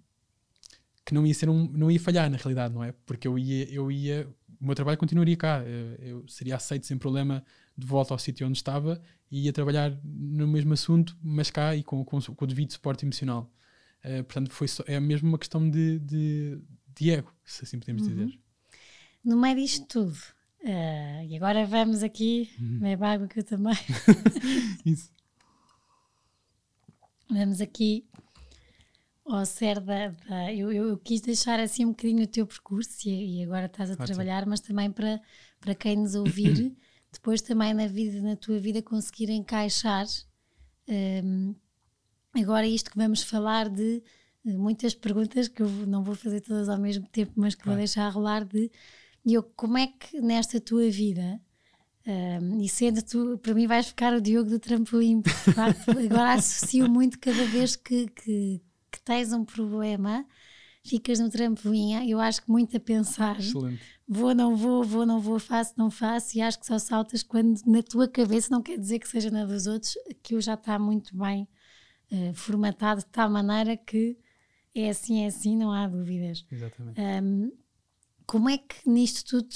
que 1.07 1.15
não 1.15 1.25
ia 1.25 1.33
ser 1.33 1.49
um, 1.49 1.71
não 1.71 1.89
ia 1.89 2.01
falhar 2.01 2.29
na 2.29 2.37
realidade, 2.37 2.75
não 2.75 2.83
é? 2.83 2.93
Porque 3.07 3.29
eu 3.29 3.39
ia, 3.39 3.73
eu 3.73 3.93
ia, 3.93 4.29
o 4.61 4.67
meu 4.67 4.75
trabalho 4.75 4.99
continuaria 4.99 5.37
cá, 5.37 5.63
eu, 5.63 6.19
eu 6.19 6.29
seria 6.29 6.57
aceito 6.57 6.85
sem 6.85 6.99
problema 6.99 7.45
de 7.79 7.87
volta 7.87 8.13
ao 8.13 8.19
sítio 8.19 8.45
onde 8.45 8.59
estava 8.59 9.01
e 9.31 9.45
ia 9.45 9.53
trabalhar 9.53 9.97
no 10.05 10.49
mesmo 10.49 10.73
assunto, 10.73 11.17
mas 11.23 11.49
cá 11.49 11.77
e 11.77 11.85
com, 11.85 12.05
com, 12.05 12.21
com 12.21 12.45
o 12.45 12.49
devido 12.49 12.73
suporte 12.73 13.07
emocional. 13.07 13.49
Uh, 14.05 14.25
portanto, 14.25 14.51
foi 14.51 14.67
só, 14.67 14.83
é 14.87 14.99
mesmo 14.99 15.29
uma 15.29 15.39
questão 15.39 15.71
de, 15.71 16.01
de, 16.01 16.59
de 16.93 17.11
ego, 17.13 17.33
se 17.45 17.63
assim 17.63 17.79
podemos 17.79 18.03
uhum. 18.03 18.09
dizer. 18.09 18.41
No 19.25 19.37
meio 19.37 19.55
disto 19.55 19.87
tudo, 19.87 20.17
uh, 20.65 21.25
e 21.25 21.37
agora 21.37 21.65
vamos 21.67 22.03
aqui, 22.03 22.51
uhum. 22.59 22.81
bebe 22.81 23.05
água 23.05 23.29
que 23.29 23.39
eu 23.39 23.45
também. 23.45 23.77
Isso. 24.85 25.13
Vamos 27.31 27.61
aqui 27.61 28.05
ao 29.27 29.45
ser 29.45 29.81
da. 29.81 30.09
da 30.09 30.53
eu, 30.53 30.73
eu, 30.73 30.97
quis 30.99 31.21
deixar 31.21 31.59
assim 31.61 31.85
um 31.85 31.91
bocadinho 31.91 32.25
o 32.25 32.27
teu 32.27 32.47
percurso 32.47 33.09
e, 33.09 33.41
e 33.41 33.45
agora 33.45 33.67
estás 33.67 33.91
a 33.91 33.97
trabalhar, 33.97 34.47
mas 34.47 34.61
também 34.61 34.91
para, 34.91 35.21
para 35.61 35.75
quem 35.75 35.97
nos 35.97 36.15
ouvir, 36.15 36.75
depois 37.13 37.43
também 37.43 37.75
na 37.75 37.87
vida, 37.87 38.21
na 38.21 38.37
tua 38.37 38.59
vida, 38.59 38.81
conseguir 38.81 39.31
encaixar. 39.31 40.07
Um, 40.89 41.55
agora, 42.35 42.67
isto 42.67 42.91
que 42.91 42.97
vamos 42.97 43.23
falar 43.23 43.69
de 43.69 44.03
muitas 44.45 44.95
perguntas 44.95 45.49
que 45.49 45.63
eu 45.63 45.69
não 45.69 46.05
vou 46.05 46.15
fazer 46.15 46.41
todas 46.41 46.69
ao 46.69 46.79
mesmo 46.79 47.07
tempo, 47.09 47.33
mas 47.35 47.55
que 47.55 47.63
claro. 47.63 47.77
vou 47.77 47.85
deixar 47.85 48.09
rolar 48.11 48.45
de 48.45 48.71
eu, 49.25 49.43
como 49.43 49.77
é 49.77 49.89
que 49.89 50.21
nesta 50.21 50.61
tua 50.61 50.89
vida 50.89 51.41
um, 52.07 52.61
e 52.61 52.69
sendo 52.69 53.03
tu, 53.03 53.37
para 53.39 53.53
mim 53.53 53.67
vais 53.67 53.89
ficar 53.89 54.15
o 54.15 54.21
Diogo 54.21 54.49
do 54.49 54.61
trampolim, 54.61 55.21
porque 55.21 55.53
facto, 55.53 55.91
agora 55.99 56.35
associo 56.35 56.89
muito 56.89 57.19
cada 57.19 57.45
vez 57.47 57.75
que, 57.75 58.07
que, 58.07 58.61
que 58.97 59.03
tens 59.03 59.33
um 59.33 59.45
problema, 59.45 60.27
ficas 60.85 61.19
no 61.19 61.31
trampolim, 61.31 62.09
eu 62.09 62.19
acho 62.21 62.43
que 62.43 62.51
muito 62.51 62.77
a 62.77 62.81
pensar. 62.81 63.39
Excelente. 63.39 63.83
Vou, 64.09 64.35
não 64.35 64.57
vou, 64.57 64.83
vou, 64.85 65.05
não 65.05 65.21
vou, 65.21 65.39
faço, 65.39 65.75
não 65.77 65.91
faço, 65.91 66.39
e 66.39 66.41
acho 66.41 66.59
que 66.59 66.67
só 66.67 66.79
saltas 66.79 67.23
quando 67.23 67.61
na 67.67 67.83
tua 67.83 68.09
cabeça, 68.09 68.49
não 68.51 68.63
quer 68.63 68.79
dizer 68.79 68.99
que 68.99 69.09
seja 69.09 69.31
na 69.31 69.45
dos 69.45 69.67
outros, 69.67 69.95
que 70.23 70.35
eu 70.35 70.41
já 70.41 70.55
está 70.55 70.79
muito 70.79 71.17
bem 71.17 71.49
uh, 72.13 72.35
formatado 72.35 73.01
de 73.01 73.07
tal 73.07 73.29
maneira 73.29 73.77
que 73.77 74.17
é 74.75 74.91
assim, 74.91 75.25
é 75.25 75.27
assim, 75.27 75.57
não 75.57 75.73
há 75.73 75.89
dúvidas. 75.89 76.47
Exatamente. 76.51 77.01
Um, 77.01 77.53
como 78.27 78.49
é 78.49 78.59
que 78.59 78.89
nisto 78.89 79.25
tudo, 79.25 79.55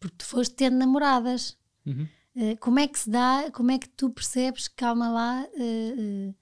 porque 0.00 0.16
tu 0.18 0.24
foste 0.24 0.54
tendo 0.54 0.76
namoradas, 0.76 1.56
uhum. 1.84 2.08
Uh, 2.36 2.54
como 2.60 2.78
é 2.78 2.86
que 2.86 2.98
se 2.98 3.08
dá, 3.08 3.50
como 3.50 3.70
é 3.70 3.78
que 3.78 3.88
tu 3.88 4.10
percebes, 4.10 4.68
calma 4.68 5.08
lá, 5.08 5.46
uh, 5.54 6.34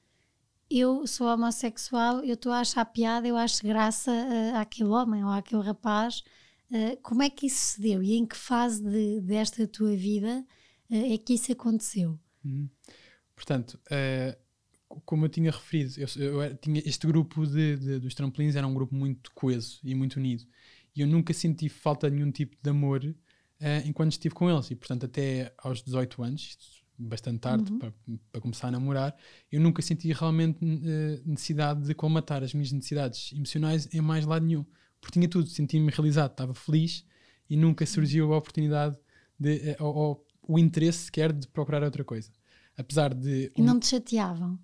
eu 0.78 1.06
sou 1.06 1.26
homossexual, 1.26 2.24
eu 2.24 2.34
estou 2.34 2.52
a 2.52 2.60
achar 2.60 2.84
piada, 2.84 3.26
eu 3.26 3.36
acho 3.36 3.62
graça 3.62 4.12
àquele 4.60 4.88
homem 4.88 5.24
ou 5.24 5.30
àquele 5.30 5.62
rapaz. 5.62 6.22
como 7.02 7.22
é 7.22 7.30
que 7.30 7.46
isso 7.46 7.74
se 7.74 7.80
deu 7.80 8.02
e 8.02 8.14
em 8.14 8.26
que 8.26 8.36
fase 8.36 8.82
de, 8.82 9.20
desta 9.20 9.66
tua 9.66 9.96
vida 9.96 10.44
é 10.90 11.16
que 11.18 11.34
isso 11.34 11.52
aconteceu? 11.52 12.18
Uhum. 12.44 12.68
Portanto, 13.34 13.78
como 15.04 15.24
eu 15.24 15.28
tinha 15.28 15.50
referido, 15.50 15.92
eu, 15.98 16.42
eu 16.42 16.56
tinha 16.56 16.82
este 16.84 17.06
grupo 17.06 17.46
de, 17.46 17.76
de, 17.76 17.98
dos 17.98 18.14
trampolins 18.14 18.56
era 18.56 18.66
um 18.66 18.74
grupo 18.74 18.94
muito 18.94 19.30
coeso 19.32 19.80
e 19.82 19.94
muito 19.94 20.16
unido. 20.16 20.44
E 20.94 21.00
eu 21.00 21.06
nunca 21.06 21.32
senti 21.32 21.68
falta 21.68 22.08
de 22.08 22.16
nenhum 22.16 22.30
tipo 22.30 22.56
de 22.62 22.70
amor 22.70 23.04
uh, 23.04 23.14
enquanto 23.86 24.12
estive 24.12 24.34
com 24.34 24.48
eles. 24.48 24.70
E, 24.70 24.76
portanto, 24.76 25.06
até 25.06 25.52
aos 25.58 25.82
18 25.82 26.22
anos, 26.22 26.73
bastante 26.98 27.40
tarde 27.40 27.72
uhum. 27.72 27.78
para, 27.78 27.92
para, 28.30 28.40
começar 28.40 28.68
a 28.68 28.70
namorar, 28.70 29.16
eu 29.50 29.60
nunca 29.60 29.82
senti 29.82 30.12
realmente 30.12 30.64
uh, 30.64 31.22
necessidade 31.24 31.84
de 31.86 31.94
colmatar 31.94 32.42
as 32.42 32.54
minhas 32.54 32.72
necessidades 32.72 33.32
emocionais 33.32 33.88
em 33.92 34.00
mais 34.00 34.24
lado 34.24 34.46
nenhum. 34.46 34.64
Porque 35.00 35.18
tinha 35.18 35.28
tudo, 35.28 35.48
sentia-me 35.48 35.90
realizado, 35.90 36.30
estava 36.30 36.54
feliz 36.54 37.04
e 37.48 37.56
nunca 37.56 37.84
surgiu 37.84 38.32
a 38.32 38.38
oportunidade 38.38 38.96
de, 39.38 39.76
uh, 39.78 39.84
ou, 39.84 39.94
ou, 39.96 40.26
o 40.46 40.58
interesse 40.58 41.06
sequer 41.06 41.32
de 41.32 41.48
procurar 41.48 41.82
outra 41.82 42.04
coisa. 42.04 42.30
Apesar 42.76 43.14
de. 43.14 43.50
E 43.56 43.62
não 43.62 43.78
te 43.78 43.86
chateavam? 43.88 44.58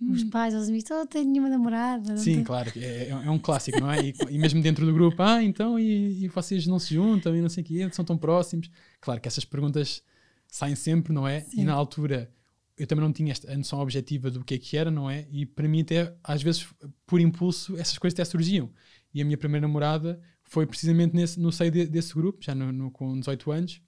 os 0.00 0.22
hum. 0.22 0.30
pais, 0.30 0.54
os 0.54 0.68
amigos, 0.68 0.88
oh, 0.92 1.06
tenho 1.06 1.28
nenhuma 1.28 1.48
namorada. 1.48 2.16
Sim, 2.16 2.34
tenho... 2.34 2.44
claro, 2.44 2.70
é, 2.76 3.08
é, 3.08 3.30
um 3.30 3.38
clássico, 3.38 3.80
não 3.80 3.90
é? 3.90 4.00
E, 4.00 4.14
e, 4.30 4.38
mesmo 4.38 4.62
dentro 4.62 4.86
do 4.86 4.92
grupo, 4.92 5.20
ah, 5.20 5.42
então, 5.42 5.78
e, 5.78 6.24
e, 6.24 6.28
vocês 6.28 6.66
não 6.66 6.78
se 6.78 6.94
juntam 6.94 7.34
e 7.34 7.40
não 7.40 7.48
sei 7.48 7.64
o 7.64 7.66
quê, 7.66 7.88
são 7.90 8.04
tão 8.04 8.16
próximos. 8.16 8.70
Claro 9.00 9.20
que 9.20 9.26
essas 9.26 9.44
perguntas 9.44 10.02
saem 10.48 10.74
sempre, 10.74 11.12
não 11.12 11.26
é? 11.26 11.40
Sim. 11.42 11.60
E 11.60 11.64
na 11.64 11.72
altura 11.72 12.32
eu 12.76 12.86
também 12.86 13.04
não 13.04 13.12
tinha 13.12 13.32
esta, 13.32 13.52
a 13.52 13.56
noção 13.56 13.80
objetiva 13.80 14.30
do 14.30 14.44
que 14.44 14.54
é 14.54 14.58
que 14.58 14.76
era, 14.76 14.90
não 14.90 15.10
é? 15.10 15.26
E 15.30 15.44
para 15.44 15.68
mim, 15.68 15.82
até, 15.82 16.14
às 16.22 16.42
vezes, 16.42 16.66
por 17.06 17.20
impulso, 17.20 17.76
essas 17.76 17.98
coisas 17.98 18.14
até 18.14 18.24
surgiam. 18.24 18.70
E 19.12 19.20
a 19.20 19.24
minha 19.24 19.36
primeira 19.36 19.66
namorada 19.66 20.20
foi 20.44 20.66
precisamente 20.66 21.14
nesse, 21.14 21.40
no 21.40 21.50
seio 21.50 21.70
de, 21.70 21.86
desse 21.86 22.14
grupo, 22.14 22.38
já 22.40 22.54
no, 22.54 22.70
no, 22.70 22.90
com 22.90 23.18
18 23.18 23.50
anos, 23.50 23.82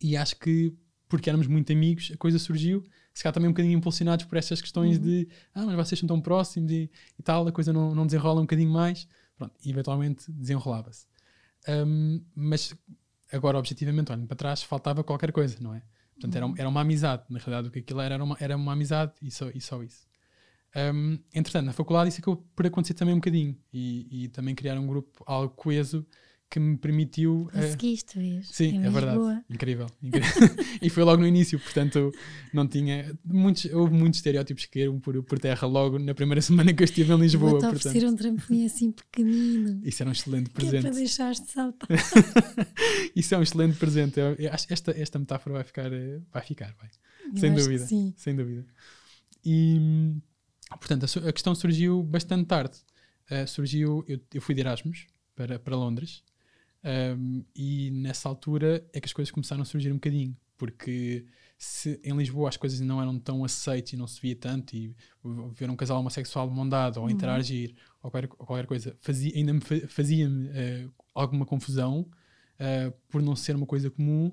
e 0.00 0.16
acho 0.16 0.36
que 0.36 0.74
porque 1.08 1.30
éramos 1.30 1.46
muito 1.46 1.72
amigos, 1.72 2.10
a 2.12 2.16
coisa 2.16 2.38
surgiu 2.38 2.82
se 3.14 3.22
calhar 3.22 3.32
também 3.32 3.48
um 3.48 3.52
bocadinho 3.52 3.78
impulsionados 3.78 4.26
por 4.26 4.36
estas 4.36 4.60
questões 4.60 4.96
uhum. 4.96 5.04
de 5.04 5.28
ah, 5.54 5.64
mas 5.64 5.76
vocês 5.76 5.98
são 6.00 6.06
tão 6.08 6.20
próximos 6.20 6.70
e, 6.72 6.90
e, 7.16 7.22
tal, 7.22 7.46
a 7.46 7.52
coisa 7.52 7.72
não, 7.72 7.94
não 7.94 8.04
desenrola 8.04 8.40
um 8.40 8.44
bocadinho 8.44 8.70
mais. 8.70 9.06
Pronto, 9.36 9.54
e 9.64 9.70
eventualmente 9.70 10.30
desenrolava-se. 10.32 11.06
Um, 11.68 12.20
mas 12.34 12.74
agora, 13.34 13.58
objetivamente, 13.58 14.12
olhando 14.12 14.26
para 14.26 14.36
trás, 14.36 14.62
faltava 14.62 15.02
qualquer 15.02 15.32
coisa, 15.32 15.56
não 15.60 15.74
é? 15.74 15.82
Portanto, 16.14 16.36
era, 16.36 16.46
uhum. 16.46 16.54
era 16.56 16.68
uma 16.68 16.80
amizade. 16.80 17.24
Na 17.28 17.38
realidade, 17.38 17.68
o 17.68 17.70
que 17.70 17.80
aquilo 17.80 18.00
era 18.00 18.14
era 18.14 18.24
uma, 18.24 18.36
era 18.40 18.56
uma 18.56 18.72
amizade 18.72 19.12
e 19.20 19.30
só, 19.30 19.50
e 19.50 19.60
só 19.60 19.82
isso. 19.82 20.06
Um, 20.76 21.18
entretanto, 21.32 21.66
na 21.66 21.72
faculdade 21.72 22.08
isso 22.08 22.20
acabou 22.20 22.44
por 22.54 22.66
acontecer 22.66 22.94
também 22.94 23.14
um 23.14 23.18
bocadinho 23.18 23.56
e, 23.72 24.24
e 24.24 24.28
também 24.28 24.54
criar 24.54 24.78
um 24.78 24.86
grupo 24.86 25.22
algo 25.26 25.54
coeso 25.54 26.04
que 26.54 26.60
me 26.60 26.76
permitiu. 26.76 27.50
Eh, 27.52 27.62
Conseguiste, 27.62 28.16
uh, 28.16 28.40
Sim, 28.44 28.84
é 28.84 28.88
verdade. 28.88 29.42
Incrível. 29.50 29.88
incrível. 30.00 30.30
e 30.80 30.88
foi 30.88 31.02
logo 31.02 31.20
no 31.20 31.26
início, 31.26 31.58
portanto, 31.58 32.12
não 32.52 32.64
tinha. 32.68 33.12
Muitos, 33.24 33.64
houve 33.72 33.92
muitos 33.92 34.18
estereótipos 34.18 34.66
que 34.66 34.78
caíram 34.78 35.00
por, 35.00 35.20
por 35.24 35.40
terra 35.40 35.66
logo 35.66 35.98
na 35.98 36.14
primeira 36.14 36.40
semana 36.42 36.72
que 36.72 36.80
eu 36.80 36.84
estive 36.84 37.12
em 37.12 37.18
Lisboa. 37.18 37.50
Vou-te 37.50 37.66
oferecer 37.66 38.06
um 38.06 38.14
trampolim 38.14 38.66
assim 38.66 38.92
pequenino. 38.92 39.80
Isso 39.84 40.00
era 40.00 40.10
um 40.10 40.12
excelente 40.12 40.50
presente. 40.50 40.82
Que 40.82 40.86
é 40.86 40.90
para 40.90 40.90
deixar-te 40.92 41.50
saltar. 41.50 41.88
Isso 43.16 43.34
é 43.34 43.38
um 43.38 43.42
excelente 43.42 43.76
presente. 43.76 44.20
Eu, 44.20 44.34
eu 44.34 44.50
esta, 44.52 44.92
esta 44.92 45.18
metáfora 45.18 45.56
vai 45.56 45.64
ficar. 45.64 45.92
Eh, 45.92 46.20
vai 46.32 46.42
ficar, 46.44 46.72
vai. 46.78 46.88
Eu 47.32 47.36
sem 47.36 47.52
dúvida. 47.52 47.84
Sim. 47.84 48.14
Sem 48.16 48.36
dúvida. 48.36 48.64
E, 49.44 50.14
portanto, 50.70 51.04
a, 51.04 51.28
a 51.28 51.32
questão 51.32 51.52
surgiu 51.52 52.00
bastante 52.04 52.46
tarde. 52.46 52.76
Uh, 53.28 53.48
surgiu. 53.48 54.04
Eu, 54.06 54.20
eu 54.32 54.40
fui 54.40 54.54
de 54.54 54.60
Erasmus 54.60 55.08
para, 55.34 55.58
para 55.58 55.74
Londres 55.74 56.22
um, 56.84 57.44
e 57.54 57.90
nessa 57.90 58.28
altura 58.28 58.86
é 58.92 59.00
que 59.00 59.06
as 59.06 59.12
coisas 59.12 59.30
começaram 59.30 59.62
a 59.62 59.64
surgir 59.64 59.90
um 59.90 59.94
bocadinho, 59.94 60.36
porque 60.58 61.24
se 61.56 61.98
em 62.04 62.14
Lisboa 62.14 62.50
as 62.50 62.58
coisas 62.58 62.78
não 62.80 63.00
eram 63.00 63.18
tão 63.18 63.42
aceitas 63.42 63.94
e 63.94 63.96
não 63.96 64.06
se 64.06 64.20
via 64.20 64.36
tanto, 64.36 64.76
e 64.76 64.94
ver 65.52 65.70
um 65.70 65.76
casal 65.76 65.98
homossexual 65.98 66.48
mondado 66.50 67.00
ou 67.00 67.06
uhum. 67.06 67.12
interagir 67.12 67.74
ou 68.02 68.10
qualquer, 68.10 68.30
ou 68.38 68.46
qualquer 68.46 68.66
coisa 68.66 68.96
fazia, 69.00 69.32
ainda 69.34 69.54
me 69.54 69.60
fazia-me 69.60 70.48
uh, 70.48 70.92
alguma 71.14 71.46
confusão 71.46 72.00
uh, 72.00 72.92
por 73.08 73.22
não 73.22 73.34
ser 73.34 73.56
uma 73.56 73.66
coisa 73.66 73.90
comum. 73.90 74.26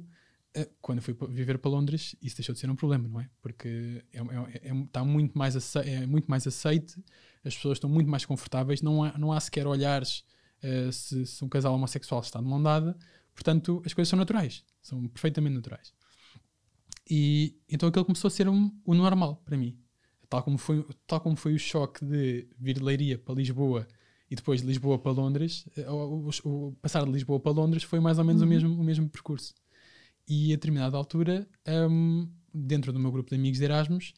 Uh, 0.57 0.69
quando 0.81 1.01
fui 1.01 1.15
viver 1.29 1.57
para 1.57 1.71
Londres, 1.71 2.17
isso 2.21 2.35
deixou 2.35 2.51
de 2.53 2.59
ser 2.59 2.69
um 2.69 2.75
problema, 2.75 3.07
não 3.07 3.21
é? 3.21 3.29
Porque 3.41 4.03
é, 4.11 4.19
é, 4.19 4.69
é, 4.69 4.75
está 4.83 5.05
muito 5.05 5.37
mais, 5.37 5.55
aceite, 5.55 5.89
é 5.89 6.05
muito 6.05 6.29
mais 6.29 6.45
aceite, 6.45 7.01
as 7.45 7.55
pessoas 7.55 7.77
estão 7.77 7.89
muito 7.89 8.09
mais 8.09 8.25
confortáveis, 8.25 8.81
não 8.81 9.05
há, 9.05 9.17
não 9.17 9.31
há 9.31 9.39
sequer 9.39 9.65
olhares 9.65 10.25
uh, 10.63 10.91
se, 10.91 11.25
se, 11.25 11.43
um 11.43 11.49
casal 11.49 11.73
homossexual 11.73 12.21
está 12.21 12.39
de 12.39 12.45
mão 12.45 12.61
dada. 12.61 12.97
Portanto, 13.33 13.81
as 13.85 13.93
coisas 13.93 14.09
são 14.09 14.19
naturais, 14.19 14.63
são 14.81 15.07
perfeitamente 15.07 15.55
naturais. 15.55 15.93
E 17.09 17.59
então 17.69 17.89
aquilo 17.89 18.05
começou 18.05 18.27
a 18.27 18.31
ser 18.31 18.47
um, 18.47 18.71
o 18.85 18.93
normal 18.93 19.41
para 19.45 19.57
mim. 19.57 19.77
Tal 20.29 20.43
como, 20.43 20.57
foi, 20.57 20.85
tal 21.05 21.19
como 21.19 21.35
foi 21.35 21.53
o 21.53 21.59
choque 21.59 22.05
de 22.05 22.47
vir 22.57 22.75
de 22.75 22.83
Leiria 22.83 23.17
para 23.17 23.35
Lisboa 23.35 23.85
e 24.29 24.35
depois 24.35 24.61
de 24.61 24.67
Lisboa 24.67 24.97
para 24.97 25.11
Londres, 25.11 25.67
eh, 25.75 25.89
o, 25.89 26.29
o, 26.45 26.49
o 26.69 26.71
passar 26.81 27.03
de 27.03 27.11
Lisboa 27.11 27.37
para 27.37 27.51
Londres 27.51 27.83
foi 27.83 27.99
mais 27.99 28.17
ou 28.17 28.23
menos 28.23 28.41
uhum. 28.41 28.47
o, 28.47 28.49
mesmo, 28.49 28.81
o 28.81 28.83
mesmo 28.83 29.09
percurso. 29.09 29.53
E 30.25 30.53
a 30.53 30.55
determinada 30.55 30.95
altura, 30.95 31.45
um, 31.67 32.29
dentro 32.53 32.93
do 32.93 32.99
meu 32.99 33.11
grupo 33.11 33.29
de 33.29 33.35
amigos 33.35 33.59
de 33.59 33.65
Erasmus, 33.65 34.13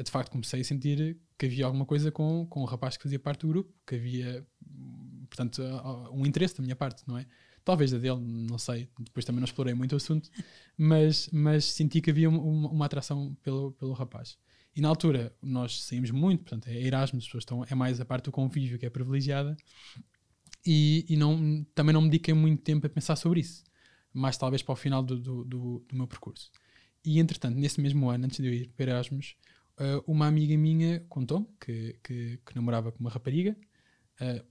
de 0.00 0.10
facto 0.10 0.30
comecei 0.30 0.60
a 0.60 0.64
sentir 0.64 1.18
que 1.36 1.46
havia 1.46 1.66
alguma 1.66 1.84
coisa 1.84 2.12
com, 2.12 2.46
com 2.46 2.60
o 2.60 2.64
rapaz 2.64 2.96
que 2.96 3.02
fazia 3.02 3.18
parte 3.18 3.40
do 3.40 3.48
grupo, 3.48 3.74
que 3.84 3.96
havia 3.96 4.46
portanto, 5.26 5.62
um 6.12 6.24
interesse 6.26 6.56
da 6.56 6.62
minha 6.62 6.76
parte, 6.76 7.02
não 7.06 7.18
é? 7.18 7.26
Talvez 7.64 7.90
da 7.90 7.98
dele, 7.98 8.20
não 8.20 8.58
sei, 8.58 8.88
depois 8.98 9.24
também 9.24 9.40
não 9.40 9.44
explorei 9.44 9.74
muito 9.74 9.92
o 9.92 9.96
assunto, 9.96 10.30
mas, 10.78 11.28
mas 11.32 11.64
senti 11.64 12.00
que 12.00 12.10
havia 12.10 12.28
uma, 12.28 12.68
uma 12.68 12.86
atração 12.86 13.36
pelo, 13.42 13.72
pelo 13.72 13.92
rapaz. 13.92 14.38
E 14.74 14.80
na 14.80 14.88
altura 14.88 15.34
nós 15.42 15.82
saímos 15.82 16.10
muito, 16.10 16.44
portanto, 16.44 16.68
é 16.68 16.80
Erasmus, 16.80 17.24
as 17.24 17.26
pessoas 17.26 17.42
estão, 17.42 17.64
é 17.64 17.74
mais 17.74 18.00
a 18.00 18.04
parte 18.04 18.26
do 18.26 18.32
convívio 18.32 18.78
que 18.78 18.86
é 18.86 18.90
privilegiada, 18.90 19.56
e, 20.64 21.06
e 21.08 21.16
não, 21.16 21.64
também 21.74 21.92
não 21.92 22.02
me 22.02 22.08
dediquei 22.08 22.34
muito 22.34 22.62
tempo 22.62 22.86
a 22.86 22.90
pensar 22.90 23.16
sobre 23.16 23.40
isso, 23.40 23.64
mais 24.12 24.36
talvez 24.36 24.62
para 24.62 24.72
o 24.72 24.76
final 24.76 25.02
do, 25.02 25.18
do, 25.18 25.44
do, 25.44 25.84
do 25.88 25.96
meu 25.96 26.06
percurso. 26.06 26.50
E 27.04 27.20
entretanto, 27.20 27.56
nesse 27.56 27.80
mesmo 27.80 28.10
ano, 28.10 28.26
antes 28.26 28.38
de 28.38 28.46
eu 28.46 28.52
ir 28.52 28.68
para 28.76 28.90
Erasmus, 28.90 29.36
uh, 29.78 30.02
uma 30.06 30.26
amiga 30.26 30.56
minha 30.56 31.00
contou 31.08 31.44
que, 31.60 31.98
que, 32.02 32.40
que 32.44 32.56
namorava 32.56 32.90
com 32.90 32.98
uma 32.98 33.10
rapariga, 33.10 33.56
uh, 34.20 34.44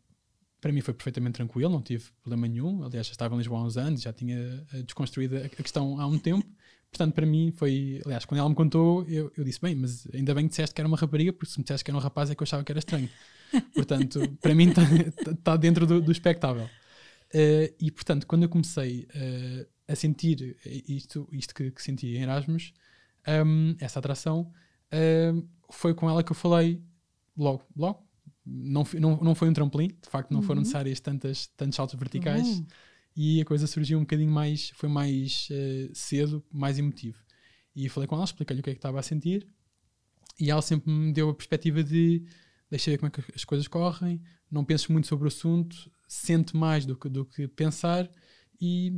para 0.66 0.74
mim 0.74 0.82
foi 0.82 0.96
perfeitamente 0.96 1.36
tranquilo, 1.36 1.72
não 1.72 1.80
tive 1.80 2.06
problema 2.24 2.48
nenhum. 2.48 2.84
Aliás, 2.84 3.06
já 3.06 3.12
estava 3.12 3.36
em 3.36 3.38
Lisboa 3.38 3.60
há 3.60 3.64
uns 3.66 3.78
anos, 3.78 4.02
já 4.02 4.12
tinha 4.12 4.66
eh, 4.74 4.82
desconstruído 4.82 5.38
a 5.38 5.48
questão 5.48 6.02
há 6.02 6.08
um 6.08 6.18
tempo. 6.18 6.44
Portanto, 6.90 7.14
para 7.14 7.24
mim 7.24 7.52
foi. 7.52 8.02
Aliás, 8.04 8.26
quando 8.26 8.40
ela 8.40 8.50
me 8.50 8.56
contou, 8.56 9.04
eu, 9.08 9.32
eu 9.38 9.44
disse: 9.44 9.62
bem, 9.62 9.76
mas 9.76 10.08
ainda 10.12 10.34
bem 10.34 10.46
que 10.46 10.50
disseste 10.50 10.74
que 10.74 10.82
era 10.82 10.88
uma 10.88 10.98
rapariga, 10.98 11.32
porque 11.32 11.52
se 11.52 11.60
me 11.60 11.64
disseste 11.64 11.86
que 11.86 11.92
era 11.92 11.98
um 12.00 12.02
rapaz 12.02 12.32
é 12.32 12.36
que 12.36 12.42
eu 12.42 12.46
achava 12.46 12.64
que 12.64 12.72
era 12.72 12.80
estranho. 12.80 13.08
Portanto, 13.76 14.20
para 14.42 14.56
mim 14.56 14.70
está 14.70 15.36
tá 15.44 15.56
dentro 15.56 15.86
do, 15.86 16.02
do 16.02 16.12
expectável. 16.12 16.66
Uh, 16.66 17.70
e 17.80 17.92
portanto, 17.92 18.26
quando 18.26 18.42
eu 18.42 18.50
comecei 18.50 19.08
uh, 19.14 19.68
a 19.88 19.96
sentir 19.96 20.58
isto, 20.66 21.30
isto 21.32 21.54
que, 21.54 21.70
que 21.70 21.84
senti 21.84 22.08
em 22.18 22.24
Erasmus, 22.24 22.74
um, 23.28 23.32
ehm, 23.70 23.76
essa 23.80 24.00
atração, 24.00 24.52
uh, 24.92 25.48
foi 25.70 25.94
com 25.94 26.10
ela 26.10 26.24
que 26.24 26.32
eu 26.32 26.36
falei 26.36 26.82
logo, 27.38 27.62
logo, 27.78 28.04
não, 28.46 28.86
não, 29.00 29.18
não 29.18 29.36
foi 29.36 29.50
um 29.50 29.54
trampolim, 29.54 29.88
de 29.88 30.10
facto 30.10 30.32
não 30.32 30.40
uhum. 30.40 30.46
foram 30.46 30.60
necessárias 30.60 31.00
tantas, 31.00 31.48
tantos 31.48 31.76
saltos 31.76 31.98
verticais 31.98 32.48
uhum. 32.48 32.68
e 33.16 33.42
a 33.42 33.46
coisa 33.46 33.66
surgiu 33.66 33.98
um 33.98 34.02
bocadinho 34.02 34.32
mais, 34.32 34.70
foi 34.76 34.88
mais 34.88 35.48
uh, 35.50 35.96
cedo, 35.96 36.44
mais 36.52 36.78
emotivo. 36.78 37.18
E 37.76 37.90
falei 37.90 38.08
com 38.08 38.16
ela, 38.16 38.24
expliquei-lhe 38.24 38.62
o 38.62 38.64
que 38.64 38.70
é 38.70 38.74
que 38.74 38.78
estava 38.78 39.00
a 39.00 39.04
sentir 39.04 39.48
e 40.40 40.52
ela 40.52 40.62
sempre 40.62 40.92
me 40.92 41.12
deu 41.12 41.30
a 41.30 41.34
perspectiva 41.34 41.84
de 41.84 42.24
deixa 42.70 42.92
ver 42.92 42.98
como 42.98 43.08
é 43.08 43.12
que 43.12 43.24
as 43.34 43.44
coisas 43.44 43.68
correm, 43.68 44.22
não 44.52 44.64
penses 44.64 44.88
muito 44.88 45.08
sobre 45.08 45.26
o 45.26 45.28
assunto, 45.28 45.90
sente 46.08 46.56
mais 46.56 46.86
do 46.86 46.96
que, 46.96 47.10
do 47.10 47.26
que 47.26 47.48
pensar 47.48 48.10
e 48.62 48.94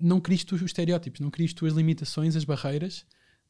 não 0.00 0.20
cries 0.20 0.44
tu 0.44 0.54
os 0.54 0.62
estereótipos, 0.62 1.20
não 1.20 1.30
cries 1.30 1.52
tu 1.52 1.66
as 1.66 1.74
limitações, 1.74 2.36
as 2.36 2.44
barreiras, 2.44 3.04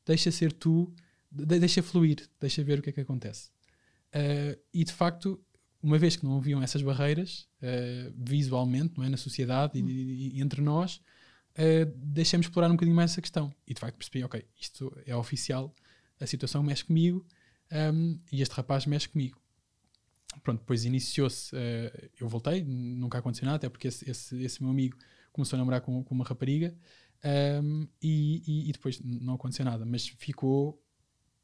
deixa 0.04 0.30
ser 0.30 0.52
tu, 0.52 0.92
deixa 1.30 1.82
fluir, 1.82 2.28
deixa 2.40 2.62
ver 2.62 2.78
o 2.78 2.82
que 2.82 2.90
é 2.90 2.92
que 2.92 3.00
acontece. 3.00 3.50
Uh, 4.14 4.58
e 4.72 4.84
de 4.84 4.92
facto, 4.92 5.42
uma 5.82 5.98
vez 5.98 6.16
que 6.16 6.24
não 6.24 6.36
haviam 6.36 6.62
essas 6.62 6.82
barreiras 6.82 7.48
uh, 7.62 8.14
visualmente, 8.16 8.94
não 8.96 9.04
é, 9.04 9.08
na 9.08 9.16
sociedade 9.16 9.80
uhum. 9.80 9.88
e, 9.88 10.38
e, 10.38 10.40
entre 10.40 10.60
nós, 10.60 10.96
uh, 11.58 11.92
deixamos 11.96 12.46
explorar 12.46 12.68
um 12.68 12.74
bocadinho 12.74 12.96
mais 12.96 13.12
essa 13.12 13.20
questão. 13.20 13.52
E 13.66 13.74
de 13.74 13.80
facto 13.80 13.96
percebi, 13.96 14.24
ok, 14.24 14.46
isto 14.60 14.96
é 15.04 15.16
oficial, 15.16 15.74
a 16.20 16.26
situação 16.26 16.62
mexe 16.62 16.84
comigo 16.84 17.26
um, 17.92 18.18
e 18.30 18.40
este 18.40 18.52
rapaz 18.52 18.86
mexe 18.86 19.08
comigo. 19.08 19.40
Pronto, 20.42 20.60
depois 20.60 20.84
iniciou-se, 20.84 21.54
eu 22.18 22.28
voltei, 22.28 22.64
nunca 22.64 23.18
aconteceu 23.18 23.46
nada, 23.46 23.56
até 23.56 23.68
porque 23.68 23.86
esse, 23.86 24.10
esse, 24.10 24.42
esse, 24.42 24.60
meu 24.60 24.72
amigo 24.72 24.96
começou 25.32 25.56
a 25.56 25.58
namorar 25.58 25.80
com, 25.80 26.02
com 26.02 26.12
uma 26.14 26.24
rapariga 26.24 26.76
Um, 27.24 27.88
e, 28.02 28.42
e, 28.46 28.68
e, 28.68 28.72
depois 28.72 29.00
não 29.00 29.34
aconteceu 29.34 29.64
nada, 29.64 29.86
mas 29.86 30.06
ficou, 30.06 30.78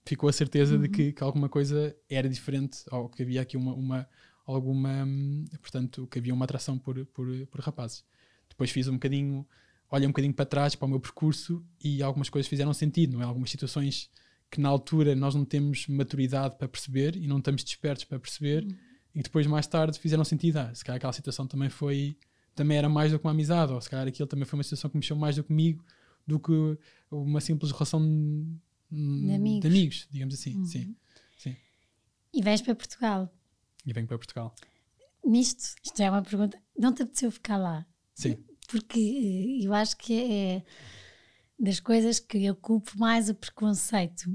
ficou 0.04 0.28
a 0.28 0.32
certeza 0.32 0.74
uhum. 0.74 0.82
de 0.82 0.88
que, 0.88 1.12
que, 1.12 1.22
alguma 1.22 1.48
coisa 1.48 1.94
era 2.08 2.28
diferente, 2.28 2.78
ou 2.90 3.08
que 3.08 3.22
havia 3.22 3.40
aqui 3.42 3.56
uma, 3.56 3.74
uma 3.74 4.08
alguma, 4.46 5.04
hum, 5.04 5.44
portanto, 5.60 6.06
que 6.08 6.18
havia 6.18 6.34
uma 6.34 6.44
atração 6.44 6.78
por, 6.78 7.04
por, 7.06 7.26
por 7.46 7.60
rapazes. 7.60 8.04
Depois 8.48 8.70
fiz 8.70 8.88
um 8.88 8.94
bocadinho, 8.94 9.46
olhei 9.90 10.06
um 10.06 10.10
bocadinho 10.10 10.34
para 10.34 10.44
trás 10.44 10.74
para 10.74 10.86
o 10.86 10.88
meu 10.88 11.00
percurso 11.00 11.64
e 11.82 12.02
algumas 12.02 12.28
coisas 12.28 12.48
fizeram 12.48 12.72
sentido, 12.72 13.14
não 13.14 13.22
é? 13.22 13.24
Algumas 13.24 13.50
situações 13.50 14.10
que 14.50 14.60
na 14.60 14.68
altura 14.68 15.14
nós 15.14 15.34
não 15.34 15.44
temos 15.44 15.86
maturidade 15.86 16.56
para 16.56 16.66
perceber 16.66 17.14
e 17.16 17.28
não 17.28 17.38
estamos 17.38 17.62
despertos 17.62 18.04
para 18.04 18.18
perceber 18.18 18.64
uhum. 18.64 18.76
e 19.14 19.22
depois 19.22 19.46
mais 19.46 19.66
tarde 19.66 19.98
fizeram 19.98 20.24
sentido. 20.24 20.56
Ah, 20.58 20.74
se 20.74 20.84
calhar 20.84 20.96
aquela 20.96 21.12
situação 21.12 21.46
também 21.46 21.68
foi 21.68 22.16
também 22.54 22.76
era 22.76 22.88
mais 22.88 23.12
do 23.12 23.18
que 23.18 23.24
uma 23.24 23.30
amizade, 23.30 23.72
ou 23.72 23.80
se 23.80 23.88
calhar 23.88 24.06
aquilo 24.06 24.26
também 24.26 24.44
foi 24.44 24.58
uma 24.58 24.64
situação 24.64 24.90
que 24.90 24.96
mexeu 24.96 25.16
mais 25.16 25.36
do 25.36 25.42
que 25.42 25.48
comigo 25.48 25.84
do 26.26 26.38
que 26.38 26.78
uma 27.10 27.40
simples 27.40 27.72
relação 27.72 28.00
de 28.90 29.34
amigos, 29.34 29.60
de 29.60 29.66
amigos 29.66 30.08
digamos 30.10 30.34
assim. 30.34 30.56
Uhum. 30.56 30.64
Sim, 30.64 30.96
sim. 31.36 31.56
E 32.32 32.42
vais 32.42 32.60
para 32.60 32.74
Portugal? 32.74 33.32
E 33.86 33.92
venho 33.92 34.06
para 34.06 34.18
Portugal. 34.18 34.54
Nisto, 35.24 35.74
isto 35.82 36.00
é 36.00 36.10
uma 36.10 36.22
pergunta, 36.22 36.60
não 36.78 36.92
te 36.92 37.02
apeteceu 37.02 37.30
ficar 37.30 37.56
lá? 37.56 37.86
Sim. 38.14 38.38
Porque 38.68 39.00
eh, 39.00 39.66
eu 39.66 39.74
acho 39.74 39.96
que 39.96 40.14
é 40.14 40.62
das 41.58 41.78
coisas 41.78 42.18
que 42.18 42.44
eu 42.44 42.54
culpo 42.54 42.98
mais 42.98 43.28
o 43.28 43.34
preconceito 43.34 44.30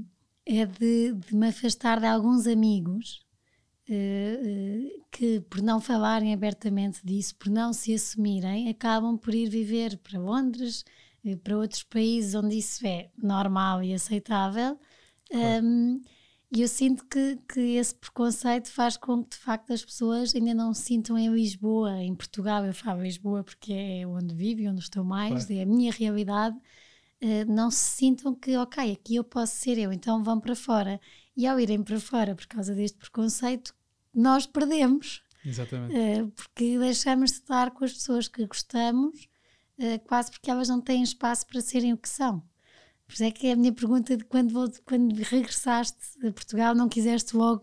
é 0.46 0.64
de, 0.64 1.12
de 1.12 1.34
me 1.34 1.48
afastar 1.48 1.98
de 1.98 2.06
alguns 2.06 2.46
amigos 2.46 3.26
uh, 3.88 3.92
uh, 3.92 5.04
que, 5.10 5.40
por 5.40 5.60
não 5.60 5.80
falarem 5.80 6.32
abertamente 6.32 7.00
disso, 7.04 7.34
por 7.34 7.50
não 7.50 7.72
se 7.72 7.92
assumirem, 7.92 8.68
acabam 8.68 9.18
por 9.18 9.34
ir 9.34 9.48
viver 9.48 9.98
para 9.98 10.20
Londres, 10.20 10.84
para 11.34 11.56
outros 11.56 11.82
países 11.82 12.34
onde 12.34 12.56
isso 12.56 12.86
é 12.86 13.10
normal 13.20 13.82
e 13.82 13.94
aceitável. 13.94 14.78
Claro. 15.30 15.64
Um, 15.64 16.00
e 16.52 16.62
eu 16.62 16.68
sinto 16.68 17.04
que, 17.06 17.38
que 17.52 17.60
esse 17.76 17.94
preconceito 17.94 18.70
faz 18.70 18.96
com 18.96 19.22
que, 19.24 19.30
de 19.30 19.36
facto, 19.36 19.72
as 19.72 19.84
pessoas 19.84 20.34
ainda 20.34 20.54
não 20.54 20.72
se 20.72 20.82
sintam 20.82 21.18
em 21.18 21.28
Lisboa, 21.28 22.00
em 22.00 22.14
Portugal. 22.14 22.64
Eu 22.64 22.72
falo 22.72 23.02
Lisboa 23.02 23.42
porque 23.42 23.72
é 23.72 24.06
onde 24.06 24.34
vivo 24.34 24.60
e 24.60 24.68
onde 24.68 24.80
estou 24.80 25.02
mais, 25.02 25.46
claro. 25.46 25.60
é 25.60 25.62
a 25.62 25.66
minha 25.66 25.90
realidade. 25.90 26.56
Uh, 27.20 27.50
não 27.50 27.70
se 27.70 27.96
sintam 27.96 28.34
que, 28.34 28.56
ok, 28.56 28.92
aqui 28.92 29.16
eu 29.16 29.24
posso 29.24 29.56
ser 29.56 29.76
eu, 29.78 29.92
então 29.92 30.22
vão 30.22 30.38
para 30.38 30.54
fora. 30.54 31.00
E 31.36 31.46
ao 31.46 31.58
irem 31.58 31.82
para 31.82 31.98
fora, 31.98 32.34
por 32.34 32.46
causa 32.46 32.74
deste 32.74 32.98
preconceito, 32.98 33.74
nós 34.14 34.46
perdemos. 34.46 35.22
Exatamente. 35.44 35.94
Uh, 35.94 36.28
porque 36.28 36.78
deixamos 36.78 37.32
de 37.32 37.38
estar 37.38 37.72
com 37.72 37.84
as 37.84 37.92
pessoas 37.92 38.28
que 38.28 38.46
gostamos, 38.46 39.28
quase 40.06 40.30
porque 40.30 40.50
elas 40.50 40.68
não 40.68 40.80
têm 40.80 41.02
espaço 41.02 41.46
para 41.46 41.60
serem 41.60 41.92
o 41.92 41.98
que 41.98 42.08
são. 42.08 42.42
Por 43.06 43.14
isso 43.14 43.24
é 43.24 43.30
que 43.30 43.46
é 43.46 43.52
a 43.52 43.56
minha 43.56 43.72
pergunta 43.72 44.16
de 44.16 44.24
quando, 44.24 44.52
vou, 44.52 44.68
quando 44.84 45.14
regressaste 45.14 45.96
a 46.26 46.32
Portugal, 46.32 46.74
não 46.74 46.88
quiseste 46.88 47.36
logo, 47.36 47.62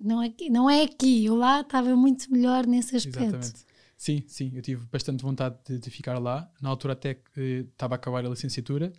não 0.00 0.22
é, 0.22 0.26
aqui, 0.26 0.48
não 0.48 0.70
é 0.70 0.82
aqui, 0.82 1.26
eu 1.26 1.36
lá 1.36 1.60
estava 1.60 1.94
muito 1.94 2.32
melhor 2.32 2.66
nesse 2.66 2.96
aspecto. 2.96 3.20
Exatamente. 3.22 3.66
Sim, 3.98 4.24
sim, 4.26 4.52
eu 4.54 4.62
tive 4.62 4.86
bastante 4.86 5.22
vontade 5.22 5.56
de, 5.66 5.78
de 5.78 5.90
ficar 5.90 6.18
lá. 6.18 6.50
Na 6.60 6.70
altura 6.70 6.94
até 6.94 7.18
eh, 7.36 7.64
estava 7.70 7.94
a 7.94 7.96
acabar 7.96 8.24
a 8.24 8.28
licenciatura 8.28 8.92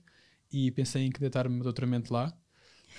e 0.51 0.71
pensei 0.71 1.03
em 1.05 1.11
candidatar-me 1.11 1.61
doutoramento 1.61 2.13
lá. 2.13 2.33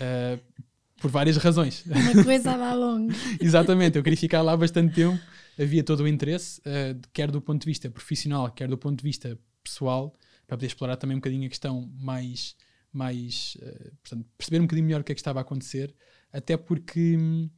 Uh, 0.00 0.62
por 1.00 1.10
várias 1.10 1.36
razões. 1.36 1.84
Uma 1.86 2.24
coisa 2.24 2.54
lá 2.56 2.74
longe. 2.74 3.16
Exatamente, 3.40 3.96
eu 3.96 4.02
queria 4.02 4.16
ficar 4.16 4.42
lá 4.42 4.56
bastante 4.56 4.94
tempo, 4.94 5.18
havia 5.58 5.82
todo 5.82 6.00
o 6.00 6.08
interesse, 6.08 6.60
uh, 6.60 7.00
quer 7.12 7.30
do 7.30 7.40
ponto 7.40 7.62
de 7.62 7.66
vista 7.66 7.90
profissional, 7.90 8.50
quer 8.50 8.68
do 8.68 8.76
ponto 8.76 8.98
de 8.98 9.04
vista 9.04 9.38
pessoal, 9.62 10.14
para 10.46 10.56
poder 10.56 10.66
explorar 10.66 10.96
também 10.96 11.16
um 11.16 11.20
bocadinho 11.20 11.46
a 11.46 11.48
questão 11.48 11.90
mais, 12.00 12.56
mais 12.92 13.56
uh, 13.62 13.92
portanto, 14.02 14.26
perceber 14.36 14.58
um 14.58 14.64
bocadinho 14.64 14.86
melhor 14.86 15.00
o 15.00 15.04
que 15.04 15.12
é 15.12 15.14
que 15.14 15.20
estava 15.20 15.40
a 15.40 15.42
acontecer, 15.42 15.94
até 16.32 16.56
porque 16.56 17.16
hum, 17.16 17.48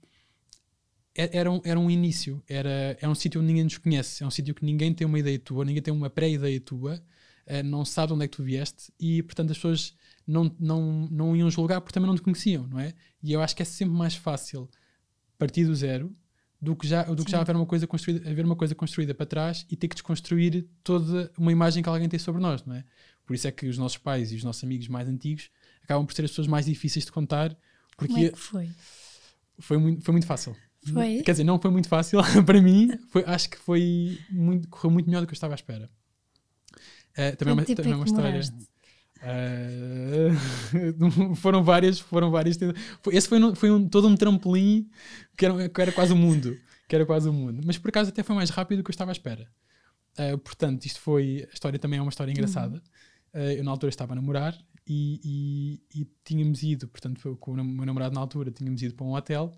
era, 1.15 1.51
um, 1.51 1.61
era 1.65 1.79
um 1.79 1.91
início, 1.91 2.43
era, 2.49 2.97
é 3.01 3.09
um 3.09 3.15
sítio 3.15 3.41
onde 3.41 3.49
ninguém 3.49 3.65
nos 3.65 3.79
conhece, 3.79 4.23
é 4.23 4.27
um 4.27 4.31
sítio 4.31 4.55
que 4.55 4.65
ninguém 4.65 4.93
tem 4.95 5.07
uma 5.07 5.19
ideia 5.19 5.39
tua, 5.39 5.65
ninguém 5.65 5.83
tem 5.83 5.93
uma 5.93 6.09
pré-ideia 6.09 6.61
tua, 6.61 7.03
uh, 7.51 7.63
não 7.65 7.85
sabe 7.85 8.13
onde 8.13 8.25
é 8.25 8.29
que 8.29 8.37
tu 8.37 8.43
vieste 8.43 8.93
e, 8.99 9.23
portanto, 9.23 9.51
as 9.51 9.59
pessoas 9.59 9.95
não, 10.27 10.55
não, 10.59 11.09
não 11.11 11.37
iam 11.37 11.51
julgar 11.51 11.81
porque 11.81 11.93
também 11.93 12.09
não 12.09 12.17
te 12.17 12.23
conheciam, 12.23 12.67
não 12.67 12.79
é? 12.79 12.95
E 13.23 13.33
eu 13.33 13.43
acho 13.43 13.55
que 13.57 13.63
é 13.63 13.65
sempre 13.65 13.95
mais 13.95 14.15
fácil 14.15 14.69
partir 15.39 15.65
do 15.65 15.75
zero 15.75 16.15
do 16.61 16.77
que 16.77 16.87
já, 16.87 17.03
do 17.05 17.25
que 17.25 17.31
já 17.31 17.41
haver, 17.41 17.57
uma 17.57 17.65
coisa 17.65 17.87
construída, 17.87 18.29
haver 18.29 18.45
uma 18.45 18.55
coisa 18.55 18.75
construída 18.75 19.15
para 19.15 19.25
trás 19.25 19.67
e 19.71 19.77
ter 19.77 19.89
que 19.89 19.95
desconstruir 19.95 20.69
toda 20.85 21.33
uma 21.39 21.51
imagem 21.51 21.83
que 21.83 21.89
alguém 21.89 22.09
tem 22.09 22.19
sobre 22.19 22.41
nós, 22.41 22.65
não 22.65 22.75
é? 22.75 22.85
Por 23.25 23.35
isso 23.35 23.49
é 23.49 23.51
que 23.51 23.67
os 23.67 23.79
nossos 23.79 23.97
pais 23.97 24.31
e 24.33 24.37
os 24.37 24.45
nossos 24.45 24.63
amigos 24.63 24.89
mais 24.89 25.09
antigos 25.09 25.51
acabam 25.83 26.05
por 26.05 26.13
ser 26.13 26.25
as 26.25 26.31
pessoas 26.31 26.47
mais 26.47 26.67
difíceis 26.67 27.05
de 27.05 27.13
contar. 27.13 27.57
Porque 27.97 28.13
Como 28.13 28.27
é 28.27 28.31
que 28.31 28.39
foi? 28.39 28.71
Foi 29.59 29.79
muito, 29.79 30.05
foi 30.05 30.13
muito 30.13 30.27
fácil. 30.27 30.55
Foi? 30.93 31.23
Quer 31.23 31.33
dizer, 31.33 31.45
não 31.45 31.59
foi 31.59 31.71
muito 31.71 31.89
fácil 31.89 32.21
para 32.45 32.61
mim, 32.61 32.91
foi, 33.09 33.25
acho 33.27 33.51
que 33.51 33.59
foi 33.59 34.19
muito, 34.31 34.69
correu 34.69 34.91
muito 34.91 35.07
melhor 35.07 35.21
do 35.21 35.27
que 35.27 35.33
eu 35.33 35.37
estava 35.37 35.55
à 35.55 35.57
espera. 35.57 35.91
Uh, 37.19 37.37
também, 37.37 37.55
uma, 37.55 37.65
também 37.65 37.93
é 37.93 37.97
uma 37.97 38.05
história. 38.05 38.41
Uh, 39.21 40.35
foram 41.37 41.63
várias, 41.63 41.99
foram 42.01 42.31
várias. 42.31 42.59
Esse 43.13 43.29
foi, 43.29 43.55
foi 43.55 43.71
um, 43.71 43.89
todo 43.89 44.09
um 44.09 44.17
trampolim 44.17 44.89
que 45.37 45.45
era, 45.45 45.69
que 45.69 45.81
era 45.81 45.93
quase 45.93 46.13
o 46.13 46.17
mundo. 46.17 46.57
Que 46.89 46.97
era 46.97 47.05
quase 47.07 47.29
o 47.29 47.33
mundo. 47.33 47.61
Mas 47.65 47.79
por 47.79 47.89
acaso 47.89 48.11
até 48.11 48.23
foi 48.23 48.35
mais 48.35 48.51
rápido 48.51 48.79
do 48.79 48.85
que 48.85 48.91
eu 48.91 48.95
estava 48.95 49.11
à 49.11 49.13
espera. 49.13 49.49
Uh, 50.19 50.39
portanto, 50.39 50.85
isto 50.85 51.01
foi. 51.01 51.47
A 51.51 51.55
história 51.55 51.79
também 51.79 51.99
é 51.99 52.03
uma 52.03 52.11
história 52.11 52.31
engraçada. 52.31 52.83
Uh, 53.35 53.39
eu 53.59 53.65
na 53.65 53.71
altura 53.71 53.91
estava 53.91 54.13
a 54.13 54.17
namorar 54.17 54.59
e, 54.87 55.81
e, 55.95 56.01
e, 56.01 56.09
tínhamos 56.25 56.63
ido, 56.63 56.89
portanto, 56.89 57.37
com 57.39 57.53
o 57.53 57.65
meu 57.65 57.87
namorado 57.87 58.15
na 58.15 58.21
altura, 58.21 58.51
tínhamos 58.51 58.83
ido 58.83 58.95
para 58.95 59.07
um 59.07 59.15
hotel 59.15 59.53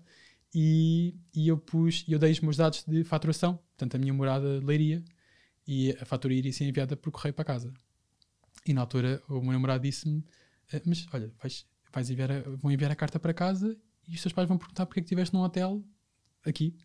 e, 0.53 1.15
e 1.33 1.47
eu 1.47 1.57
pus, 1.57 2.05
eu 2.07 2.19
dei 2.19 2.31
os 2.31 2.39
meus 2.39 2.57
dados 2.57 2.83
de 2.87 3.03
faturação, 3.03 3.55
portanto, 3.55 3.95
a 3.95 3.97
minha 3.97 4.13
morada 4.13 4.59
de 4.59 4.65
leiria 4.65 5.03
e 5.67 5.91
a 5.91 6.05
fatura 6.05 6.33
iria 6.33 6.51
ser 6.51 6.65
enviada 6.65 6.95
por 6.95 7.11
correio 7.11 7.33
para 7.33 7.45
casa. 7.45 7.73
E 8.65 8.73
na 8.73 8.81
altura 8.81 9.21
o 9.27 9.41
meu 9.41 9.53
namorado 9.53 9.83
disse-me: 9.83 10.23
eh, 10.71 10.81
Mas 10.85 11.05
olha, 11.13 11.31
vais, 11.41 11.65
vais 11.91 12.09
enviar 12.09 12.31
a, 12.31 12.39
vão 12.41 12.71
enviar 12.71 12.91
a 12.91 12.95
carta 12.95 13.19
para 13.19 13.33
casa 13.33 13.77
e 14.07 14.15
os 14.15 14.21
teus 14.21 14.33
pais 14.33 14.47
vão 14.47 14.57
perguntar 14.57 14.85
porque 14.85 14.99
é 14.99 15.03
que 15.03 15.07
estiveste 15.07 15.33
num 15.33 15.41
hotel 15.41 15.83
aqui. 16.45 16.75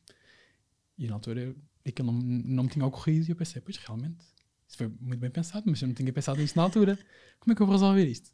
E 0.97 1.07
na 1.07 1.15
altura 1.15 1.55
aquilo 1.87 2.13
não, 2.13 2.21
não 2.21 2.63
me 2.65 2.69
tinha 2.69 2.85
ocorrido 2.85 3.27
e 3.27 3.31
eu 3.31 3.37
pensei: 3.37 3.61
Pois 3.61 3.77
realmente, 3.77 4.25
isso 4.67 4.77
foi 4.77 4.89
muito 5.01 5.21
bem 5.21 5.31
pensado, 5.31 5.65
mas 5.67 5.81
eu 5.81 5.89
não 5.89 5.95
tinha 5.95 6.13
pensado 6.13 6.41
nisso 6.41 6.57
na 6.57 6.63
altura. 6.63 6.99
Como 7.41 7.53
é 7.53 7.57
que 7.57 7.63
eu 7.63 7.67
vou 7.67 7.75
resolver 7.75 8.05
isto? 8.07 8.31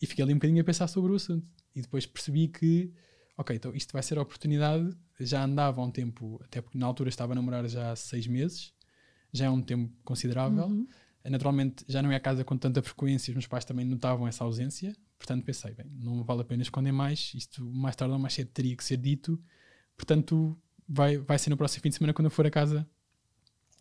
E 0.00 0.06
fiquei 0.06 0.22
ali 0.22 0.32
um 0.32 0.36
bocadinho 0.36 0.60
a 0.60 0.64
pensar 0.64 0.86
sobre 0.86 1.12
o 1.12 1.16
assunto. 1.16 1.46
E 1.74 1.80
depois 1.80 2.06
percebi 2.06 2.48
que, 2.48 2.92
ok, 3.36 3.56
então 3.56 3.74
isto 3.74 3.92
vai 3.92 4.02
ser 4.02 4.18
a 4.18 4.22
oportunidade. 4.22 4.96
Já 5.20 5.44
andava 5.44 5.80
há 5.80 5.84
um 5.84 5.90
tempo, 5.90 6.40
até 6.44 6.60
porque 6.60 6.78
na 6.78 6.86
altura 6.86 7.08
estava 7.08 7.32
a 7.32 7.34
namorar 7.34 7.66
já 7.68 7.92
há 7.92 7.96
seis 7.96 8.26
meses, 8.26 8.72
já 9.32 9.46
é 9.46 9.50
um 9.50 9.60
tempo 9.60 9.92
considerável. 10.04 10.66
Uhum. 10.66 10.86
Naturalmente, 11.24 11.84
já 11.88 12.00
não 12.00 12.10
é 12.10 12.16
a 12.16 12.20
casa 12.20 12.44
com 12.44 12.56
tanta 12.56 12.82
frequência, 12.82 13.30
os 13.30 13.34
meus 13.34 13.46
pais 13.46 13.64
também 13.64 13.84
notavam 13.84 14.26
essa 14.26 14.44
ausência, 14.44 14.96
portanto 15.18 15.44
pensei, 15.44 15.74
bem, 15.74 15.86
não 16.00 16.24
vale 16.24 16.40
a 16.40 16.44
pena 16.44 16.62
esconder 16.62 16.92
mais, 16.92 17.32
isto 17.34 17.62
mais 17.64 17.94
tarde 17.94 18.14
ou 18.14 18.18
mais 18.18 18.32
cedo 18.32 18.48
teria 18.48 18.74
que 18.74 18.82
ser 18.82 18.96
dito, 18.96 19.38
portanto 19.96 20.56
vai, 20.88 21.18
vai 21.18 21.38
ser 21.38 21.50
no 21.50 21.56
próximo 21.56 21.82
fim 21.82 21.90
de 21.90 21.96
semana 21.96 22.14
quando 22.14 22.26
eu 22.26 22.30
for 22.30 22.46
a 22.46 22.50
casa, 22.50 22.88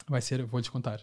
vai 0.09 0.21
ser, 0.21 0.43
vou-lhes 0.45 0.67
contar. 0.67 1.01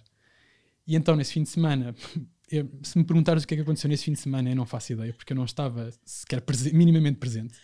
E 0.87 0.97
então, 0.97 1.17
nesse 1.17 1.33
fim 1.33 1.43
de 1.43 1.49
semana, 1.49 1.95
eu, 2.51 2.69
se 2.83 2.99
me 2.99 3.05
perguntares 3.05 3.45
o 3.45 3.47
que 3.47 3.55
é 3.55 3.57
que 3.57 3.63
aconteceu 3.63 3.89
nesse 3.89 4.05
fim 4.05 4.13
de 4.13 4.21
semana, 4.21 4.51
eu 4.51 4.57
não 4.57 4.67
faço 4.67 4.93
ideia, 4.93 5.15
porque 5.15 5.33
eu 5.33 5.37
não 5.37 5.45
estava 5.45 5.91
sequer 6.05 6.43
minimamente 6.73 7.19
presente. 7.19 7.55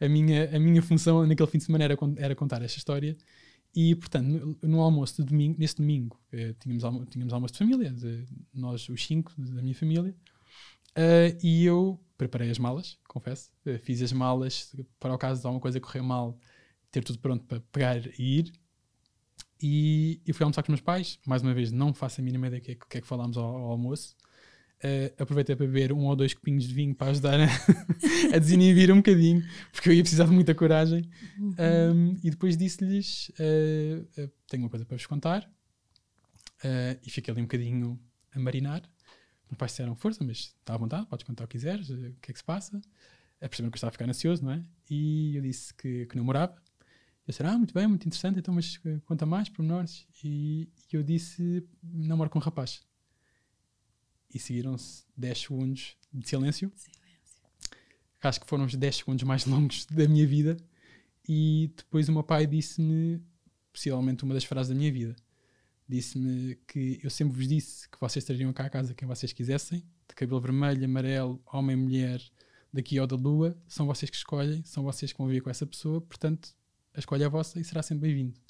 A 0.00 0.08
minha, 0.08 0.54
a 0.54 0.60
minha 0.60 0.82
função 0.82 1.26
naquele 1.26 1.48
fim 1.48 1.58
de 1.58 1.64
semana 1.64 1.84
era, 1.84 1.96
era 2.18 2.34
contar 2.34 2.62
esta 2.62 2.78
história 2.78 3.16
e, 3.80 3.94
portanto, 3.94 4.26
no, 4.26 4.58
no 4.60 4.80
almoço 4.80 5.22
de 5.22 5.28
domingo, 5.28 5.54
nesse 5.56 5.76
domingo, 5.76 6.20
eh, 6.32 6.52
tínhamos, 6.58 6.82
almo 6.82 7.06
tínhamos 7.06 7.32
almoço 7.32 7.52
de 7.52 7.58
família, 7.58 7.92
de, 7.92 8.26
nós 8.52 8.88
os 8.88 9.06
cinco 9.06 9.32
da 9.38 9.62
minha 9.62 9.74
família, 9.76 10.10
uh, 10.96 11.38
e 11.40 11.64
eu 11.64 11.96
preparei 12.16 12.50
as 12.50 12.58
malas, 12.58 12.98
confesso, 13.06 13.52
uh, 13.64 13.78
fiz 13.78 14.02
as 14.02 14.12
malas 14.12 14.74
para 14.98 15.14
o 15.14 15.16
caso 15.16 15.42
de 15.42 15.46
alguma 15.46 15.60
coisa 15.60 15.78
correr 15.78 16.02
mal, 16.02 16.36
ter 16.90 17.04
tudo 17.04 17.20
pronto 17.20 17.44
para 17.44 17.60
pegar 17.70 18.04
e 18.18 18.40
ir. 18.40 18.52
E, 19.62 20.20
e 20.26 20.32
fui 20.32 20.42
almoçar 20.42 20.64
com 20.64 20.72
os 20.72 20.80
meus 20.80 20.84
pais, 20.84 21.20
mais 21.24 21.42
uma 21.42 21.54
vez, 21.54 21.70
não 21.70 21.94
faço 21.94 22.20
a 22.20 22.24
mínima 22.24 22.48
ideia 22.48 22.60
do 22.60 22.64
que, 22.64 22.72
é, 22.72 22.74
que 22.74 22.98
é 22.98 23.00
que 23.00 23.06
falámos 23.06 23.36
ao, 23.36 23.44
ao 23.44 23.70
almoço. 23.70 24.16
Uh, 24.78 25.10
aproveitei 25.20 25.56
para 25.56 25.66
beber 25.66 25.92
um 25.92 26.06
ou 26.06 26.14
dois 26.14 26.32
copinhos 26.32 26.68
de 26.68 26.72
vinho 26.72 26.94
para 26.94 27.10
ajudar 27.10 27.40
a, 27.40 27.46
a 28.32 28.38
desinibir 28.38 28.92
um 28.92 28.98
bocadinho, 28.98 29.44
porque 29.72 29.88
eu 29.88 29.92
ia 29.92 30.02
precisar 30.02 30.26
de 30.26 30.30
muita 30.30 30.54
coragem. 30.54 31.10
Uhum. 31.36 31.54
Um, 31.58 32.16
e 32.22 32.30
depois 32.30 32.56
disse-lhes: 32.56 33.30
uh, 33.30 34.22
uh, 34.22 34.30
Tenho 34.46 34.62
uma 34.62 34.70
coisa 34.70 34.84
para 34.84 34.96
vos 34.96 35.06
contar. 35.06 35.50
e 37.04 37.10
fiquei 37.10 37.32
ali 37.32 37.40
um 37.40 37.44
bocadinho 37.44 37.98
a 38.32 38.38
marinar. 38.38 38.82
Meus 39.50 39.58
pais 39.58 39.72
disseram: 39.72 39.96
Força, 39.96 40.22
mas 40.22 40.54
está 40.60 40.74
à 40.74 40.76
vontade, 40.76 41.06
podes 41.06 41.26
contar 41.26 41.44
o 41.44 41.48
que 41.48 41.58
quiseres, 41.58 41.90
o 41.90 41.96
que 42.20 42.30
é 42.30 42.32
que 42.32 42.38
se 42.38 42.44
passa. 42.44 42.80
A 43.40 43.48
perceber 43.48 43.70
que 43.70 43.74
eu 43.74 43.78
estava 43.78 43.88
a 43.88 43.92
ficar 43.92 44.08
ansioso, 44.08 44.44
não 44.44 44.52
é? 44.52 44.64
E 44.88 45.36
eu 45.36 45.42
disse 45.42 45.74
que, 45.74 46.06
que 46.06 46.16
namorava. 46.16 46.54
Eu 46.54 47.32
disse: 47.32 47.42
Ah, 47.42 47.58
muito 47.58 47.74
bem, 47.74 47.88
muito 47.88 48.06
interessante, 48.06 48.38
então, 48.38 48.54
mas 48.54 48.80
conta 49.04 49.26
mais, 49.26 49.48
pormenores. 49.48 50.06
E, 50.22 50.68
e 50.92 50.96
eu 50.96 51.02
disse: 51.02 51.66
Namoro 51.82 52.30
com 52.30 52.38
um 52.38 52.42
rapaz. 52.42 52.86
E 54.32 54.38
seguiram-se 54.38 55.04
10 55.16 55.38
segundos 55.40 55.96
de 56.12 56.28
silêncio. 56.28 56.72
silêncio. 56.74 56.98
Acho 58.22 58.40
que 58.40 58.46
foram 58.46 58.64
os 58.64 58.74
10 58.74 58.96
segundos 58.96 59.24
mais 59.24 59.46
longos 59.46 59.86
da 59.86 60.06
minha 60.08 60.26
vida. 60.26 60.56
E 61.28 61.70
depois 61.76 62.08
o 62.08 62.12
meu 62.12 62.22
pai 62.22 62.46
disse-me, 62.46 63.22
possivelmente 63.72 64.24
uma 64.24 64.34
das 64.34 64.44
frases 64.44 64.70
da 64.70 64.74
minha 64.74 64.90
vida, 64.90 65.14
disse-me 65.86 66.56
que 66.66 67.00
eu 67.02 67.10
sempre 67.10 67.36
vos 67.36 67.46
disse 67.46 67.88
que 67.88 68.00
vocês 68.00 68.24
trariam 68.24 68.52
cá 68.52 68.64
a 68.64 68.70
casa 68.70 68.94
quem 68.94 69.06
vocês 69.06 69.32
quisessem, 69.32 69.84
de 70.08 70.14
cabelo 70.14 70.40
vermelho, 70.40 70.84
amarelo, 70.84 71.40
homem, 71.46 71.76
mulher, 71.76 72.22
daqui 72.72 72.98
ou 72.98 73.06
da 73.06 73.16
lua, 73.16 73.56
são 73.66 73.86
vocês 73.86 74.10
que 74.10 74.16
escolhem, 74.16 74.62
são 74.64 74.82
vocês 74.82 75.12
que 75.12 75.18
vão 75.18 75.26
viver 75.26 75.40
com 75.40 75.50
essa 75.50 75.66
pessoa, 75.66 76.00
portanto, 76.00 76.54
a 76.94 76.98
escolha 76.98 77.24
é 77.24 77.28
vossa 77.28 77.60
e 77.60 77.64
será 77.64 77.82
sempre 77.82 78.08
bem-vindo. 78.08 78.40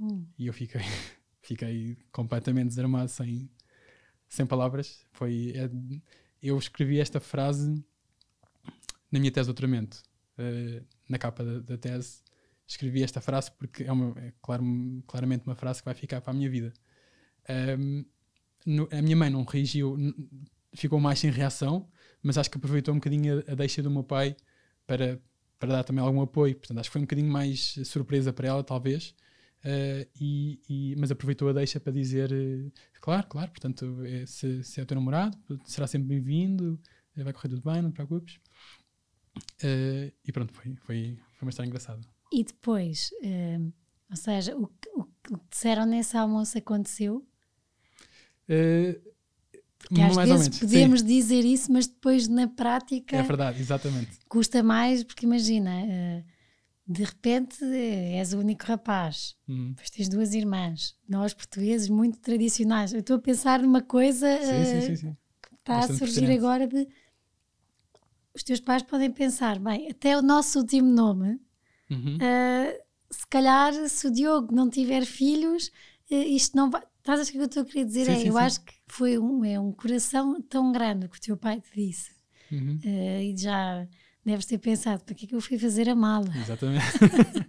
Hum. 0.00 0.24
E 0.38 0.46
eu 0.46 0.52
fiquei, 0.52 0.80
fiquei 1.42 1.96
completamente 2.12 2.68
desarmado, 2.68 3.10
sem, 3.10 3.48
sem 4.28 4.46
palavras. 4.46 5.04
Foi, 5.12 5.52
é, 5.54 5.70
eu 6.42 6.56
escrevi 6.58 7.00
esta 7.00 7.20
frase 7.20 7.84
na 9.10 9.18
minha 9.18 9.30
tese 9.30 9.46
de 9.46 9.52
doutoramento. 9.52 10.02
Uh, 10.38 10.84
na 11.08 11.18
capa 11.18 11.42
da, 11.42 11.60
da, 11.60 11.78
tese, 11.78 12.20
escrevi 12.66 13.02
esta 13.02 13.20
frase 13.20 13.50
porque 13.52 13.84
é, 13.84 13.92
uma, 13.92 14.18
é 14.20 14.32
claro, 14.42 14.64
claramente 15.06 15.46
uma 15.46 15.54
frase 15.54 15.80
que 15.80 15.86
vai 15.86 15.94
ficar 15.94 16.20
para 16.20 16.32
a 16.32 16.34
minha 16.34 16.50
vida. 16.50 16.72
Um, 17.78 18.04
no, 18.66 18.88
a 18.90 19.00
minha 19.00 19.16
mãe 19.16 19.30
não 19.30 19.44
reagiu, 19.44 19.96
ficou 20.74 21.00
mais 21.00 21.20
sem 21.20 21.30
reação, 21.30 21.88
mas 22.22 22.36
acho 22.36 22.50
que 22.50 22.58
aproveitou 22.58 22.92
um 22.92 22.98
bocadinho 22.98 23.44
a, 23.46 23.52
a 23.52 23.54
deixa 23.54 23.82
do 23.82 23.90
meu 23.90 24.02
pai 24.02 24.36
para, 24.86 25.20
para 25.58 25.72
dar 25.72 25.84
também 25.84 26.04
algum 26.04 26.20
apoio. 26.20 26.54
Portanto, 26.56 26.78
acho 26.78 26.90
que 26.90 26.92
foi 26.92 27.00
um 27.00 27.04
bocadinho 27.04 27.30
mais 27.30 27.78
surpresa 27.84 28.32
para 28.32 28.48
ela, 28.48 28.64
talvez. 28.64 29.14
Uh, 29.66 30.06
e, 30.20 30.60
e, 30.68 30.96
mas 30.96 31.10
aproveitou 31.10 31.48
a 31.48 31.52
deixa 31.52 31.80
para 31.80 31.92
dizer: 31.92 32.30
uh, 32.32 32.72
Claro, 33.00 33.26
claro, 33.26 33.50
portanto, 33.50 34.00
é, 34.04 34.24
se, 34.24 34.62
se, 34.62 34.78
é 34.78 34.82
o 34.84 34.86
teu 34.86 34.94
namorado, 34.94 35.36
será 35.64 35.88
sempre 35.88 36.06
bem-vindo, 36.06 36.80
uh, 37.16 37.24
vai 37.24 37.32
correr 37.32 37.48
tudo 37.48 37.68
bem, 37.68 37.82
não 37.82 37.90
te 37.90 37.94
preocupes. 37.94 38.38
e 40.24 40.32
pronto, 40.32 40.52
foi, 40.52 40.76
foi, 40.76 41.18
foi 41.34 41.46
uma 41.46 41.50
história 41.50 41.66
engraçada. 41.66 42.00
E 42.32 42.44
depois, 42.44 43.10
ou 44.08 44.16
seja, 44.16 44.56
o, 44.56 44.70
o, 44.94 45.00
o, 45.00 45.38
que 45.38 45.50
disseram 45.50 45.84
nesse 45.84 46.16
almoço 46.16 46.56
aconteceu? 46.56 47.26
Porque 49.78 50.00
às 50.00 50.14
mais 50.16 50.28
vezes 50.28 50.58
podemos 50.60 51.00
sim. 51.00 51.06
dizer 51.06 51.44
isso, 51.44 51.72
mas 51.72 51.86
depois 51.86 52.28
na 52.28 52.48
prática. 52.48 53.16
É 53.16 53.22
verdade, 53.22 53.60
exatamente. 53.60 54.10
Custa 54.28 54.62
mais, 54.62 55.02
porque 55.04 55.26
imagina, 55.26 55.70
eh, 55.70 56.24
de 56.86 57.02
repente 57.02 57.64
és 57.64 58.32
o 58.32 58.38
único 58.38 58.64
rapaz, 58.64 59.36
uhum. 59.48 59.70
depois 59.70 59.90
tens 59.90 60.08
duas 60.08 60.34
irmãs, 60.34 60.96
nós 61.08 61.34
portugueses 61.34 61.88
muito 61.88 62.18
tradicionais. 62.20 62.92
Eu 62.92 63.00
estou 63.00 63.16
a 63.16 63.20
pensar 63.20 63.60
numa 63.60 63.82
coisa 63.82 64.26
sim, 64.38 64.96
sim, 64.96 65.16
que 65.42 65.54
está 65.54 65.78
Bastante 65.78 66.04
a 66.04 66.06
surgir 66.06 66.30
agora 66.30 66.66
de. 66.66 66.86
Os 68.32 68.42
teus 68.42 68.60
pais 68.60 68.82
podem 68.82 69.10
pensar, 69.10 69.58
bem, 69.58 69.88
até 69.90 70.16
o 70.16 70.22
nosso 70.22 70.58
último 70.58 70.88
nome, 70.88 71.40
uhum. 71.90 72.16
uh, 72.16 72.82
se 73.10 73.26
calhar, 73.28 73.72
se 73.88 74.06
o 74.06 74.10
Diogo 74.10 74.54
não 74.54 74.68
tiver 74.68 75.06
filhos, 75.06 75.68
uh, 76.10 76.14
isto 76.14 76.56
não 76.56 76.70
vai 76.70 76.82
Estás 77.06 77.20
a 77.20 77.22
ver 77.22 77.28
o 77.28 77.32
que 77.32 77.38
eu 77.38 77.44
estou 77.44 77.62
a 77.62 77.66
querer 77.66 77.84
dizer? 77.84 78.04
Sim, 78.06 78.12
é, 78.12 78.16
sim, 78.16 78.26
eu 78.26 78.32
sim. 78.32 78.38
acho 78.40 78.60
que 78.62 78.74
foi 78.88 79.16
um, 79.16 79.44
é 79.44 79.60
um 79.60 79.70
coração 79.70 80.42
tão 80.42 80.72
grande 80.72 81.08
que 81.08 81.16
o 81.16 81.20
teu 81.20 81.36
pai 81.36 81.60
te 81.60 81.70
disse. 81.72 82.10
Uhum. 82.50 82.80
Uh, 82.84 83.20
e 83.22 83.36
já 83.36 83.86
deves 84.26 84.46
ter 84.46 84.58
pensado, 84.58 85.04
para 85.04 85.14
que 85.14 85.24
é 85.24 85.28
que 85.28 85.34
eu 85.34 85.40
fui 85.40 85.58
fazer 85.58 85.88
a 85.88 85.94
mala? 85.94 86.28
Exatamente. 86.36 86.84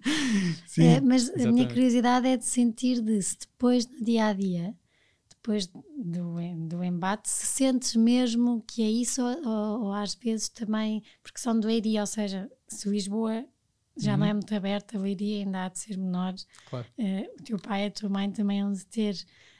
Sim, 0.68 0.84
é, 0.84 1.02
mas 1.02 1.24
exatamente. 1.24 1.48
a 1.48 1.52
minha 1.52 1.68
curiosidade 1.68 2.28
é 2.28 2.38
de 2.38 2.46
sentir 2.46 3.02
de 3.02 3.22
se 3.22 3.38
depois 3.40 3.88
no 3.88 4.04
dia 4.04 4.28
a 4.28 4.34
dia, 4.34 4.76
depois 5.30 5.68
do, 5.68 5.84
do 6.68 6.84
embate, 6.84 7.30
se 7.30 7.46
sentes 7.46 7.96
mesmo 7.96 8.64
que 8.68 8.84
é 8.84 8.90
isso, 8.90 9.22
ou, 9.24 9.86
ou 9.86 9.94
às 9.94 10.14
vezes 10.16 10.50
também, 10.50 11.02
porque 11.24 11.40
são 11.40 11.60
do 11.60 11.70
Eiria, 11.70 12.02
ou 12.02 12.08
seja, 12.08 12.50
se 12.68 12.90
Lisboa 12.90 13.46
já 13.98 14.14
uhum. 14.14 14.20
não 14.20 14.26
é 14.28 14.34
muito 14.34 14.54
aberta, 14.54 15.00
o 15.00 15.06
Eiria 15.06 15.40
ainda 15.40 15.66
há 15.66 15.70
de 15.70 15.80
ser 15.80 15.98
menor. 15.98 16.36
Claro. 16.70 16.88
Uh, 16.98 17.40
o 17.40 17.44
teu 17.44 17.58
pai 17.58 17.84
e 17.84 17.88
a 17.88 17.92
tua 17.92 18.10
mãe 18.10 18.32
também 18.32 18.62
hão 18.62 18.72
de 18.72 18.86
ter 18.86 19.16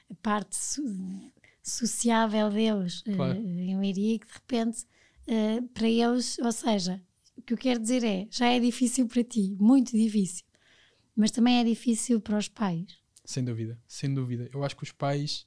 a 0.10 0.16
parte 0.16 0.56
so 0.56 0.84
sociável 1.64 2.50
deles 2.50 3.04
eh, 3.06 3.14
claro. 3.14 3.38
uh, 3.38 3.60
em 3.60 3.78
Leiria 3.78 4.20
que 4.20 4.26
de 4.26 4.34
repente 4.34 4.86
uh, 5.28 5.68
para 5.74 5.90
eles, 5.90 6.40
ou 6.40 6.52
seja, 6.52 7.02
o 7.38 7.42
que 7.42 7.54
eu 7.54 7.58
quero 7.58 7.80
dizer 7.80 8.04
é, 8.04 8.28
já 8.30 8.48
é 8.48 8.60
difícil 8.60 9.08
para 9.08 9.24
ti, 9.24 9.56
muito 9.60 9.92
difícil, 9.92 10.46
mas 11.16 11.32
também 11.32 11.60
é 11.60 11.64
difícil 11.64 12.20
para 12.20 12.38
os 12.38 12.48
pais. 12.48 12.98
Sem 13.24 13.44
dúvida, 13.44 13.80
sem 13.88 14.14
dúvida. 14.14 14.50
Eu 14.54 14.64
acho 14.64 14.76
que 14.76 14.84
os 14.84 14.92
pais 14.92 15.46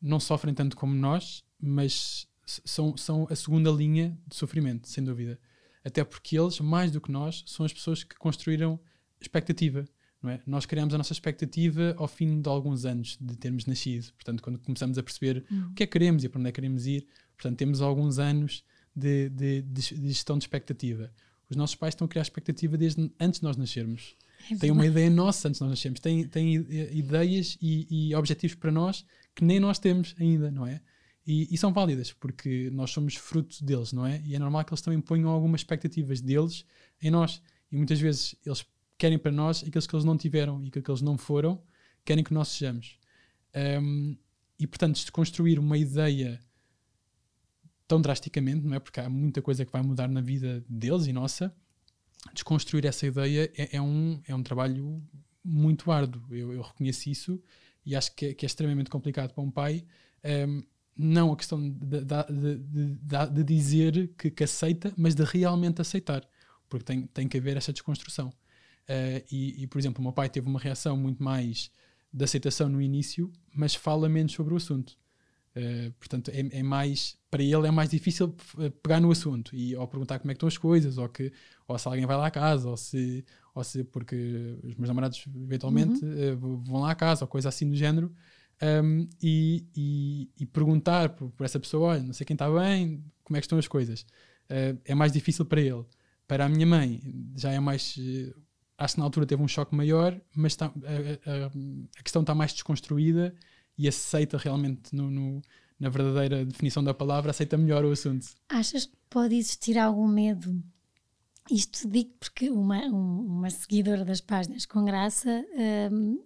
não 0.00 0.20
sofrem 0.20 0.54
tanto 0.54 0.76
como 0.76 0.94
nós, 0.94 1.44
mas 1.60 2.28
são, 2.44 2.96
são 2.96 3.26
a 3.30 3.36
segunda 3.36 3.70
linha 3.70 4.18
de 4.26 4.36
sofrimento, 4.36 4.88
sem 4.88 5.02
dúvida. 5.02 5.38
Até 5.84 6.04
porque 6.04 6.38
eles, 6.38 6.60
mais 6.60 6.90
do 6.92 7.00
que 7.00 7.10
nós, 7.10 7.44
são 7.46 7.64
as 7.64 7.72
pessoas 7.72 8.04
que 8.04 8.16
construíram 8.16 8.78
expectativa. 9.20 9.84
É? 10.24 10.40
Nós 10.46 10.64
criamos 10.64 10.94
a 10.94 10.98
nossa 10.98 11.12
expectativa 11.12 11.96
ao 11.98 12.06
fim 12.06 12.40
de 12.40 12.48
alguns 12.48 12.84
anos 12.84 13.18
de 13.20 13.36
termos 13.36 13.66
nascido. 13.66 14.12
Portanto, 14.12 14.40
quando 14.40 14.58
começamos 14.60 14.96
a 14.96 15.02
perceber 15.02 15.44
uhum. 15.50 15.70
o 15.70 15.74
que 15.74 15.82
é 15.82 15.86
que 15.86 15.92
queremos 15.92 16.22
e 16.22 16.28
para 16.28 16.38
onde 16.38 16.48
é 16.48 16.52
que 16.52 16.56
queremos 16.56 16.86
ir, 16.86 17.08
portanto, 17.36 17.58
temos 17.58 17.80
alguns 17.80 18.20
anos 18.20 18.64
de, 18.94 19.28
de, 19.30 19.62
de, 19.62 19.82
gestão 20.08 20.36
de 20.36 20.44
expectativa. 20.44 21.12
Os 21.48 21.56
nossos 21.56 21.76
pais 21.76 21.92
estão 21.92 22.06
a 22.06 22.08
criar 22.08 22.22
expectativa 22.22 22.76
desde 22.76 23.10
antes 23.20 23.40
de 23.40 23.44
nós 23.44 23.56
nascermos. 23.56 24.16
É 24.50 24.56
têm 24.56 24.70
uma 24.70 24.86
ideia 24.86 25.10
nossa 25.10 25.48
antes 25.48 25.58
de 25.58 25.64
nós 25.64 25.70
nascermos. 25.70 26.00
Têm, 26.00 26.26
têm 26.26 26.54
ideias 26.92 27.58
e, 27.60 27.86
e, 27.90 28.14
objetivos 28.14 28.54
para 28.54 28.70
nós 28.70 29.04
que 29.34 29.44
nem 29.44 29.60
nós 29.60 29.78
temos 29.78 30.14
ainda, 30.18 30.50
não 30.50 30.66
é? 30.66 30.80
E, 31.26 31.54
e, 31.54 31.56
são 31.56 31.72
válidas, 31.72 32.12
porque 32.12 32.68
nós 32.72 32.90
somos 32.90 33.14
fruto 33.14 33.64
deles, 33.64 33.92
não 33.92 34.04
é? 34.04 34.20
E 34.24 34.34
é 34.34 34.38
normal 34.38 34.64
que 34.64 34.72
eles 34.72 34.82
também 34.82 35.00
ponham 35.00 35.30
algumas 35.30 35.60
expectativas 35.60 36.20
deles 36.20 36.64
em 37.00 37.10
nós. 37.10 37.40
E 37.70 37.76
muitas 37.76 38.00
vezes 38.00 38.34
eles 38.44 38.64
querem 38.98 39.18
para 39.18 39.30
nós 39.30 39.62
aqueles 39.64 39.86
que 39.86 39.94
eles 39.94 40.04
não 40.04 40.16
tiveram 40.16 40.64
e 40.64 40.70
que 40.70 40.78
eles 40.78 41.00
não 41.00 41.16
foram, 41.16 41.62
querem 42.04 42.24
que 42.24 42.34
nós 42.34 42.48
sejamos. 42.48 42.98
Um, 43.54 44.16
e 44.58 44.66
portanto, 44.66 44.94
desconstruir 44.94 45.58
uma 45.58 45.76
ideia 45.76 46.40
tão 47.86 48.00
drasticamente, 48.00 48.64
não 48.66 48.74
é? 48.74 48.80
Porque 48.80 49.00
há 49.00 49.08
muita 49.08 49.42
coisa 49.42 49.64
que 49.64 49.72
vai 49.72 49.82
mudar 49.82 50.08
na 50.08 50.20
vida 50.20 50.64
deles 50.68 51.06
e 51.06 51.12
nossa. 51.12 51.54
Desconstruir 52.32 52.86
essa 52.86 53.06
ideia 53.06 53.52
é, 53.56 53.76
é 53.76 53.82
um, 53.82 54.20
é 54.26 54.34
um 54.34 54.42
trabalho 54.42 55.02
muito 55.44 55.90
árduo. 55.90 56.22
Eu, 56.30 56.52
eu 56.52 56.62
reconheço 56.62 57.10
isso 57.10 57.42
e 57.84 57.96
acho 57.96 58.14
que 58.14 58.26
é, 58.26 58.34
que 58.34 58.44
é, 58.44 58.46
extremamente 58.46 58.90
complicado 58.90 59.32
para 59.34 59.42
um 59.42 59.50
pai. 59.50 59.84
Um, 60.24 60.62
não 60.96 61.32
a 61.32 61.36
questão 61.36 61.60
de, 61.60 62.04
de, 62.04 62.58
de, 62.58 63.30
de 63.32 63.44
dizer 63.44 64.12
que, 64.16 64.30
que, 64.30 64.44
aceita, 64.44 64.92
mas 64.96 65.14
de 65.14 65.24
realmente 65.24 65.80
aceitar, 65.80 66.22
porque 66.68 66.84
tem, 66.84 67.06
tem 67.06 67.26
que 67.26 67.38
haver 67.38 67.56
essa 67.56 67.72
desconstrução. 67.72 68.28
Uh, 68.28 69.24
e, 69.30 69.62
e, 69.62 69.66
por 69.66 69.78
exemplo, 69.78 70.00
o 70.00 70.02
meu 70.02 70.12
pai 70.12 70.28
teve 70.28 70.46
uma 70.48 70.60
reação 70.60 70.96
muito 70.96 71.22
mais 71.22 71.70
de 72.12 72.24
aceitação 72.24 72.68
no 72.68 72.80
início, 72.80 73.32
mas 73.54 73.74
fala 73.74 74.08
menos 74.08 74.32
sobre 74.32 74.52
o 74.52 74.56
assunto. 74.56 74.98
Uh, 75.54 75.92
portanto, 75.98 76.30
é, 76.30 76.58
é, 76.58 76.62
mais 76.62 77.18
para 77.30 77.42
ele 77.42 77.66
é 77.66 77.70
mais 77.70 77.90
difícil 77.90 78.34
eh, 78.58 78.70
pegar 78.82 79.00
no 79.00 79.10
assunto 79.10 79.54
e 79.54 79.76
ou 79.76 79.86
perguntar 79.86 80.18
como 80.18 80.30
é 80.30 80.34
que 80.34 80.36
estão 80.36 80.46
as 80.46 80.56
coisas, 80.56 80.96
ou, 80.96 81.06
que, 81.10 81.30
ou 81.68 81.78
se 81.78 81.86
alguém 81.86 82.06
vai 82.06 82.16
lá 82.16 82.26
à 82.26 82.30
casa, 82.30 82.68
ou 82.68 82.76
se, 82.76 83.22
ou 83.54 83.62
se 83.62 83.84
porque 83.84 84.58
os 84.62 84.74
meus 84.76 84.88
namorados 84.88 85.24
eventualmente 85.34 86.02
uhum. 86.04 86.32
uh, 86.32 86.62
vão 86.64 86.80
lá 86.80 86.90
à 86.90 86.94
casa, 86.94 87.24
ou 87.24 87.28
coisa 87.28 87.50
assim 87.50 87.68
do 87.68 87.76
género. 87.76 88.14
Um, 88.62 89.08
e, 89.20 89.66
e, 89.74 90.30
e, 90.38 90.46
perguntar 90.46 91.10
por, 91.10 91.30
por, 91.32 91.44
essa 91.44 91.58
pessoa: 91.60 91.88
olha, 91.90 92.02
não 92.02 92.12
sei 92.12 92.24
quem 92.24 92.34
está 92.34 92.48
bem, 92.50 93.04
como 93.24 93.36
é 93.36 93.40
que 93.40 93.44
estão 93.44 93.58
as 93.58 93.66
coisas. 93.66 94.06
é 94.84 94.94
mais 94.94 95.12
difícil 95.12 95.44
para 95.44 95.60
ele. 95.60 95.84
Para 96.28 96.46
a 96.46 96.48
minha 96.48 96.66
mãe, 96.66 97.00
já 97.36 97.50
é 97.52 97.60
mais 97.60 97.98
acho 98.78 98.94
que 98.94 99.00
na 99.00 99.04
altura 99.04 99.26
teve 99.26 99.42
um 99.42 99.48
choque 99.48 99.74
maior, 99.74 100.18
mas 100.34 100.56
tá, 100.56 100.66
a, 100.66 101.30
a, 101.30 101.46
a, 101.98 102.02
questão 102.02 102.22
está 102.22 102.34
mais 102.34 102.52
desconstruída 102.52 103.34
e 103.76 103.88
aceita 103.88 104.36
realmente 104.36 104.94
no, 104.94 105.10
no, 105.10 105.42
na 105.78 105.88
verdadeira 105.88 106.44
definição 106.44 106.82
da 106.82 106.94
palavra, 106.94 107.30
aceita 107.30 107.56
melhor 107.56 107.84
o 107.84 107.92
assunto. 107.92 108.26
Achas 108.48 108.86
que 108.86 108.96
pode 109.10 109.34
existir 109.34 109.78
algum 109.78 110.06
medo? 110.06 110.62
Isto 111.50 111.88
digo 111.88 112.10
porque 112.20 112.50
uma, 112.50 112.78
um, 112.86 113.26
uma 113.26 113.50
seguidora 113.50 114.04
das 114.04 114.20
páginas 114.20 114.64
com 114.64 114.84
graça 114.84 115.44
um, 115.90 116.22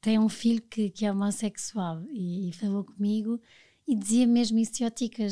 tem 0.00 0.18
um 0.18 0.28
filho 0.28 0.62
que, 0.62 0.90
que 0.90 1.04
é 1.04 1.12
homossexual 1.12 2.02
e, 2.08 2.48
e 2.48 2.52
falou 2.52 2.84
comigo 2.84 3.40
e 3.86 3.96
dizia 3.96 4.26
mesmo 4.26 4.58
isso 4.58 4.84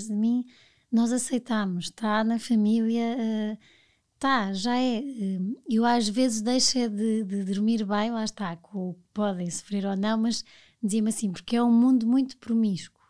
de 0.08 0.12
mim. 0.12 0.44
Nós 0.90 1.12
aceitamos, 1.12 1.86
está 1.86 2.24
na 2.24 2.38
família. 2.38 3.16
Uh, 3.16 3.58
Tá, 4.18 4.52
já 4.52 4.76
é. 4.76 5.00
Hum, 5.00 5.54
eu 5.68 5.84
às 5.84 6.08
vezes 6.08 6.42
deixo 6.42 6.88
de, 6.88 7.22
de 7.22 7.44
dormir 7.44 7.84
bem, 7.84 8.10
lá 8.10 8.24
está, 8.24 8.56
com, 8.56 8.96
podem 9.14 9.48
sofrer 9.48 9.86
ou 9.86 9.96
não, 9.96 10.18
mas 10.18 10.44
dizia-me 10.82 11.08
assim, 11.08 11.32
porque 11.32 11.56
é 11.56 11.62
um 11.62 11.72
mundo 11.72 12.06
muito 12.06 12.36
promíscuo. 12.38 13.02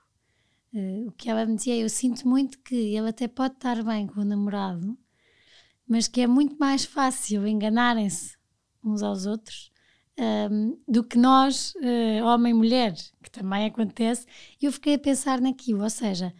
Uh, 0.72 1.08
o 1.08 1.12
que 1.12 1.30
ela 1.30 1.46
me 1.46 1.56
dizia, 1.56 1.76
eu 1.76 1.88
sinto 1.88 2.28
muito 2.28 2.58
que 2.60 2.74
ele 2.74 3.08
até 3.08 3.26
pode 3.26 3.54
estar 3.54 3.82
bem 3.82 4.06
com 4.06 4.20
o 4.20 4.24
namorado, 4.24 4.96
mas 5.86 6.06
que 6.06 6.20
é 6.20 6.26
muito 6.26 6.56
mais 6.58 6.84
fácil 6.84 7.46
enganarem-se 7.46 8.36
uns 8.84 9.02
aos 9.02 9.26
outros 9.26 9.70
um, 10.18 10.78
do 10.86 11.04
que 11.04 11.16
nós, 11.16 11.74
uh, 11.76 12.24
homem 12.24 12.50
e 12.50 12.54
mulher, 12.54 12.94
que 13.22 13.30
também 13.30 13.66
acontece. 13.66 14.26
E 14.60 14.66
eu 14.66 14.72
fiquei 14.72 14.94
a 14.94 14.98
pensar 14.98 15.40
naquilo, 15.40 15.82
ou 15.82 15.90
seja, 15.90 16.34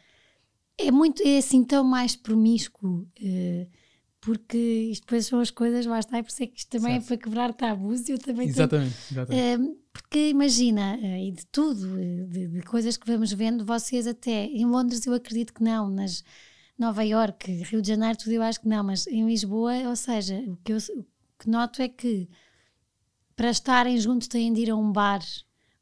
é 0.77 0.91
muito, 0.91 1.23
é 1.23 1.39
assim 1.39 1.65
tão 1.65 1.85
mais 1.85 2.17
promíscuo. 2.17 3.07
Uh, 3.21 3.69
porque 4.29 4.59
isto 4.59 5.05
depois 5.05 5.25
são 5.25 5.41
as 5.41 5.51
coisas, 5.51 5.87
lá 5.87 5.99
está, 5.99 6.19
e 6.19 6.23
por 6.23 6.29
isso 6.29 6.43
é 6.43 6.47
que 6.47 6.59
isto 6.59 6.69
também 6.69 6.97
é 6.97 7.01
certo. 7.01 7.05
é 7.05 7.17
para 7.17 7.25
quebrar 7.25 7.55
tabus. 7.55 8.07
Eu 8.11 8.19
também 8.19 8.47
exatamente, 8.47 8.95
tenho, 9.09 9.23
exatamente. 9.23 9.63
Uh, 9.63 9.79
porque 9.91 10.29
imagina, 10.29 10.99
uh, 10.99 11.17
e 11.17 11.33
de 11.33 11.47
tudo, 11.47 11.97
de, 12.27 12.47
de, 12.47 12.61
coisas 12.61 12.99
que 12.99 13.07
vamos 13.07 13.33
vendo, 13.33 13.65
vocês 13.65 14.07
até 14.07 14.45
em 14.45 14.67
Londres 14.67 15.07
eu 15.07 15.15
acredito 15.15 15.55
que 15.55 15.63
não, 15.63 15.89
nas 15.89 16.23
Nova 16.79 17.03
York, 17.07 17.51
Rio 17.51 17.81
de 17.81 17.89
Janeiro, 17.89 18.19
tudo 18.19 18.33
eu 18.33 18.43
acho 18.43 18.61
que 18.61 18.69
não, 18.69 18.85
mas 18.85 19.07
em 19.07 19.27
Lisboa, 19.27 19.89
ou 19.89 19.97
seja, 19.97 20.37
o 20.47 20.59
que 20.59 20.75
eu 20.75 20.77
o 20.77 21.07
que 21.39 21.49
noto 21.49 21.81
é 21.81 21.89
que 21.89 22.29
para 23.35 23.49
estarem 23.49 23.97
juntos 23.97 24.29
têm 24.29 24.53
de 24.53 24.61
ir 24.61 24.71
a 24.71 24.77
um 24.77 24.93
bar 24.93 25.23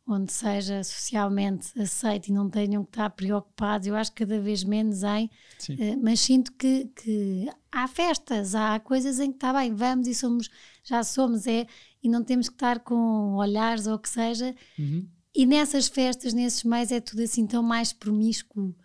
onde 0.07 0.33
seja 0.33 0.85
socialmente 0.85 1.79
aceito 1.81 2.29
e 2.29 2.33
não 2.33 2.49
tenham 2.49 2.85
que 2.85 2.91
estar 2.91 3.11
preocupados. 3.11 3.89
Eu 3.89 3.97
acho 3.97 4.13
que 4.13 4.25
cada 4.25 4.41
vez 4.41 4.63
menos 4.63 5.03
em, 5.03 5.27
uh, 5.27 6.01
mas 6.01 6.21
sinto 6.21 6.53
que, 6.53 6.87
que, 6.95 7.49
há 7.73 7.89
festas, 7.89 8.55
há 8.55 8.79
coisas 8.79 9.19
em 9.19 9.31
que 9.31 9.37
está 9.37 9.53
bem, 9.53 9.75
vamos 9.75 10.07
e 10.07 10.15
somos, 10.15 10.49
já 10.85 11.03
somos, 11.03 11.47
é, 11.47 11.67
e 12.03 12.09
não 12.09 12.23
temos 12.23 12.49
que 12.49 12.55
estar 12.55 12.81
com 12.81 13.35
olhares 13.35 13.89
ou 13.89 13.95
o 13.95 13.99
que 13.99 14.09
seja. 14.09 14.55
Uhum. 14.79 15.09
E 15.35 15.45
nessas 15.45 15.89
festas, 15.89 16.33
nesses 16.33 16.63
meios, 16.63 16.93
é 16.93 17.01
tudo 17.01 17.23
assim 17.23 17.45
tão 17.45 17.63
mais 17.63 17.93
promíscuo, 17.93 18.77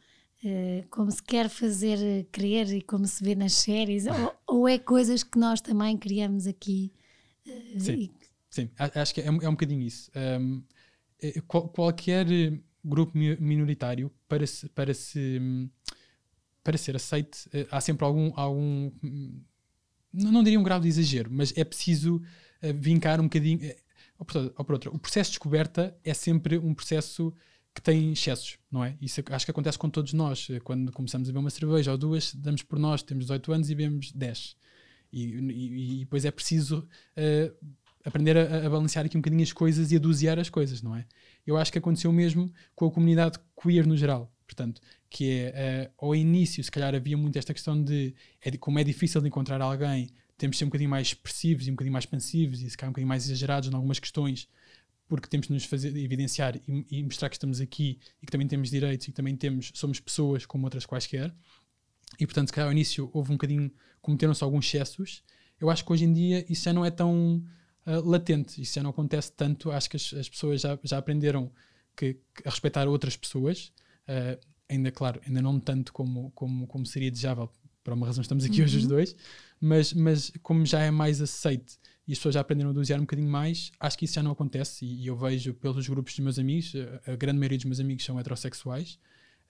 uh, 0.44 0.88
como 0.90 1.12
se 1.12 1.22
quer 1.22 1.50
fazer 1.50 2.28
crer 2.32 2.74
e 2.74 2.82
como 2.82 3.06
se 3.06 3.24
vê 3.24 3.36
nas 3.36 3.54
séries, 3.54 4.08
ou, 4.08 4.36
ou, 4.58 4.68
é 4.68 4.80
coisas 4.80 5.24
que 5.24 5.38
nós 5.38 5.62
também 5.62 5.96
criamos 5.96 6.48
aqui. 6.48 6.92
Sim, 7.78 7.94
e... 7.94 8.12
sim, 8.50 8.70
acho 8.96 9.14
que 9.14 9.22
é, 9.22 9.28
é 9.28 9.30
um 9.30 9.52
bocadinho 9.52 9.84
isso. 9.84 10.10
Um, 10.16 10.64
qualquer 11.48 12.26
grupo 12.84 13.18
minoritário 13.18 14.12
para 14.28 14.46
se, 14.48 14.68
para 14.70 14.94
se 14.94 15.70
para 16.64 16.78
ser 16.78 16.96
aceite 16.96 17.48
eh, 17.54 17.68
há 17.72 17.80
sempre 17.80 18.06
algum 18.06 18.32
algum 18.36 18.92
não 20.12 20.44
diria 20.44 20.60
um 20.60 20.64
grau 20.64 20.80
de 20.80 20.88
exagero 20.88 21.30
mas 21.32 21.56
é 21.56 21.64
preciso 21.64 22.22
eh, 22.62 22.74
vincar 22.74 23.20
um 23.20 23.24
bocadinho 23.24 23.64
eh, 23.64 23.78
ou 24.18 24.26
por, 24.26 24.54
ou 24.58 24.66
por 24.66 24.74
outra 24.74 24.90
o 24.90 25.00
processo 25.00 25.30
de 25.30 25.34
descoberta 25.34 25.96
é 26.04 26.14
sempre 26.14 26.58
um 26.58 26.74
processo 26.74 27.34
que 27.74 27.82
tem 27.82 28.12
excessos, 28.12 28.58
não 28.70 28.84
é? 28.84 28.98
Isso 29.02 29.24
acho 29.30 29.46
que 29.46 29.52
acontece 29.52 29.78
com 29.78 29.90
todos 29.90 30.12
nós. 30.12 30.46
Quando 30.66 30.92
começamos 30.92 31.30
a 31.30 31.32
beber 31.32 31.40
uma 31.40 31.50
cerveja 31.50 31.92
ou 31.92 31.98
duas, 31.98 32.36
damos 32.36 32.64
por 32.64 32.78
nós, 32.78 33.02
temos 33.02 33.28
18 33.28 33.54
anos 33.54 33.70
e 33.70 33.76
bebemos 33.76 34.12
10. 34.12 34.58
E, 35.14 35.24
e, 35.24 35.96
e 35.96 36.00
depois 36.00 36.26
é 36.26 36.32
preciso 36.32 36.80
uh, 37.18 37.66
aprender 38.04 38.38
a, 38.38 38.66
a, 38.66 38.70
balancear 38.70 39.06
aqui 39.06 39.18
um 39.18 39.22
bocadinho 39.22 39.44
as 39.44 39.54
coisas 39.54 39.92
e 39.92 39.96
a 39.96 40.00
dosear 40.00 40.40
as 40.40 40.50
coisas, 40.50 40.82
não 40.82 40.96
é? 40.96 41.06
Eu 41.46 41.58
acho 41.58 41.72
que 41.72 41.78
aconteceu 41.78 42.12
mesmo 42.12 42.52
com 42.76 42.86
a 42.86 42.92
comunidade 42.92 43.40
queer 43.62 43.86
no 43.86 43.96
geral. 43.96 44.32
Portanto, 44.46 44.82
que 45.10 45.30
é, 45.54 45.90
uh, 46.00 46.06
ao 46.08 46.16
início, 46.16 46.62
se 46.64 46.70
calhar 46.70 46.94
havia 46.94 47.16
muito 47.16 47.38
esta 47.38 47.54
questão 47.54 47.82
de, 47.82 48.14
é 48.42 48.52
de, 48.52 48.58
como 48.58 48.80
é 48.80 48.84
difícil 48.84 49.22
de 49.22 49.28
encontrar 49.28 49.62
alguém, 49.62 50.10
temos 50.38 50.56
de 50.56 50.60
ser 50.60 50.66
um 50.66 50.68
bocadinho 50.68 50.90
mais 50.90 51.08
expressivos 51.08 51.68
e 51.68 51.70
um 51.70 51.74
bocadinho 51.74 51.94
mais 51.94 52.04
expansivos 52.04 52.62
e 52.62 52.70
se 52.70 52.76
calhar 52.76 52.90
um 52.90 52.94
bocadinho 52.94 53.08
mais 53.08 53.26
exagerados 53.26 53.70
em 53.70 53.76
algumas 53.76 54.00
questões, 54.00 54.50
porque 55.08 55.28
temos 55.28 55.48
de 55.48 55.54
nos 55.54 55.64
fazer 55.64 55.96
evidenciar 55.96 56.58
e, 56.68 56.86
e, 56.90 57.04
mostrar 57.04 57.30
que 57.30 57.36
estamos 57.36 57.62
aqui 57.62 58.00
e 58.22 58.26
que 58.26 58.32
também 58.32 58.48
temos 58.48 58.70
direitos 58.70 59.08
e 59.08 59.12
que 59.12 59.16
também 59.16 59.36
temos, 59.36 59.72
somos 59.74 60.00
pessoas 60.00 60.46
como 60.46 60.66
outras 60.66 60.86
quaisquer. 60.86 61.34
E 62.20 62.26
portanto, 62.26 62.48
se 62.48 62.54
calhar 62.54 62.68
ao 62.68 62.74
início 62.74 63.10
houve 63.14 63.32
um 63.32 63.36
bocadinho, 63.36 63.72
cometeram-se 64.02 64.44
alguns 64.44 64.66
excessos. 64.66 65.24
Eu 65.60 65.70
acho 65.70 65.86
que 65.86 65.94
hoje 65.94 66.06
em 66.06 66.12
dia 66.12 66.46
isso 66.50 66.64
já 66.64 66.74
não 66.74 66.84
é 66.84 66.92
tão 66.92 67.42
uh, 67.86 68.08
latente. 68.08 68.62
Isso 68.62 68.76
já 68.76 68.84
não 68.84 68.90
acontece 68.92 69.32
tanto. 69.32 69.72
Acho 69.72 69.90
que 69.90 69.98
as, 69.98 70.14
as 70.14 70.30
pessoas 70.30 70.62
já, 70.62 70.78
já 70.84 70.98
aprenderam 70.98 71.52
que, 71.96 72.14
que 72.14 72.48
a 72.48 72.50
respeitar 72.50 72.88
outras 72.88 73.16
pessoas. 73.16 73.72
Uh, 74.08 74.40
ainda, 74.70 74.92
claro, 74.92 75.22
ainda 75.26 75.42
não 75.42 75.60
tanto 75.60 75.92
como, 75.94 76.32
como, 76.32 76.68
como 76.68 76.86
seria 76.86 77.12
desejável. 77.12 77.50
Por 77.84 77.94
uma 77.94 78.06
razão 78.06 78.22
estamos 78.22 78.46
aqui 78.46 78.60
uhum. 78.60 78.66
hoje 78.66 78.78
os 78.78 78.84
uhum. 78.84 78.90
dois. 78.90 79.16
Mas, 79.60 79.94
mas 79.94 80.32
como 80.42 80.66
já 80.66 80.82
é 80.82 80.92
mais 80.92 81.22
aceite 81.22 81.80
e 82.08 82.14
as 82.14 82.20
pessoas 82.20 82.36
já 82.36 82.42
aprenderam 82.42 82.72
a 82.72 82.74
dosear 82.74 83.00
um 83.00 83.04
bocadinho 83.04 83.30
mais, 83.30 83.72
acho 83.80 83.98
que 83.98 84.06
isso 84.06 84.16
já 84.16 84.24
não 84.24 84.32
acontece. 84.32 84.86
E, 84.86 85.04
e 85.04 85.08
eu 85.08 85.16
vejo 85.16 85.54
pelos 85.54 85.88
grupos 85.88 86.14
dos 86.14 86.20
meus 86.20 86.40
amigos, 86.40 86.74
a, 87.08 87.12
a, 87.12 87.16
grande 87.16 87.40
maioria 87.40 87.58
dos 87.58 87.66
meus 87.66 87.80
amigos 87.80 88.06
são 88.06 88.20
heterossexuais. 88.20 89.00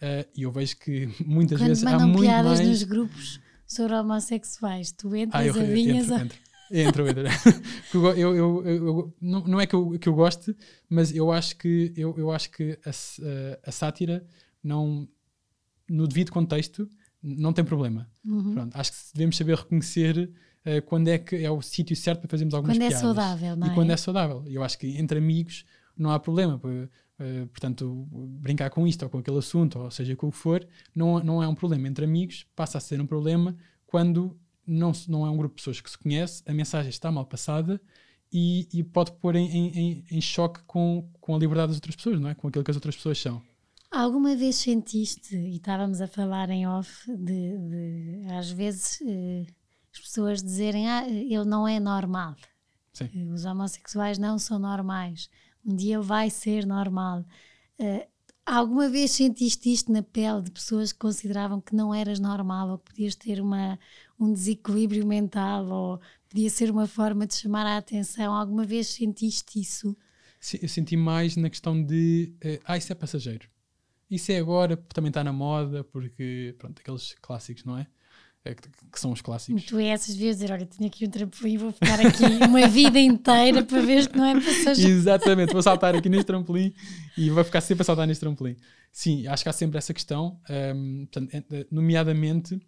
Uh, 0.01 0.27
e 0.35 0.43
eu 0.43 0.51
vejo 0.51 0.77
que 0.77 1.09
muitas 1.25 1.59
Quando 1.59 1.67
vezes 1.67 1.85
há 1.85 1.99
muito 1.99 2.21
piadas 2.21 2.57
mais... 2.59 2.69
nos 2.69 2.83
grupos 2.83 3.39
sobre 3.67 3.93
homossexuais, 3.93 4.91
tu 4.91 5.15
entras 5.15 5.41
ah, 5.41 5.45
eu, 5.45 5.55
a 5.55 5.63
vinhas... 5.65 6.09
Entro, 6.09 6.25
entro. 6.25 6.37
Entra, 6.71 7.09
entra. 7.09 7.29
eu, 7.93 8.35
eu, 8.35 8.65
eu, 8.65 9.15
não, 9.19 9.41
não 9.41 9.59
é 9.59 9.67
que 9.67 9.75
eu, 9.75 9.99
que 9.99 10.07
eu 10.07 10.13
goste, 10.13 10.55
mas 10.89 11.13
eu 11.13 11.31
acho 11.31 11.57
que, 11.57 11.93
eu, 11.95 12.15
eu 12.17 12.31
acho 12.31 12.49
que 12.49 12.79
a, 12.85 13.69
a, 13.69 13.71
sátira 13.71 14.25
não, 14.63 15.07
no 15.89 16.07
devido 16.07 16.31
contexto 16.31 16.89
não 17.21 17.51
tem 17.51 17.65
problema. 17.65 18.09
Uhum. 18.25 18.53
Pronto, 18.53 18.75
acho 18.75 18.91
que 18.91 18.97
devemos 19.13 19.35
saber 19.35 19.57
reconhecer 19.57 20.31
uh, 20.65 20.81
quando 20.85 21.09
é 21.09 21.17
que 21.17 21.35
é 21.35 21.51
o 21.51 21.61
sítio 21.61 21.95
certo 21.95 22.21
para 22.21 22.29
fazermos 22.29 22.53
algumas 22.53 22.77
quando 22.77 22.83
é 22.83 22.87
piadas. 22.87 23.01
Quando 23.01 23.11
é 23.11 23.21
saudável, 23.21 23.55
não 23.55 23.67
e 23.67 23.69
é? 23.69 23.73
quando 23.73 23.91
é 23.91 23.97
saudável. 23.97 24.43
Eu 24.47 24.63
acho 24.63 24.77
que 24.79 24.97
entre 24.97 25.17
amigos 25.17 25.65
não 25.97 26.09
há 26.09 26.19
problema. 26.19 26.55
Uh, 26.55 27.47
portanto, 27.47 28.07
brincar 28.39 28.69
com 28.69 28.87
isto 28.87 29.03
ou 29.03 29.09
com 29.09 29.19
aquele 29.19 29.37
assunto, 29.37 29.77
ou 29.77 29.91
seja, 29.91 30.15
com 30.15 30.27
o 30.27 30.31
que 30.31 30.37
for, 30.37 30.65
não, 30.95 31.19
não 31.19 31.43
é 31.43 31.47
um 31.47 31.53
problema. 31.53 31.87
Entre 31.87 32.05
amigos 32.05 32.47
passa 32.55 32.77
a 32.77 32.81
ser 32.81 32.99
um 33.01 33.05
problema 33.05 33.55
quando 33.85 34.39
não, 34.71 34.91
não 35.07 35.25
é 35.25 35.29
um 35.29 35.37
grupo 35.37 35.55
de 35.55 35.61
pessoas 35.61 35.81
que 35.81 35.89
se 35.89 35.97
conhece, 35.97 36.43
a 36.47 36.53
mensagem 36.53 36.89
está 36.89 37.11
mal 37.11 37.25
passada 37.25 37.81
e, 38.31 38.67
e 38.73 38.83
pode 38.83 39.11
pôr 39.13 39.35
em, 39.35 39.49
em, 39.49 40.05
em, 40.09 40.21
choque 40.21 40.61
com, 40.65 41.09
com 41.19 41.35
a 41.35 41.39
liberdade 41.39 41.69
das 41.69 41.77
outras 41.77 41.95
pessoas, 41.95 42.19
não 42.19 42.29
é? 42.29 42.35
Com 42.35 42.47
aquilo 42.47 42.63
que 42.63 42.71
as 42.71 42.77
outras 42.77 42.95
pessoas 42.95 43.19
são. 43.19 43.41
Alguma 43.91 44.35
vez 44.35 44.55
sentiste, 44.55 45.35
e 45.35 45.57
estávamos 45.57 45.99
a 45.99 46.07
falar 46.07 46.49
em 46.49 46.65
off, 46.65 47.05
de, 47.13 47.57
de 47.57 48.25
às 48.31 48.49
vezes 48.49 49.01
eh, 49.01 49.45
as 49.93 49.99
pessoas 49.99 50.41
dizerem 50.41 50.87
ah, 50.87 51.05
ele 51.09 51.43
não 51.43 51.67
é 51.67 51.77
normal. 51.77 52.35
Sim. 52.93 53.09
Eh, 53.13 53.33
os 53.33 53.43
homossexuais 53.43 54.17
não 54.17 54.39
são 54.39 54.57
normais. 54.57 55.29
Um 55.65 55.75
dia 55.75 55.99
vai 55.99 56.29
ser 56.29 56.65
normal. 56.65 57.25
Uh, 57.77 58.07
alguma 58.45 58.89
vez 58.89 59.11
sentiste 59.11 59.71
isto 59.71 59.91
na 59.91 60.01
pele 60.01 60.41
de 60.41 60.51
pessoas 60.51 60.91
que 60.91 60.99
consideravam 60.99 61.61
que 61.61 61.75
não 61.75 61.93
eras 61.93 62.19
normal 62.19 62.69
ou 62.69 62.77
que 62.77 62.91
podias 62.91 63.15
ter 63.15 63.41
uma, 63.41 63.77
um 64.21 64.31
desequilíbrio 64.31 65.05
mental 65.05 65.65
ou 65.65 66.01
podia 66.29 66.49
ser 66.49 66.69
uma 66.69 66.87
forma 66.87 67.25
de 67.25 67.33
chamar 67.33 67.65
a 67.65 67.77
atenção. 67.77 68.33
Alguma 68.33 68.63
vez 68.63 68.87
sentiste 68.87 69.59
isso? 69.59 69.97
Sim, 70.39 70.59
eu 70.61 70.69
senti 70.69 70.95
mais 70.95 71.35
na 71.35 71.49
questão 71.49 71.81
de 71.83 72.33
uh, 72.43 72.59
ah, 72.65 72.77
isso 72.77 72.91
é 72.91 72.95
passageiro. 72.95 73.49
Isso 74.09 74.31
é 74.31 74.37
agora, 74.37 74.77
porque 74.77 74.93
também 74.93 75.09
está 75.09 75.23
na 75.23 75.33
moda, 75.33 75.83
porque 75.83 76.55
pronto, 76.57 76.79
aqueles 76.79 77.15
clássicos, 77.21 77.63
não 77.63 77.77
é? 77.77 77.87
é 78.43 78.55
que, 78.55 78.69
que, 78.91 78.99
são 78.99 79.11
os 79.11 79.21
clássicos. 79.21 79.63
Tu 79.65 79.79
é 79.79 79.87
essas 79.87 80.15
vezes 80.15 80.41
dizer, 80.41 80.51
olha, 80.51 80.65
tenho 80.65 80.89
aqui 80.89 81.05
um 81.05 81.09
trampolim, 81.09 81.57
vou 81.57 81.71
ficar 81.71 81.99
aqui 81.99 82.23
uma 82.47 82.67
vida 82.67 82.99
inteira 82.99 83.63
para 83.63 83.81
ver 83.81 84.09
que 84.09 84.17
não 84.17 84.25
é 84.25 84.33
passageiro. 84.33 84.91
Exatamente, 84.91 85.53
vou 85.53 85.61
saltar 85.61 85.95
aqui 85.95 86.09
neste 86.09 86.25
trampolim 86.25 86.73
e 87.17 87.29
vou 87.29 87.43
ficar 87.43 87.61
sempre 87.61 87.83
a 87.83 87.85
saltar 87.85 88.07
neste 88.07 88.21
trampolim. 88.21 88.55
Sim, 88.91 89.27
acho 89.27 89.43
que 89.43 89.49
há 89.49 89.53
sempre 89.53 89.77
essa 89.77 89.93
questão, 89.93 90.39
um, 90.75 91.05
portanto, 91.05 91.29
é, 91.33 91.65
nomeadamente 91.71 92.59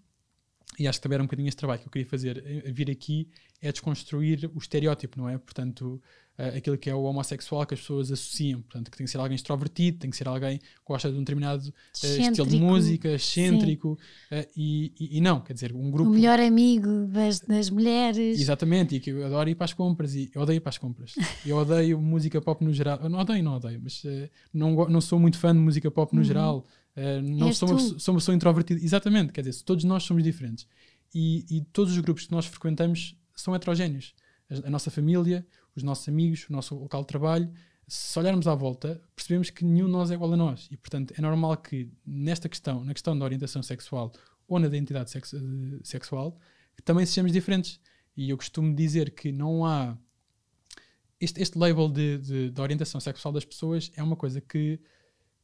e 0.80 0.88
acho 0.88 1.00
que 1.00 1.04
também 1.04 1.16
era 1.16 1.24
um 1.24 1.28
bocadinho 1.28 1.48
este 1.48 1.58
trabalho 1.58 1.82
que 1.82 1.88
eu 1.88 1.92
queria 1.92 2.08
fazer, 2.08 2.44
eh, 2.46 2.72
vir 2.72 2.90
aqui 2.90 3.28
é 3.62 3.72
desconstruir 3.72 4.52
o 4.54 4.58
estereótipo, 4.58 5.18
não 5.18 5.30
é? 5.30 5.38
Portanto, 5.38 6.02
uh, 6.38 6.58
aquilo 6.58 6.78
que 6.78 6.90
é 6.90 6.96
o 6.96 7.04
homossexual 7.04 7.66
que 7.66 7.74
as 7.74 7.80
pessoas 7.80 8.12
associam, 8.12 8.62
portanto, 8.62 8.92
que 8.92 8.98
tem 8.98 9.06
que 9.06 9.12
ser 9.12 9.20
alguém 9.20 9.36
extrovertido, 9.36 10.00
tem 10.00 10.10
que 10.10 10.18
ser 10.18 10.28
alguém 10.28 10.58
que 10.58 10.66
gosta 10.86 11.10
de 11.10 11.16
um 11.16 11.20
determinado 11.20 11.70
uh, 11.70 11.74
estilo 12.06 12.46
de 12.46 12.58
música, 12.60 13.08
excêntrico, 13.08 13.98
uh, 14.30 14.50
e, 14.56 14.94
e, 15.00 15.18
e, 15.18 15.22
não, 15.22 15.40
quer 15.40 15.54
dizer, 15.54 15.74
um 15.74 15.90
grupo... 15.90 16.10
O 16.10 16.14
melhor 16.14 16.42
amigo 16.42 17.08
das, 17.08 17.40
das 17.40 17.70
mulheres. 17.70 18.38
Exatamente, 18.38 18.96
e 18.96 19.00
que 19.00 19.12
eu 19.12 19.26
adoro 19.26 19.50
ir 19.50 19.56
para 19.56 19.66
as 19.66 19.74
compras, 19.74 20.14
e 20.14 20.30
eu 20.36 20.42
odeio 20.42 20.58
ir 20.58 20.60
para 20.60 20.70
as 20.70 20.78
compras. 20.78 21.14
eu 21.46 21.56
odeio 21.56 22.02
música 22.02 22.42
pop 22.42 22.66
no 22.66 22.74
geral, 22.74 23.00
eu 23.02 23.10
não 23.10 23.20
odeio, 23.20 23.44
não 23.44 23.56
odeio, 23.56 23.80
mas 23.82 24.04
não, 24.54 24.90
não 24.90 25.00
sou 25.00 25.18
muito 25.18 25.38
fã 25.38 25.54
de 25.54 25.60
música 25.60 25.90
pop 25.90 26.14
no 26.14 26.20
uhum. 26.20 26.26
geral, 26.26 26.66
Uh, 26.96 27.22
não 27.22 27.52
sou 27.52 27.70
uma, 27.70 27.80
sou 27.80 28.14
uma 28.14 28.20
pessoa 28.20 28.36
introvertida. 28.36 28.84
Exatamente, 28.84 29.34
quer 29.34 29.42
dizer, 29.42 29.64
todos 29.64 29.84
nós 29.84 30.04
somos 30.04 30.24
diferentes. 30.24 30.68
E, 31.14 31.46
e, 31.50 31.62
todos 31.66 31.94
os 31.94 32.00
grupos 32.00 32.26
que 32.26 32.32
nós 32.32 32.46
frequentamos 32.46 33.16
são 33.36 33.54
heterogéneos. 33.56 34.16
A, 34.50 34.68
a, 34.68 34.70
nossa 34.70 34.90
família, 34.90 35.46
os 35.76 35.84
nossos 35.84 36.08
amigos, 36.08 36.48
o 36.50 36.54
nosso 36.54 36.76
local 36.76 37.02
de 37.02 37.08
trabalho. 37.08 37.52
Se 37.88 38.18
olharmos 38.18 38.48
à 38.48 38.56
volta, 38.56 39.02
percebemos 39.16 39.50
que 39.50 39.66
nenhum 39.66 39.88
de 39.88 39.92
nós 39.92 40.10
é 40.10 40.14
igual 40.14 40.34
a 40.34 40.38
nós. 40.38 40.68
E, 40.72 40.78
portanto, 40.78 41.14
é 41.18 41.22
normal 41.22 41.58
que 41.58 41.92
nesta 42.06 42.48
questão, 42.48 42.84
na 42.84 42.94
questão 42.94 43.18
da 43.18 43.26
orientação 43.26 43.62
sexual 43.62 44.12
ou 44.48 44.60
na 44.60 44.68
identidade 44.68 45.12
sex, 45.12 45.34
sexual, 45.84 46.38
também 46.84 47.06
sejamos 47.06 47.32
diferentes. 47.32 47.80
E 48.16 48.30
eu 48.30 48.38
costumo 48.38 48.74
dizer 48.76 49.12
que 49.12 49.32
não 49.32 49.66
há. 49.66 49.98
Este, 51.20 51.42
este 51.42 51.58
label 51.58 51.90
de, 51.90 52.18
de, 52.18 52.50
de 52.52 52.62
orientação 52.62 53.00
sexual 53.00 53.32
das 53.34 53.46
pessoas 53.46 53.92
é 53.96 54.04
uma 54.04 54.16
coisa 54.16 54.42
que 54.42 54.80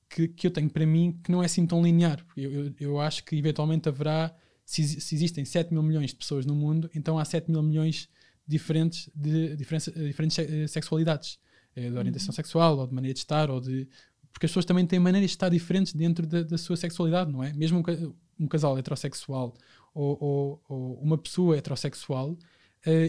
que, 0.09 0.27
que 0.27 0.47
eu 0.47 0.51
tenho 0.51 0.69
para 0.69 0.85
mim 0.85 1.19
que 1.23 1.31
não 1.31 1.41
é 1.41 1.45
assim 1.45 1.65
tão 1.65 1.81
linear. 1.81 2.25
Eu, 2.35 2.51
eu, 2.51 2.73
eu 2.79 2.99
acho 2.99 3.23
que 3.23 3.35
eventualmente 3.35 3.87
haverá, 3.87 4.35
se, 4.65 4.99
se, 4.99 5.15
existem 5.15 5.45
7 5.45 5.71
mil 5.71 5.83
milhões 5.83 6.09
de 6.09 6.15
pessoas 6.15 6.45
no 6.45 6.55
mundo, 6.55 6.89
então 6.95 7.19
há 7.19 7.25
7 7.25 7.49
mil 7.49 7.61
milhões 7.61 8.09
diferentes 8.47 9.09
de 9.15 9.55
diferentes, 9.55 9.93
diferentes 9.93 10.71
sexualidades, 10.71 11.37
de 11.75 11.95
orientação 11.95 12.29
uhum. 12.29 12.35
sexual, 12.35 12.77
ou 12.79 12.87
de 12.87 12.93
maneira 12.93 13.13
de 13.13 13.19
estar, 13.19 13.49
ou 13.49 13.61
de. 13.61 13.87
Porque 14.33 14.45
as 14.45 14.51
pessoas 14.51 14.65
também 14.65 14.85
têm 14.85 14.99
maneiras 14.99 15.29
de 15.29 15.35
estar 15.35 15.49
diferentes 15.49 15.93
dentro 15.93 16.25
da, 16.25 16.43
da 16.43 16.57
sua 16.57 16.75
sexualidade, 16.75 17.31
não 17.31 17.43
é? 17.43 17.53
Mesmo 17.53 17.79
um, 17.79 18.43
um 18.43 18.47
casal 18.47 18.77
heterossexual 18.77 19.53
ou, 19.93 20.17
ou, 20.19 20.63
ou, 20.67 20.93
uma 21.01 21.17
pessoa 21.17 21.57
heterossexual, 21.57 22.31
uh, 22.31 22.37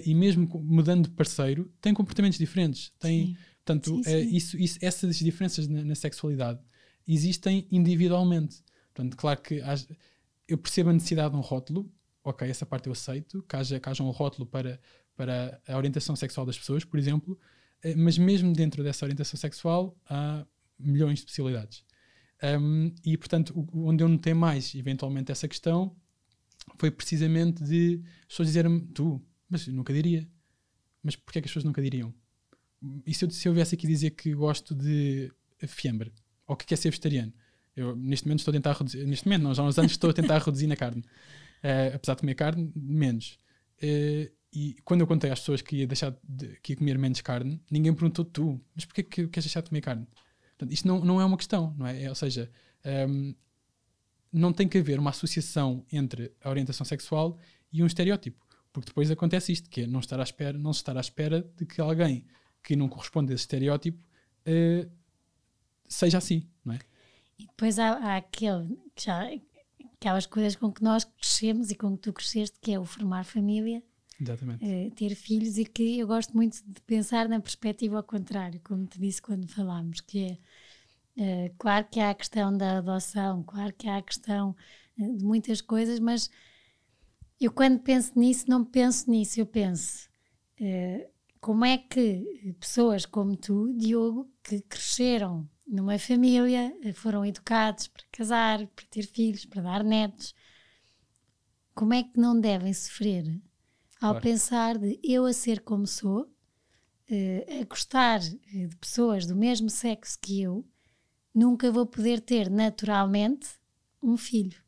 e 0.04 0.14
mesmo 0.14 0.48
mudando 0.62 1.08
de 1.08 1.10
parceiro, 1.10 1.70
tem 1.80 1.94
comportamentos 1.94 2.38
diferentes. 2.38 2.92
Tem, 2.98 3.26
sim. 3.26 3.36
Portanto, 3.64 3.96
sim, 3.96 4.02
sim. 4.02 4.14
Uh, 4.14 4.36
isso, 4.36 4.58
isso, 4.58 4.78
essas 4.82 5.16
diferenças 5.16 5.68
na, 5.68 5.84
na, 5.84 5.94
sexualidade 5.94 6.60
existem 7.06 7.66
individualmente. 7.70 8.62
Portanto, 8.92 9.16
claro 9.16 9.40
que 9.40 9.62
eu 10.48 10.58
percebo 10.58 10.90
a 10.90 10.92
necessidade 10.92 11.32
de 11.32 11.36
um 11.36 11.40
rótulo, 11.40 11.90
ok, 12.24 12.48
essa 12.48 12.66
parte 12.66 12.86
eu 12.86 12.92
aceito, 12.92 13.42
que 13.42 13.56
haja, 13.56 13.80
que 13.80 13.88
haja 13.88 14.02
um 14.02 14.10
rótulo 14.10 14.46
para, 14.46 14.80
para 15.16 15.60
a 15.66 15.76
orientação 15.76 16.16
sexual 16.16 16.44
das 16.44 16.58
pessoas, 16.58 16.84
por 16.84 16.98
exemplo, 16.98 17.38
uh, 17.84 17.94
mas 17.96 18.18
mesmo 18.18 18.52
dentro 18.52 18.82
dessa 18.82 19.04
orientação 19.04 19.38
sexual 19.38 19.96
há 20.08 20.44
milhões 20.78 21.20
de 21.20 21.26
possibilidades. 21.26 21.84
Um, 22.42 22.94
e, 23.04 23.16
portanto, 23.18 23.68
onde 23.72 24.02
eu 24.02 24.08
notei 24.08 24.32
mais, 24.32 24.74
eventualmente, 24.74 25.30
essa 25.30 25.46
questão 25.46 25.94
foi 26.78 26.90
precisamente 26.90 27.62
de 27.62 28.02
as 28.22 28.28
pessoas 28.28 28.48
dizerem-me, 28.48 28.80
tu, 28.88 29.22
mas 29.48 29.66
eu 29.66 29.74
nunca 29.74 29.92
diria. 29.92 30.26
Mas 31.02 31.16
porquê 31.16 31.38
é 31.38 31.42
que 31.42 31.46
as 31.46 31.50
pessoas 31.50 31.64
nunca 31.64 31.82
diriam? 31.82 32.14
E 33.06 33.12
se 33.14 33.24
eu, 33.24 33.30
se 33.30 33.46
eu 33.48 33.52
viesse 33.52 33.74
aqui 33.74 33.86
dizer 33.86 34.10
que 34.10 34.34
gosto 34.34 34.74
de 34.74 35.30
fiambre, 35.66 36.12
ou 36.50 36.56
que 36.56 36.66
quer 36.66 36.76
ser 36.76 36.90
vegetariano? 36.90 37.32
Eu, 37.76 37.94
neste 37.94 38.26
momento, 38.26 38.40
estou 38.40 38.50
a 38.50 38.54
tentar 38.54 38.72
reduzir, 38.72 39.06
neste 39.06 39.26
momento, 39.26 39.42
não, 39.44 39.54
já 39.54 39.62
há 39.62 39.66
uns 39.66 39.78
anos, 39.78 39.92
estou 39.92 40.10
a 40.10 40.12
tentar 40.12 40.38
reduzir 40.44 40.66
na 40.66 40.74
carne. 40.74 41.02
Uh, 41.62 41.94
apesar 41.94 42.14
de 42.14 42.20
comer 42.20 42.34
carne, 42.34 42.72
menos. 42.74 43.38
Uh, 43.82 44.28
e 44.52 44.76
quando 44.84 45.02
eu 45.02 45.06
contei 45.06 45.30
às 45.30 45.38
pessoas 45.38 45.62
que 45.62 45.76
ia 45.76 45.86
deixar 45.86 46.12
de, 46.28 46.58
que 46.60 46.72
ia 46.72 46.76
comer 46.76 46.98
menos 46.98 47.20
carne, 47.20 47.62
ninguém 47.70 47.94
perguntou 47.94 48.24
tu, 48.24 48.60
mas 48.74 48.84
porquê 48.84 49.04
que 49.04 49.28
queres 49.28 49.44
deixar 49.44 49.60
de 49.60 49.68
comer 49.68 49.80
carne? 49.80 50.08
Portanto, 50.58 50.72
isto 50.72 50.88
não, 50.88 51.04
não 51.04 51.20
é 51.20 51.24
uma 51.24 51.36
questão, 51.36 51.72
não 51.78 51.86
é? 51.86 52.02
é 52.02 52.08
ou 52.08 52.14
seja, 52.16 52.50
um, 53.08 53.32
não 54.32 54.52
tem 54.52 54.66
que 54.66 54.78
haver 54.78 54.98
uma 54.98 55.10
associação 55.10 55.86
entre 55.92 56.32
a 56.42 56.50
orientação 56.50 56.84
sexual 56.84 57.38
e 57.72 57.80
um 57.82 57.86
estereótipo. 57.86 58.44
Porque 58.72 58.86
depois 58.86 59.08
acontece 59.10 59.52
isto, 59.52 59.70
que 59.70 59.82
é 59.82 59.86
não 59.86 60.00
estar 60.00 60.18
à 60.18 60.24
espera, 60.24 60.58
não 60.58 60.72
estar 60.72 60.96
à 60.96 61.00
espera 61.00 61.48
de 61.56 61.64
que 61.64 61.80
alguém 61.80 62.26
que 62.62 62.74
não 62.74 62.88
corresponde 62.88 63.32
a 63.32 63.34
esse 63.34 63.42
estereótipo 63.42 64.02
uh, 64.46 64.90
seja 65.90 66.18
assim, 66.18 66.48
não 66.64 66.74
é? 66.74 66.78
E 67.38 67.46
depois 67.46 67.78
há, 67.78 67.92
há 67.92 68.16
aquele, 68.16 68.78
já, 68.98 69.28
aquelas 69.94 70.26
coisas 70.26 70.56
com 70.56 70.72
que 70.72 70.82
nós 70.82 71.04
crescemos 71.04 71.70
e 71.70 71.74
com 71.74 71.96
que 71.96 72.02
tu 72.02 72.12
cresceste, 72.12 72.58
que 72.60 72.72
é 72.72 72.78
o 72.78 72.84
formar 72.84 73.24
família, 73.24 73.82
Exatamente. 74.20 74.64
Uh, 74.64 74.90
ter 74.90 75.14
filhos 75.14 75.56
e 75.56 75.64
que 75.64 75.98
eu 75.98 76.06
gosto 76.06 76.36
muito 76.36 76.62
de 76.66 76.80
pensar 76.82 77.28
na 77.28 77.40
perspectiva 77.40 77.96
ao 77.96 78.02
contrário, 78.02 78.60
como 78.62 78.86
te 78.86 79.00
disse 79.00 79.22
quando 79.22 79.48
falámos, 79.48 80.02
que 80.02 80.38
é 81.16 81.48
uh, 81.48 81.54
claro 81.58 81.86
que 81.90 81.98
há 81.98 82.10
a 82.10 82.14
questão 82.14 82.54
da 82.54 82.78
adoção, 82.78 83.42
claro 83.42 83.72
que 83.72 83.88
há 83.88 83.96
a 83.96 84.02
questão 84.02 84.54
uh, 84.98 85.16
de 85.16 85.24
muitas 85.24 85.62
coisas, 85.62 85.98
mas 85.98 86.30
eu 87.40 87.50
quando 87.50 87.80
penso 87.80 88.12
nisso, 88.18 88.44
não 88.46 88.62
penso 88.62 89.10
nisso, 89.10 89.40
eu 89.40 89.46
penso 89.46 90.10
como 91.40 91.64
é 91.64 91.78
que 91.78 92.54
pessoas 92.60 93.06
como 93.06 93.34
tu, 93.34 93.72
Diogo, 93.72 94.30
que 94.44 94.60
cresceram 94.60 95.48
numa 95.70 95.98
família, 95.98 96.74
foram 96.94 97.24
educados 97.24 97.86
para 97.86 98.04
casar, 98.10 98.66
para 98.66 98.84
ter 98.86 99.06
filhos, 99.06 99.44
para 99.44 99.62
dar 99.62 99.84
netos, 99.84 100.34
como 101.74 101.94
é 101.94 102.02
que 102.02 102.18
não 102.18 102.38
devem 102.38 102.74
sofrer 102.74 103.24
ao 104.00 104.10
claro. 104.12 104.20
pensar 104.20 104.78
de 104.78 104.98
eu 105.04 105.24
a 105.24 105.32
ser 105.32 105.60
como 105.60 105.86
sou, 105.86 106.22
uh, 106.22 107.60
a 107.60 107.64
gostar 107.64 108.20
eh, 108.54 108.66
de 108.66 108.76
pessoas 108.76 109.26
do 109.26 109.36
mesmo 109.36 109.70
sexo 109.70 110.18
que 110.20 110.42
eu, 110.42 110.66
nunca 111.34 111.70
vou 111.70 111.86
poder 111.86 112.20
ter 112.20 112.50
naturalmente 112.50 113.48
um 114.02 114.16
filho. 114.16 114.58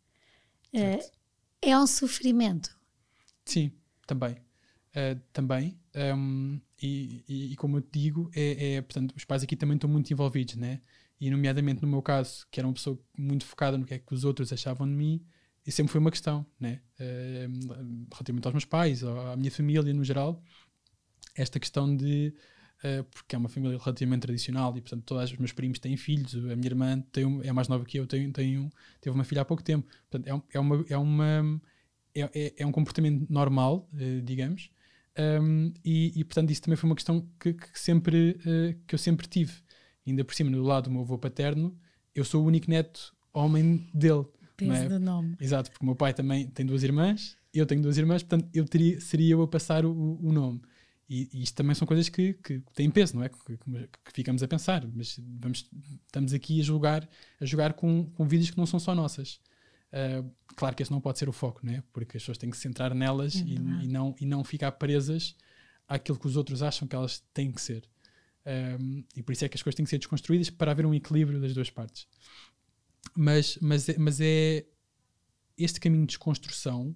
Uh, 0.73 1.03
é 1.61 1.77
um 1.79 1.87
sofrimento. 1.87 2.79
Sim, 3.45 3.73
também. 4.07 4.37
Uh, 4.95 5.21
também. 5.33 5.79
Um, 5.95 6.61
e, 6.83 7.25
e, 7.29 7.53
e, 7.53 7.57
como 7.57 7.77
eu 7.77 7.83
te 7.83 7.99
digo, 7.99 8.31
é, 8.35 8.75
é, 8.75 8.83
portanto, 8.83 9.15
os 9.17 9.25
pais 9.25 9.43
aqui 9.43 9.55
também 9.55 9.77
estão 9.77 9.89
muito 9.89 10.13
envolvidos, 10.13 10.57
né? 10.57 10.81
E, 11.21 11.31
nomeadamente 11.31 11.81
no 11.81 11.89
meu 11.89 12.03
caso, 12.03 12.45
que 12.51 12.59
era 12.59 12.67
uma 12.67 12.75
pessoa 12.75 12.99
muito 13.17 13.45
focada 13.47 13.79
no 13.79 13.87
que 13.87 13.95
é 13.95 13.99
que 13.99 14.13
os 14.13 14.25
outros 14.25 14.53
achavam 14.53 14.89
de 14.89 14.93
mim, 14.93 15.25
e 15.65 15.71
sempre 15.71 15.93
foi 15.93 16.01
uma 16.01 16.11
questão, 16.11 16.45
né? 16.59 16.81
Uh, 16.99 18.07
relativamente 18.13 18.47
aos 18.47 18.53
meus 18.53 18.65
pais, 18.65 19.05
à 19.05 19.37
minha 19.37 19.51
família 19.51 19.95
no 19.95 20.03
geral, 20.03 20.43
esta 21.37 21.61
questão 21.61 21.97
de. 21.97 22.35
Uh, 22.79 23.05
porque 23.05 23.37
é 23.37 23.39
uma 23.39 23.49
família 23.49 23.79
relativamente 23.79 24.23
tradicional 24.23 24.77
e, 24.77 24.81
portanto, 24.81 25.05
todos 25.05 25.31
os 25.31 25.39
meus 25.39 25.53
primos 25.53 25.79
têm 25.79 25.97
filhos. 25.97 26.35
A 26.35 26.57
minha 26.57 26.67
irmã 26.67 27.01
tem 27.13 27.25
um, 27.25 27.41
é 27.43 27.53
mais 27.53 27.69
nova 27.69 27.85
que 27.85 27.97
eu, 27.97 28.09
tem, 28.09 28.33
tem 28.33 28.59
um, 28.59 28.69
teve 29.01 29.15
uma 29.15 29.23
filha 29.23 29.43
há 29.43 29.45
pouco 29.45 29.63
tempo. 29.63 29.87
Portanto, 30.11 30.27
é, 30.27 30.57
é, 30.57 30.61
uma, 30.61 30.85
é, 30.89 30.97
uma, 30.99 31.63
é, 32.13 32.21
é, 32.35 32.55
é 32.59 32.67
um 32.67 32.73
comportamento 32.73 33.25
normal, 33.31 33.89
uh, 33.93 34.21
digamos. 34.23 34.69
Um, 35.19 35.73
e, 35.85 36.13
e, 36.21 36.25
portanto, 36.25 36.51
isso 36.51 36.63
também 36.63 36.77
foi 36.77 36.89
uma 36.89 36.97
questão 36.97 37.29
que, 37.39 37.55
que 37.55 37.79
sempre, 37.79 38.39
uh, 38.41 38.81
que 38.87 38.95
eu 38.95 38.99
sempre 38.99 39.27
tive. 39.27 39.53
Ainda 40.07 40.25
por 40.25 40.35
cima, 40.35 40.51
do 40.51 40.63
lado 40.63 40.85
do 40.85 40.91
meu 40.91 41.03
avô 41.03 41.19
paterno, 41.19 41.79
eu 42.15 42.25
sou 42.25 42.43
o 42.43 42.47
único 42.47 42.71
neto 42.71 43.15
homem 43.33 43.89
dele 43.95 44.25
peso 44.57 44.73
é? 44.73 44.89
do 44.89 44.99
nome. 44.99 45.37
Exato, 45.41 45.71
porque 45.71 45.85
o 45.85 45.87
meu 45.87 45.97
pai 45.97 46.13
também 46.13 46.47
tem 46.49 46.65
duas 46.67 46.83
irmãs, 46.83 47.37
eu 47.53 47.67
tenho 47.67 47.83
duas 47.83 47.97
irmãs, 47.99 48.23
portanto 48.23 48.49
eu 48.55 48.65
teria, 48.65 49.01
seria 49.01 49.33
eu 49.33 49.43
a 49.43 49.49
passar 49.49 49.85
o, 49.85 50.19
o 50.23 50.33
nome. 50.33 50.61
E, 51.09 51.29
e, 51.33 51.43
isto 51.43 51.55
também 51.55 51.75
são 51.75 51.87
coisas 51.87 52.09
que, 52.09 52.35
que 52.35 52.63
têm 52.75 52.91
peso, 52.91 53.17
não 53.17 53.23
é? 53.23 53.29
Que, 53.29 53.57
que, 53.57 54.13
ficamos 54.15 54.43
a 54.43 54.49
pensar, 54.49 54.87
mas 54.95 55.21
vamos, 55.41 55.69
estamos 56.07 56.33
aqui 56.33 56.61
a 56.61 56.65
jogar, 56.65 57.09
a 57.41 57.45
jogar 57.45 57.75
com, 57.75 58.07
com 58.15 58.27
vidas 58.27 58.51
que 58.51 58.57
não 58.57 58.67
são 58.67 58.81
só 58.81 58.95
nossas. 58.95 59.39
Uh, 59.93 60.31
claro 60.57 60.75
que 60.75 60.83
esse 60.83 60.91
não 60.91 61.01
pode 61.01 61.19
ser 61.19 61.29
o 61.29 61.33
foco, 61.33 61.61
não 61.63 61.75
é? 61.75 61.83
Porque 61.93 62.17
as 62.17 62.23
pessoas 62.23 62.39
têm 62.39 62.51
que 62.51 62.57
se 62.57 62.63
centrar 62.63 62.95
nelas 62.95 63.35
e, 63.35 63.55
e, 63.83 63.89
não, 63.89 64.15
e 64.19 64.25
não 64.25 64.43
ficar 64.43 64.73
presas 64.73 65.37
àquilo 65.87 66.19
que 66.19 66.27
os 66.27 66.37
outros 66.37 66.63
acham 66.63 66.89
que 66.89 66.97
elas 66.97 67.23
têm 67.35 67.53
que 67.53 67.61
ser. 67.61 67.85
Um, 68.81 69.05
e 69.15 69.23
por 69.23 69.33
isso 69.33 69.45
é 69.45 69.49
que 69.49 69.57
as 69.57 69.63
coisas 69.63 69.77
têm 69.77 69.85
que 69.85 69.91
ser 69.91 69.99
desconstruídas 69.99 70.51
para 70.51 70.73
haver 70.73 70.87
um 70.87 70.95
equilíbrio 70.95 71.41
das 71.41 71.55
duas 71.55 71.71
partes. 71.71 72.07
Mas, 73.15 73.59
mas, 73.61 73.87
mas 73.99 74.21
é 74.21 74.65
este 75.57 75.79
caminho 75.79 76.03
de 76.03 76.09
desconstrução 76.09 76.95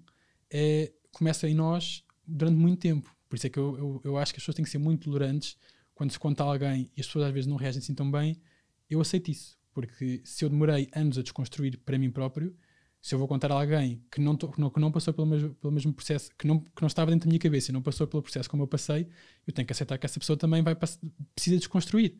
é, 0.51 0.93
começa 1.13 1.49
em 1.49 1.55
nós 1.55 2.05
durante 2.27 2.57
muito 2.57 2.81
tempo. 2.81 3.15
Por 3.29 3.37
isso 3.37 3.47
é 3.47 3.51
que 3.51 3.59
eu, 3.59 3.77
eu, 3.77 4.01
eu, 4.05 4.17
acho 4.17 4.33
que 4.33 4.39
as 4.39 4.43
pessoas 4.43 4.55
têm 4.55 4.65
que 4.65 4.71
ser 4.71 4.79
muito 4.79 5.05
tolerantes 5.05 5.57
quando 5.95 6.11
se 6.11 6.19
conta 6.19 6.43
a 6.45 6.47
alguém 6.47 6.91
e 6.97 7.01
as 7.01 7.07
pessoas 7.07 7.27
às 7.27 7.33
vezes 7.33 7.47
não 7.47 7.57
reagem 7.57 7.81
assim 7.81 7.95
tão 7.95 8.11
bem. 8.11 8.41
Eu 8.89 9.01
aceito 9.01 9.31
isso, 9.31 9.59
porque 9.73 10.23
se 10.25 10.45
eu 10.45 10.49
demorei 10.49 10.89
anos 10.95 11.19
a 11.19 11.23
desconstruir 11.23 11.79
para 11.79 11.99
mim 11.99 12.11
próprio, 12.11 12.57
se 13.01 13.15
eu 13.15 13.19
vou 13.19 13.29
contar 13.29 13.53
a 13.53 13.55
alguém 13.55 14.03
que 14.11 14.21
não, 14.21 14.37
que 14.37 14.81
não, 14.81 14.91
passou 14.91 15.15
pelo 15.15 15.27
mesmo, 15.27 15.55
pelo 15.55 15.73
mesmo 15.73 15.93
processo, 15.93 16.31
que 16.37 16.47
não, 16.47 16.61
que 16.61 16.83
não 16.83 16.89
estava 16.89 17.11
dentro 17.11 17.27
da 17.27 17.31
minha 17.31 17.39
cabeça 17.39 17.71
e 17.71 17.73
não 17.73 17.83
passou 17.83 18.07
pelo 18.07 18.23
processo 18.23 18.51
como 18.51 18.63
eu 18.63 18.67
passei, 18.67 19.09
eu 19.47 19.53
tenho 19.53 19.67
que 19.67 19.73
aceitar 19.73 19.97
que 19.97 20.07
essa 20.07 20.19
pessoa 20.19 20.37
também 20.37 20.63
vai 20.63 20.75
precisa 20.75 21.57
desconstruir. 21.57 22.17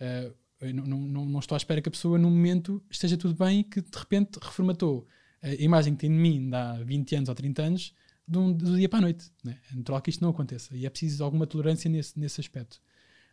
Uh, 0.00 0.34
não, 0.72 0.98
não, 0.98 1.24
não, 1.24 1.38
estou 1.38 1.54
à 1.54 1.58
espera 1.58 1.80
que 1.80 1.88
a 1.88 1.92
pessoa, 1.92 2.18
no 2.18 2.30
momento, 2.30 2.82
esteja 2.90 3.16
tudo 3.16 3.34
bem 3.34 3.60
e 3.60 3.64
que 3.64 3.80
de 3.80 3.96
repente 3.96 4.38
reformatou 4.40 5.06
a 5.42 5.50
imagem 5.54 5.94
que 5.94 6.00
tem 6.00 6.10
de 6.10 6.16
mim 6.16 6.50
de 6.50 6.56
há 6.56 6.72
20 6.82 7.16
anos 7.16 7.28
ou 7.28 7.34
30 7.34 7.62
anos 7.62 7.94
um, 8.36 8.52
do 8.52 8.76
dia 8.76 8.88
para 8.88 8.98
a 8.98 9.02
noite. 9.02 9.30
Né? 9.44 9.58
É 9.70 9.76
natural 9.76 10.02
que 10.02 10.10
isto 10.10 10.20
não 10.20 10.30
aconteça 10.30 10.76
e 10.76 10.84
é 10.84 10.90
preciso 10.90 11.22
alguma 11.22 11.46
tolerância 11.46 11.88
nesse, 11.88 12.18
nesse 12.18 12.40
aspecto. 12.40 12.80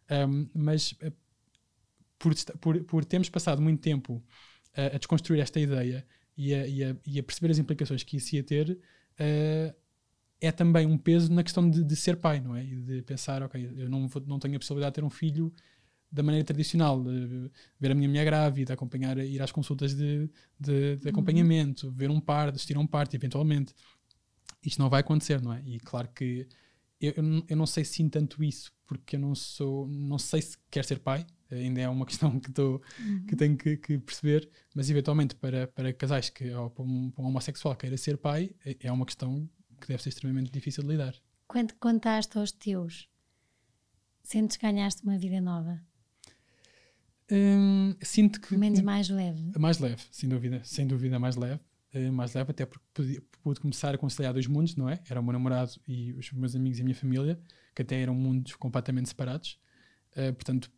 Um, 0.09 0.47
mas 0.53 0.91
uh, 0.91 1.11
por, 2.19 2.33
por, 2.59 2.83
por 2.83 3.05
termos 3.05 3.29
passado 3.29 3.61
muito 3.61 3.81
tempo 3.81 4.15
uh, 4.77 4.95
a 4.95 4.97
desconstruir 4.97 5.39
esta 5.39 5.59
ideia 5.59 6.05
e 6.37 6.53
a, 6.53 6.67
e, 6.67 6.83
a, 6.83 6.95
e 7.05 7.19
a, 7.19 7.23
perceber 7.23 7.51
as 7.51 7.57
implicações 7.57 8.03
que 8.03 8.17
isso 8.17 8.35
ia 8.35 8.43
ter, 8.43 8.71
uh, 8.71 9.75
é 10.41 10.51
também 10.51 10.85
um 10.85 10.97
peso 10.97 11.31
na 11.31 11.43
questão 11.43 11.69
de, 11.69 11.83
de, 11.83 11.95
ser 11.95 12.17
pai, 12.17 12.39
não 12.39 12.55
é? 12.55 12.63
E 12.63 12.75
de 12.75 13.01
pensar, 13.01 13.41
ok, 13.43 13.73
eu 13.77 13.89
não, 13.89 14.07
vou, 14.07 14.21
não 14.25 14.39
tenho 14.39 14.55
a 14.55 14.59
possibilidade 14.59 14.93
de 14.93 14.95
ter 14.95 15.03
um 15.03 15.09
filho 15.09 15.53
da 16.11 16.23
maneira 16.23 16.45
tradicional, 16.45 17.03
de 17.03 17.51
ver 17.79 17.91
a 17.91 17.95
minha 17.95 18.07
mulher 18.07 18.25
grávida, 18.25 18.73
acompanhar, 18.73 19.17
ir 19.17 19.41
às 19.41 19.51
consultas 19.51 19.93
de, 19.93 20.29
de, 20.59 20.97
de 20.97 21.09
acompanhamento, 21.09 21.87
uhum. 21.87 21.93
ver 21.93 22.09
um 22.09 22.19
par, 22.19 22.49
assistir 22.49 22.77
a 22.77 22.79
um 22.79 22.87
parto, 22.87 23.15
eventualmente. 23.15 23.73
Isto 24.63 24.79
não 24.79 24.89
vai 24.89 25.01
acontecer, 25.01 25.41
não 25.41 25.53
é? 25.53 25.61
E 25.65 25.79
claro 25.79 26.07
que 26.09 26.47
eu, 27.01 27.13
eu 27.47 27.57
não 27.57 27.65
sei 27.65 27.83
sim 27.83 28.07
tanto 28.07 28.43
isso, 28.43 28.71
porque 28.85 29.15
eu 29.15 29.19
não 29.19 29.35
sou, 29.35 29.87
não 29.87 30.17
sei 30.17 30.41
se 30.41 30.57
quer 30.71 30.85
ser 30.85 30.99
pai, 30.99 31.25
ainda 31.51 31.81
é 31.81 31.89
uma 31.89 32.05
questão 32.07 32.39
que, 32.39 32.51
tô, 32.51 32.81
uhum. 32.99 33.25
que 33.25 33.35
tenho 33.35 33.57
que, 33.57 33.77
que, 33.77 33.97
perceber, 33.97 34.49
mas 34.73 34.89
eventualmente 34.89 35.35
para, 35.35 35.67
para 35.67 35.93
casais 35.93 36.29
que, 36.29 36.49
ou 36.51 36.69
para 36.69 36.83
um, 36.83 37.11
para 37.11 37.23
um 37.23 37.27
homossexual 37.27 37.75
queira 37.75 37.97
ser 37.97 38.17
pai, 38.17 38.51
é, 38.65 38.75
é 38.81 38.91
uma 38.91 39.05
questão 39.05 39.49
que 39.79 39.87
deve 39.87 40.01
ser 40.01 40.09
extremamente 40.09 40.51
difícil 40.51 40.83
de 40.83 40.89
lidar. 40.89 41.15
Quando 41.47 41.73
contaste 41.75 42.37
aos 42.37 42.51
teus, 42.51 43.09
sentes 44.23 44.57
que 44.57 44.65
ganhaste 44.65 45.03
uma 45.03 45.17
vida 45.17 45.39
nova? 45.39 45.81
Hum, 47.31 47.95
sinto 48.01 48.39
que. 48.39 48.55
Menos 48.57 48.81
mais 48.81 49.09
leve. 49.09 49.51
Mais 49.57 49.79
leve, 49.79 50.01
sem 50.11 50.29
dúvida. 50.29 50.61
Sem 50.63 50.87
dúvida, 50.87 51.19
mais 51.19 51.35
leve. 51.35 51.59
uh, 51.93 52.11
mais 52.11 52.33
leve, 52.33 52.51
até 52.51 52.65
porque 52.65 52.85
pude, 52.93 53.21
pude, 53.41 53.59
começar 53.59 53.95
a 53.95 53.97
conciliar 53.97 54.33
dois 54.33 54.47
mundos, 54.47 54.75
não 54.75 54.89
é? 54.89 55.01
Era 55.09 55.19
o 55.19 55.23
meu 55.23 55.33
namorado 55.33 55.71
e 55.87 56.13
os 56.13 56.31
meus 56.31 56.55
amigos 56.55 56.77
e 56.77 56.81
a 56.81 56.85
minha 56.85 56.95
família, 56.95 57.39
que 57.73 57.81
até 57.81 58.01
eram 58.01 58.13
mundos 58.13 58.55
completamente 58.55 59.09
separados. 59.09 59.59
Uh, 60.11 60.33
portanto, 60.33 60.71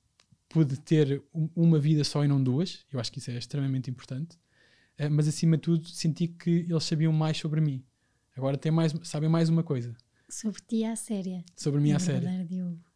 pude 0.50 0.78
ter 0.80 1.24
um, 1.34 1.50
uma 1.56 1.80
vida 1.80 2.04
só 2.04 2.24
e 2.24 2.28
não 2.28 2.42
duas. 2.42 2.86
Eu 2.92 3.00
acho 3.00 3.12
que 3.12 3.20
isso 3.20 3.32
é 3.32 3.38
extremamente 3.38 3.90
importante. 3.90 4.38
Uh, 5.00 5.10
mas 5.12 5.28
acima 5.28 5.58
de 5.58 5.64
tudo, 5.64 5.88
senti 5.88 6.28
que 6.28 6.66
eles 6.70 6.84
sabiam 6.84 7.14
mais 7.14 7.38
sobre 7.38 7.62
mim. 7.62 7.84
Agora 8.36 8.58
tem 8.58 8.72
mais, 8.72 8.94
sabem 9.04 9.30
mais 9.30 9.50
uma 9.50 9.64
coisa. 9.64 9.96
Sobre 10.30 10.62
ti 10.62 10.84
à 10.84 10.96
séria. 10.96 11.44
Sobre 11.56 11.80
mim 11.82 11.92
à 11.92 12.00
séria. 12.00 12.48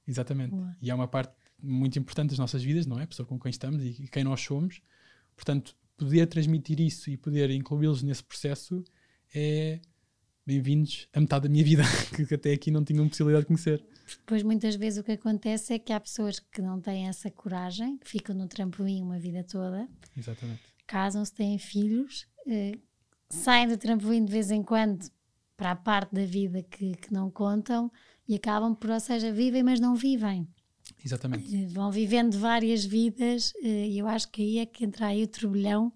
Exatamente. 0.07 0.51
Boa. 0.51 0.75
E 0.81 0.89
é 0.89 0.95
uma 0.95 1.07
parte 1.07 1.33
muito 1.61 1.97
importante 1.97 2.29
das 2.31 2.39
nossas 2.39 2.63
vidas, 2.63 2.85
não 2.85 2.99
é? 2.99 3.03
A 3.03 3.07
pessoa 3.07 3.25
com 3.25 3.39
quem 3.39 3.49
estamos 3.49 3.83
e 3.83 4.07
quem 4.07 4.23
nós 4.23 4.41
somos. 4.41 4.81
Portanto, 5.35 5.75
poder 5.97 6.27
transmitir 6.27 6.79
isso 6.79 7.09
e 7.09 7.17
poder 7.17 7.49
incluí-los 7.51 8.03
nesse 8.03 8.23
processo 8.23 8.83
é 9.33 9.79
bem-vindos 10.45 11.07
a 11.13 11.19
metade 11.21 11.43
da 11.43 11.49
minha 11.49 11.63
vida, 11.63 11.83
que 12.27 12.33
até 12.33 12.53
aqui 12.53 12.71
não 12.71 12.83
tinham 12.83 13.07
possibilidade 13.07 13.43
de 13.43 13.47
conhecer. 13.47 13.83
Pois 14.25 14.43
muitas 14.43 14.75
vezes 14.75 14.99
o 14.99 15.03
que 15.03 15.13
acontece 15.13 15.73
é 15.73 15.79
que 15.79 15.93
há 15.93 15.99
pessoas 15.99 16.39
que 16.39 16.61
não 16.61 16.79
têm 16.79 17.07
essa 17.07 17.29
coragem, 17.29 17.97
que 17.97 18.09
ficam 18.09 18.35
no 18.35 18.47
trampolim 18.47 19.01
uma 19.01 19.19
vida 19.19 19.43
toda. 19.43 19.87
Exatamente. 20.17 20.61
Casam-se, 20.87 21.33
têm 21.33 21.57
filhos, 21.57 22.27
eh, 22.47 22.77
saem 23.29 23.67
do 23.67 23.77
trampolim 23.77 24.25
de 24.25 24.31
vez 24.31 24.51
em 24.51 24.63
quando 24.63 25.09
para 25.55 25.71
a 25.71 25.75
parte 25.75 26.13
da 26.13 26.25
vida 26.25 26.63
que, 26.63 26.95
que 26.95 27.13
não 27.13 27.29
contam 27.29 27.91
e 28.27 28.35
acabam 28.35 28.75
por, 28.75 28.89
ou 28.89 28.99
seja, 28.99 29.31
vivem, 29.31 29.63
mas 29.63 29.79
não 29.79 29.95
vivem. 29.95 30.47
Exatamente. 31.03 31.55
Eh, 31.55 31.67
vão 31.67 31.91
vivendo 31.91 32.37
várias 32.37 32.85
vidas 32.85 33.53
eh, 33.63 33.87
e 33.87 33.99
eu 33.99 34.07
acho 34.07 34.29
que 34.29 34.41
aí 34.41 34.59
é 34.59 34.65
que 34.65 34.85
entra 34.85 35.07
aí 35.07 35.23
o 35.23 35.27
turbilhão 35.27 35.93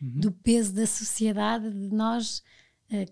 uhum. 0.00 0.20
do 0.20 0.32
peso 0.32 0.72
da 0.74 0.86
sociedade 0.86 1.70
de 1.70 1.94
nós 1.94 2.42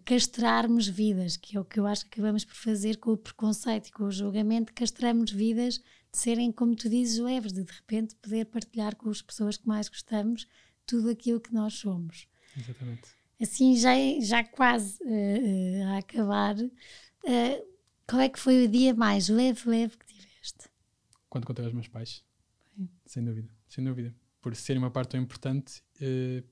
castrarmos 0.05 0.89
vidas, 0.89 1.37
que 1.37 1.57
é 1.57 1.61
o 1.61 1.65
que 1.65 1.79
eu 1.79 1.87
acho 1.87 2.05
que 2.05 2.19
acabamos 2.19 2.45
por 2.45 2.55
fazer 2.55 2.97
com 2.97 3.13
o 3.13 3.17
preconceito 3.17 3.89
e 3.89 3.93
com 3.93 4.05
o 4.05 4.11
julgamento, 4.11 4.73
castramos 4.73 5.31
vidas 5.31 5.79
de 6.13 6.19
serem, 6.19 6.51
como 6.51 6.75
tu 6.75 6.89
dizes, 6.89 7.19
leves, 7.19 7.53
de 7.53 7.63
de 7.63 7.73
repente 7.73 8.17
poder 8.17 8.47
partilhar 8.47 8.97
com 8.97 9.09
as 9.09 9.23
pessoas 9.23 9.57
que 9.57 9.69
mais 9.69 9.89
gostamos 9.89 10.47
tudo 10.85 11.11
aquilo 11.11 11.41
que 11.41 11.53
nós 11.53 11.75
somos. 11.75 12.27
Exatamente. 12.57 13.09
Assim, 13.41 13.77
já, 13.77 13.93
já 14.21 14.43
quase 14.43 14.99
uh, 15.05 15.85
a 15.89 15.99
acabar, 15.99 16.57
qual 18.07 18.23
é 18.23 18.29
que 18.29 18.39
foi 18.39 18.65
o 18.65 18.69
dia 18.69 18.95
mais 18.95 19.29
leve, 19.29 19.69
leve 19.69 19.97
que 19.97 20.07
tiveste? 20.07 20.69
Quando 21.29 21.47
contei 21.47 21.65
aos 21.65 21.75
meus 21.75 21.87
pais. 21.87 22.25
Bem. 22.75 22.91
Sem 23.05 23.25
dúvida, 23.25 23.49
sem 23.69 23.85
dúvida. 23.85 24.15
Por 24.41 24.57
serem 24.57 24.83
uma 24.83 24.91
parte 24.91 25.11
tão 25.11 25.21
importante, 25.21 25.83
uh, 26.01 26.43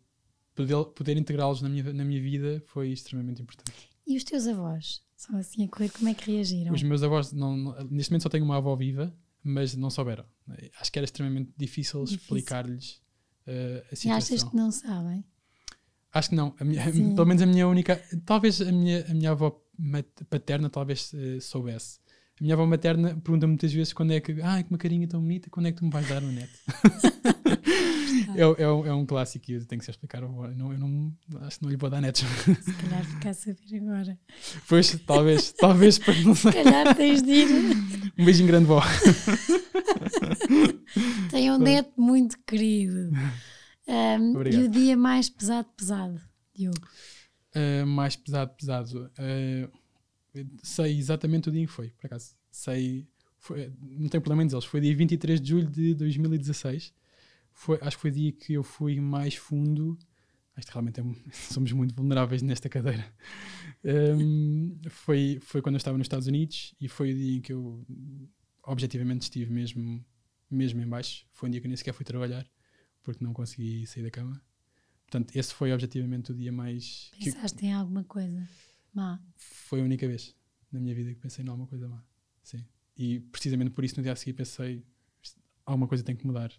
poder, 0.57 0.84
poder 0.86 1.16
integrá-los 1.16 1.62
na 1.62 1.68
minha, 1.68 1.92
na 1.92 2.04
minha 2.04 2.20
vida 2.20 2.62
foi 2.66 2.90
extremamente 2.90 3.42
importante. 3.42 3.88
E 4.07 4.16
os 4.16 4.24
teus 4.24 4.46
avós? 4.46 5.02
Só 5.16 5.36
assim 5.36 5.64
a 5.64 5.68
correr, 5.68 5.90
como 5.90 6.09
é 6.09 6.14
que 6.14 6.30
reagiram? 6.30 6.74
Os 6.74 6.82
meus 6.82 7.02
avós, 7.02 7.32
não, 7.32 7.57
não, 7.57 7.84
neste 7.90 8.11
momento 8.11 8.22
só 8.22 8.28
tenho 8.28 8.44
uma 8.44 8.57
avó 8.57 8.74
viva, 8.74 9.14
mas 9.42 9.76
não 9.76 9.90
souberam. 9.90 10.24
Acho 10.80 10.92
que 10.92 10.98
era 10.98 11.04
extremamente 11.04 11.52
difícil, 11.57 12.04
difícil. 12.04 12.22
explicar-lhes 12.22 13.00
uh, 13.46 13.84
a 13.92 13.96
situação. 13.96 14.11
E 14.11 14.12
achas 14.12 14.42
que 14.42 14.57
não 14.57 14.70
sabem? 14.70 15.24
Acho 16.12 16.30
que 16.30 16.34
não. 16.34 16.54
Minha, 16.61 16.84
pelo 17.14 17.26
menos 17.26 17.42
a 17.42 17.46
minha 17.46 17.66
única. 17.66 18.02
Talvez 18.24 18.61
a 18.61 18.72
minha, 18.72 19.07
a 19.09 19.14
minha 19.14 19.30
avó 19.30 19.62
paterna 20.30 20.68
talvez 20.70 21.12
uh, 21.12 21.40
soubesse. 21.40 21.98
A 22.38 22.44
minha 22.44 22.54
avó 22.54 22.66
materna 22.66 23.16
pergunta 23.16 23.46
muitas 23.46 23.72
vezes 23.72 23.92
quando 23.92 24.12
é 24.12 24.20
que. 24.20 24.40
Ai, 24.42 24.62
com 24.64 24.70
uma 24.70 24.78
carinha 24.78 25.09
tão 25.09 25.20
bonita, 25.20 25.48
quando 25.50 25.66
é 25.66 25.72
que 25.72 25.78
tu 25.78 25.84
me 25.84 25.90
vais 25.90 26.09
dar 26.09 26.22
o 26.22 26.30
neto? 26.30 26.59
é, 28.34 28.40
é, 28.40 28.64
é, 28.64 28.92
um 28.92 29.06
clássico 29.06 29.50
e 29.50 29.64
tenho 29.64 29.78
que 29.78 29.84
se 29.84 29.90
explicar 29.90 30.24
agora. 30.24 30.54
Não, 30.54 30.72
eu 30.72 30.78
não, 30.78 31.12
acho 31.42 31.58
que 31.58 31.64
não 31.64 31.70
lhe 31.70 31.76
vou 31.76 31.90
dar 31.90 32.00
netos. 32.00 32.22
Se 32.62 32.72
calhar 32.74 33.04
ficar 33.04 33.30
a 33.30 33.34
saber 33.34 33.76
agora. 33.76 34.18
Pois, 34.68 34.98
talvez, 35.06 35.52
talvez 35.52 35.98
para 35.98 36.14
não 36.22 36.34
Se 36.34 36.52
calhar 36.52 36.94
tens 36.96 37.22
de 37.22 37.30
ir. 37.30 37.48
Um 38.18 38.24
beijinho 38.24 38.46
grande, 38.48 38.66
vó. 38.66 38.82
Tenho 41.30 41.54
um 41.54 41.58
neto 41.58 41.92
muito 41.96 42.38
querido. 42.46 43.10
Um, 43.86 44.42
e 44.42 44.64
o 44.64 44.68
dia 44.68 44.96
mais 44.96 45.28
pesado, 45.28 45.68
pesado, 45.76 46.20
Diogo? 46.54 46.88
Uh, 47.54 47.86
mais 47.86 48.16
pesado, 48.16 48.52
pesado. 48.54 49.10
Uh, 49.18 49.70
sei 50.62 50.98
exatamente 50.98 51.48
o 51.48 51.52
dia 51.52 51.62
em 51.62 51.66
que 51.66 51.72
foi, 51.72 51.90
por 51.90 52.06
acaso. 52.06 52.34
Sei, 52.50 53.06
foi, 53.38 53.72
não 53.80 54.08
tem 54.08 54.20
problema 54.20 54.42
em 54.42 54.46
dizer, 54.46 54.60
foi 54.62 54.80
dia 54.80 54.96
23 54.96 55.40
de 55.40 55.48
julho 55.48 55.70
de 55.70 55.94
2016. 55.94 56.92
Foi, 57.57 57.78
acho 57.80 57.96
que 57.96 58.02
foi 58.02 58.11
o 58.11 58.14
dia 58.14 58.32
que 58.32 58.52
eu 58.52 58.62
fui 58.62 59.00
mais 59.00 59.34
fundo. 59.34 59.98
Acho 60.54 60.66
que 60.66 60.72
realmente 60.74 61.00
é, 61.00 61.04
somos 61.32 61.72
muito 61.72 61.94
vulneráveis 61.94 62.42
nesta 62.42 62.68
cadeira. 62.68 63.11
Um, 63.82 64.78
foi, 64.90 65.38
foi 65.40 65.62
quando 65.62 65.74
eu 65.74 65.78
estava 65.78 65.96
nos 65.96 66.04
Estados 66.04 66.26
Unidos 66.26 66.74
e 66.78 66.86
foi 66.86 67.12
o 67.12 67.16
dia 67.16 67.38
em 67.38 67.40
que 67.40 67.54
eu 67.54 67.82
objetivamente 68.62 69.22
estive 69.22 69.50
mesmo, 69.50 70.04
mesmo 70.50 70.82
em 70.82 70.86
baixo. 70.86 71.26
Foi 71.32 71.48
um 71.48 71.50
dia 71.50 71.61
que 71.61 71.66
eu 71.66 71.70
nem 71.70 71.76
sequer 71.78 71.94
fui 71.94 72.04
trabalhar 72.04 72.46
porque 73.02 73.24
não 73.24 73.32
consegui 73.32 73.86
sair 73.86 74.02
da 74.02 74.11
cama. 74.11 74.40
Portanto, 75.04 75.34
esse 75.34 75.54
foi 75.54 75.72
objetivamente 75.72 76.32
o 76.32 76.34
dia 76.34 76.52
mais. 76.52 77.11
Pensaste 77.18 77.59
que... 77.59 77.66
em 77.66 77.72
alguma 77.72 78.04
coisa 78.04 78.46
má? 78.92 79.18
Foi 79.34 79.80
a 79.80 79.84
única 79.84 80.07
vez 80.07 80.36
na 80.70 80.78
minha 80.78 80.94
vida 80.94 81.14
que 81.14 81.20
pensei 81.20 81.42
em 81.42 81.48
alguma 81.48 81.66
coisa 81.66 81.88
má. 81.88 82.04
Sim. 82.42 82.62
E 82.98 83.20
precisamente 83.20 83.70
por 83.70 83.82
isso 83.82 83.96
no 83.96 84.02
dia 84.02 84.12
a 84.12 84.16
seguir 84.16 84.34
pensei: 84.34 84.84
alguma 85.64 85.88
coisa 85.88 86.04
tem 86.04 86.14
que 86.14 86.26
mudar. 86.26 86.52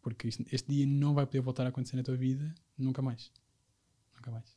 Porque 0.00 0.28
isto, 0.28 0.44
este 0.50 0.72
dia 0.72 0.86
não 0.86 1.14
vai 1.14 1.26
poder 1.26 1.40
voltar 1.40 1.66
a 1.66 1.68
acontecer 1.68 1.96
na 1.96 2.02
tua 2.02 2.16
vida 2.16 2.54
nunca 2.76 3.02
mais. 3.02 3.30
Nunca 4.14 4.30
mais. 4.30 4.56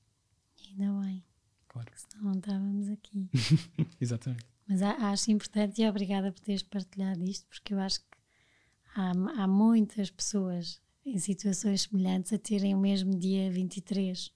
Ainda 0.70 1.02
bem. 1.02 1.24
Claro. 1.68 1.92
Senão 1.96 2.24
não 2.26 2.40
estávamos 2.40 2.90
aqui. 2.90 3.30
Exatamente. 4.00 4.46
Mas 4.68 4.82
acho 4.82 5.32
importante 5.32 5.82
e 5.82 5.88
obrigada 5.88 6.32
por 6.32 6.40
teres 6.40 6.64
partilhado 6.64 7.24
isto, 7.24 7.46
porque 7.48 7.74
eu 7.74 7.80
acho 7.80 8.00
que 8.00 8.18
há, 8.96 9.12
há 9.12 9.48
muitas 9.48 10.10
pessoas 10.10 10.82
em 11.06 11.18
situações 11.20 11.82
semelhantes 11.82 12.32
a 12.32 12.38
terem 12.38 12.74
o 12.74 12.80
mesmo 12.80 13.18
dia 13.18 13.52
23 13.52 14.32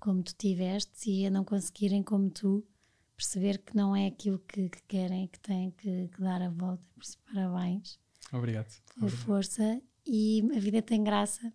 como 0.00 0.22
tu 0.22 0.34
tiveste 0.34 1.08
e 1.08 1.26
a 1.26 1.30
não 1.30 1.44
conseguirem 1.44 2.02
como 2.02 2.28
tu 2.28 2.66
perceber 3.14 3.58
que 3.58 3.76
não 3.76 3.94
é 3.94 4.08
aquilo 4.08 4.40
que, 4.40 4.68
que 4.68 4.82
querem 4.88 5.28
que 5.28 5.38
têm 5.38 5.70
que, 5.70 6.08
que, 6.08 6.20
dar 6.20 6.42
a 6.42 6.48
volta. 6.48 6.84
Por 6.92 7.04
isso, 7.04 7.18
parabéns. 7.32 8.00
Obrigado. 8.32 8.66
Pela 8.94 9.06
Obrigado. 9.06 9.24
força 9.24 9.82
e 10.06 10.42
a 10.54 10.58
vida 10.58 10.82
tem 10.82 11.02
graça. 11.02 11.52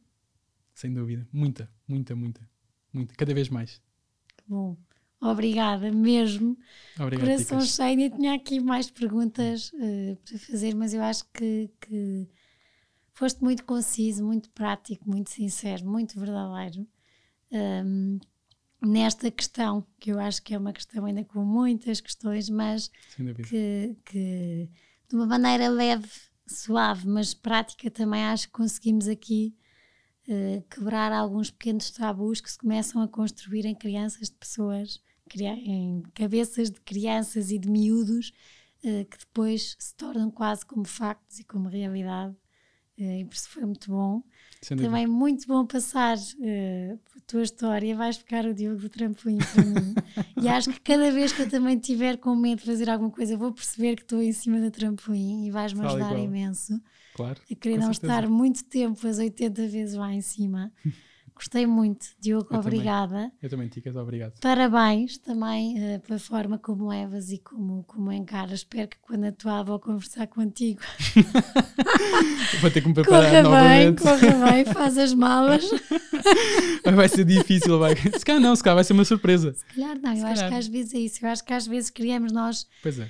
Sem 0.74 0.94
dúvida. 0.94 1.28
Muita, 1.32 1.70
muita, 1.88 2.16
muita. 2.16 2.50
Muita. 2.94 3.16
Cada 3.16 3.34
vez 3.34 3.50
mais. 3.50 3.82
Bom. 4.48 4.78
Obrigada 5.20 5.92
mesmo. 5.92 6.56
Obrigado, 7.00 7.28
Coração 7.28 7.62
cheio. 7.62 8.00
Eu 8.02 8.12
tinha 8.12 8.36
aqui 8.36 8.60
mais 8.60 8.90
perguntas 8.90 9.72
uh, 9.74 10.16
para 10.24 10.38
fazer, 10.40 10.76
mas 10.76 10.94
eu 10.94 11.02
acho 11.02 11.26
que, 11.34 11.72
que 11.82 12.30
foste 13.14 13.44
muito 13.44 13.66
conciso, 13.66 14.24
muito 14.24 14.50
prático, 14.52 15.10
muito 15.10 15.32
sincero, 15.32 15.84
muito 15.86 16.20
verdadeiro 16.20 16.88
um, 17.52 18.20
nesta 18.82 19.32
questão, 19.32 19.86
que 20.00 20.12
eu 20.12 20.20
acho 20.20 20.42
que 20.42 20.54
é 20.54 20.58
uma 20.58 20.74
questão 20.74 21.06
ainda 21.06 21.24
com 21.24 21.44
muitas 21.44 22.00
questões, 22.00 22.50
mas 22.50 22.92
que, 23.50 23.96
que 24.06 24.70
de 25.10 25.16
uma 25.16 25.26
maneira 25.26 25.68
leve, 25.70 26.10
suave, 26.54 27.08
mas 27.08 27.34
prática 27.34 27.90
também 27.90 28.24
acho 28.26 28.48
que 28.48 28.54
conseguimos 28.54 29.08
aqui 29.08 29.56
uh, 30.28 30.62
quebrar 30.70 31.12
alguns 31.12 31.52
pequenos 31.52 31.92
tabus 31.92 32.42
que 32.42 32.52
se 32.52 32.58
começam 32.58 33.02
a 33.02 33.08
construir 33.08 33.66
em 33.66 33.76
crianças 33.76 34.30
de 34.30 34.36
pessoas, 34.36 35.02
em 35.36 36.04
cabeças 36.14 36.72
de 36.72 36.80
crianças 36.82 37.52
e 37.52 37.60
de 37.60 37.70
miúdos, 37.70 38.32
uh, 38.84 39.06
que 39.06 39.18
depois 39.20 39.76
se 39.80 39.96
tornam 39.96 40.32
quase 40.32 40.66
como 40.66 40.86
factos 40.86 41.40
e 41.40 41.44
como 41.44 41.70
realidade. 41.70 42.36
Uh, 42.98 43.20
e 43.20 43.26
por 43.26 43.36
isso 43.36 43.50
foi 43.50 43.64
muito 43.64 43.92
bom. 43.92 44.24
Também 44.68 45.06
muito 45.06 45.48
bom 45.48 45.66
passar 45.66 46.18
uh, 46.18 47.00
a 47.16 47.20
tua 47.28 47.44
história. 47.44 47.96
Vais 47.96 48.18
ficar 48.18 48.46
o 48.46 48.54
Diogo 48.54 48.80
do 48.80 48.90
trampolim 48.90 49.38
para 49.38 49.64
mim. 49.64 49.96
e 50.42 50.48
acho 50.48 50.72
que 50.72 50.80
cada 50.80 51.12
vez 51.12 51.32
que 51.32 51.44
eu 51.44 51.50
também 51.50 51.78
tiver 51.78 52.18
com 52.18 52.36
medo 52.36 52.60
de 52.60 52.66
fazer 52.66 52.90
alguma 52.90 53.12
coisa, 53.12 53.38
vou 53.38 53.54
perceber 53.54 53.96
que 53.96 54.02
estou 54.02 54.22
em 54.22 54.34
cima 54.34 54.60
do 54.60 54.72
trampolim 54.72 55.46
e 55.46 55.52
vais-me 55.52 55.86
ajudar 55.86 56.18
imenso. 56.18 56.82
Claro. 57.14 57.40
A 57.50 57.56
querer 57.56 57.78
não 57.78 57.94
certeza. 57.94 58.14
estar 58.14 58.30
muito 58.30 58.64
tempo, 58.66 59.08
as 59.08 59.20
80 59.20 59.68
vezes 59.68 59.96
lá 59.96 60.12
em 60.12 60.22
cima. 60.22 60.72
Gostei 61.38 61.68
muito, 61.68 62.08
Diogo, 62.20 62.48
eu 62.50 62.60
obrigada. 62.60 63.16
Também. 63.16 63.32
Eu 63.44 63.50
também, 63.50 63.68
Ticas, 63.68 63.96
obrigado. 63.96 64.34
Parabéns 64.42 65.20
também 65.20 65.76
uh, 65.78 66.00
pela 66.00 66.18
forma 66.18 66.58
como 66.58 66.88
levas 66.88 67.30
e 67.30 67.38
como, 67.38 67.84
como 67.84 68.12
encaras. 68.12 68.62
Espero 68.62 68.88
que 68.88 68.98
quando 69.00 69.26
a 69.26 69.32
tua 69.32 69.60
avó 69.60 69.78
conversar 69.78 70.26
contigo. 70.26 70.82
Vou 72.60 72.72
ter 72.72 72.82
que 72.82 72.88
me 72.88 72.96
preparar 72.96 73.30
corra 73.30 73.44
novamente. 73.44 74.04
Bem, 74.04 74.20
corra 74.20 74.52
bem, 74.52 74.66
faz 74.74 74.98
as 74.98 75.14
malas. 75.14 75.64
vai 76.96 77.08
ser 77.08 77.24
difícil, 77.24 77.78
vai. 77.78 77.96
Se 77.96 78.26
calhar 78.26 78.42
não, 78.42 78.56
se 78.56 78.64
calhar 78.64 78.76
vai 78.76 78.84
ser 78.84 78.94
uma 78.94 79.06
surpresa. 79.06 79.54
Se 79.54 79.66
calhar 79.76 79.96
não, 80.02 80.16
se 80.16 80.22
eu 80.22 80.24
calhar. 80.24 80.32
acho 80.32 80.48
que 80.50 80.56
às 80.56 80.68
vezes 80.68 80.94
é 80.96 80.98
isso. 80.98 81.24
Eu 81.24 81.30
acho 81.30 81.46
que 81.46 81.54
às 81.54 81.68
vezes 81.68 81.92
criamos 81.92 82.32
nós. 82.32 82.68
É. 82.84 83.08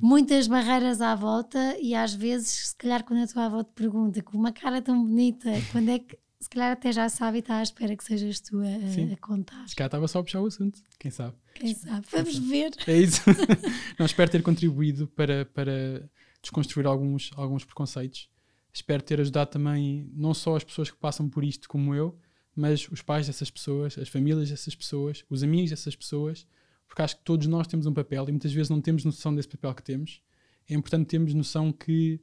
Muitas 0.00 0.48
barreiras 0.48 1.02
à 1.02 1.14
volta 1.14 1.76
e 1.78 1.94
às 1.94 2.14
vezes, 2.14 2.68
se 2.68 2.76
calhar, 2.76 3.04
quando 3.04 3.22
a 3.22 3.26
tua 3.26 3.44
avó 3.44 3.62
te 3.62 3.72
pergunta 3.74 4.22
com 4.22 4.38
uma 4.38 4.52
cara 4.52 4.80
tão 4.80 5.04
bonita, 5.04 5.50
quando 5.72 5.90
é 5.90 5.98
que 5.98 6.16
se 6.46 6.50
calhar 6.50 6.70
até 6.70 6.92
já 6.92 7.08
sabe 7.08 7.38
e 7.38 7.40
está 7.40 7.58
à 7.58 7.62
espera 7.64 7.96
que 7.96 8.04
sejas 8.04 8.38
tu 8.38 8.60
a, 8.60 9.12
a 9.12 9.16
contar. 9.16 9.68
Se 9.68 9.74
calhar 9.74 9.88
estava 9.88 10.06
só 10.06 10.20
a 10.20 10.22
puxar 10.22 10.40
o 10.40 10.46
assunto, 10.46 10.80
quem 10.96 11.10
sabe. 11.10 11.34
Quem 11.52 11.74
sabe, 11.74 12.06
vamos 12.08 12.38
ver. 12.38 12.70
É 12.86 12.96
isso. 12.96 13.20
Não, 13.98 14.06
espero 14.06 14.30
ter 14.30 14.42
contribuído 14.44 15.08
para, 15.08 15.44
para 15.46 16.08
desconstruir 16.40 16.86
alguns, 16.86 17.32
alguns 17.34 17.64
preconceitos. 17.64 18.30
Espero 18.72 19.02
ter 19.02 19.20
ajudado 19.20 19.50
também 19.50 20.08
não 20.14 20.32
só 20.32 20.54
as 20.54 20.62
pessoas 20.62 20.88
que 20.88 20.96
passam 20.96 21.28
por 21.28 21.42
isto 21.42 21.68
como 21.68 21.92
eu, 21.96 22.16
mas 22.54 22.88
os 22.92 23.02
pais 23.02 23.26
dessas 23.26 23.50
pessoas, 23.50 23.98
as 23.98 24.08
famílias 24.08 24.48
dessas 24.48 24.76
pessoas, 24.76 25.24
os 25.28 25.42
amigos 25.42 25.70
dessas 25.70 25.96
pessoas, 25.96 26.46
porque 26.86 27.02
acho 27.02 27.16
que 27.16 27.24
todos 27.24 27.48
nós 27.48 27.66
temos 27.66 27.86
um 27.86 27.92
papel 27.92 28.24
e 28.28 28.30
muitas 28.30 28.52
vezes 28.52 28.70
não 28.70 28.80
temos 28.80 29.04
noção 29.04 29.34
desse 29.34 29.48
papel 29.48 29.74
que 29.74 29.82
temos. 29.82 30.22
É 30.70 30.74
importante 30.74 31.08
termos 31.08 31.34
noção 31.34 31.72
que, 31.72 32.20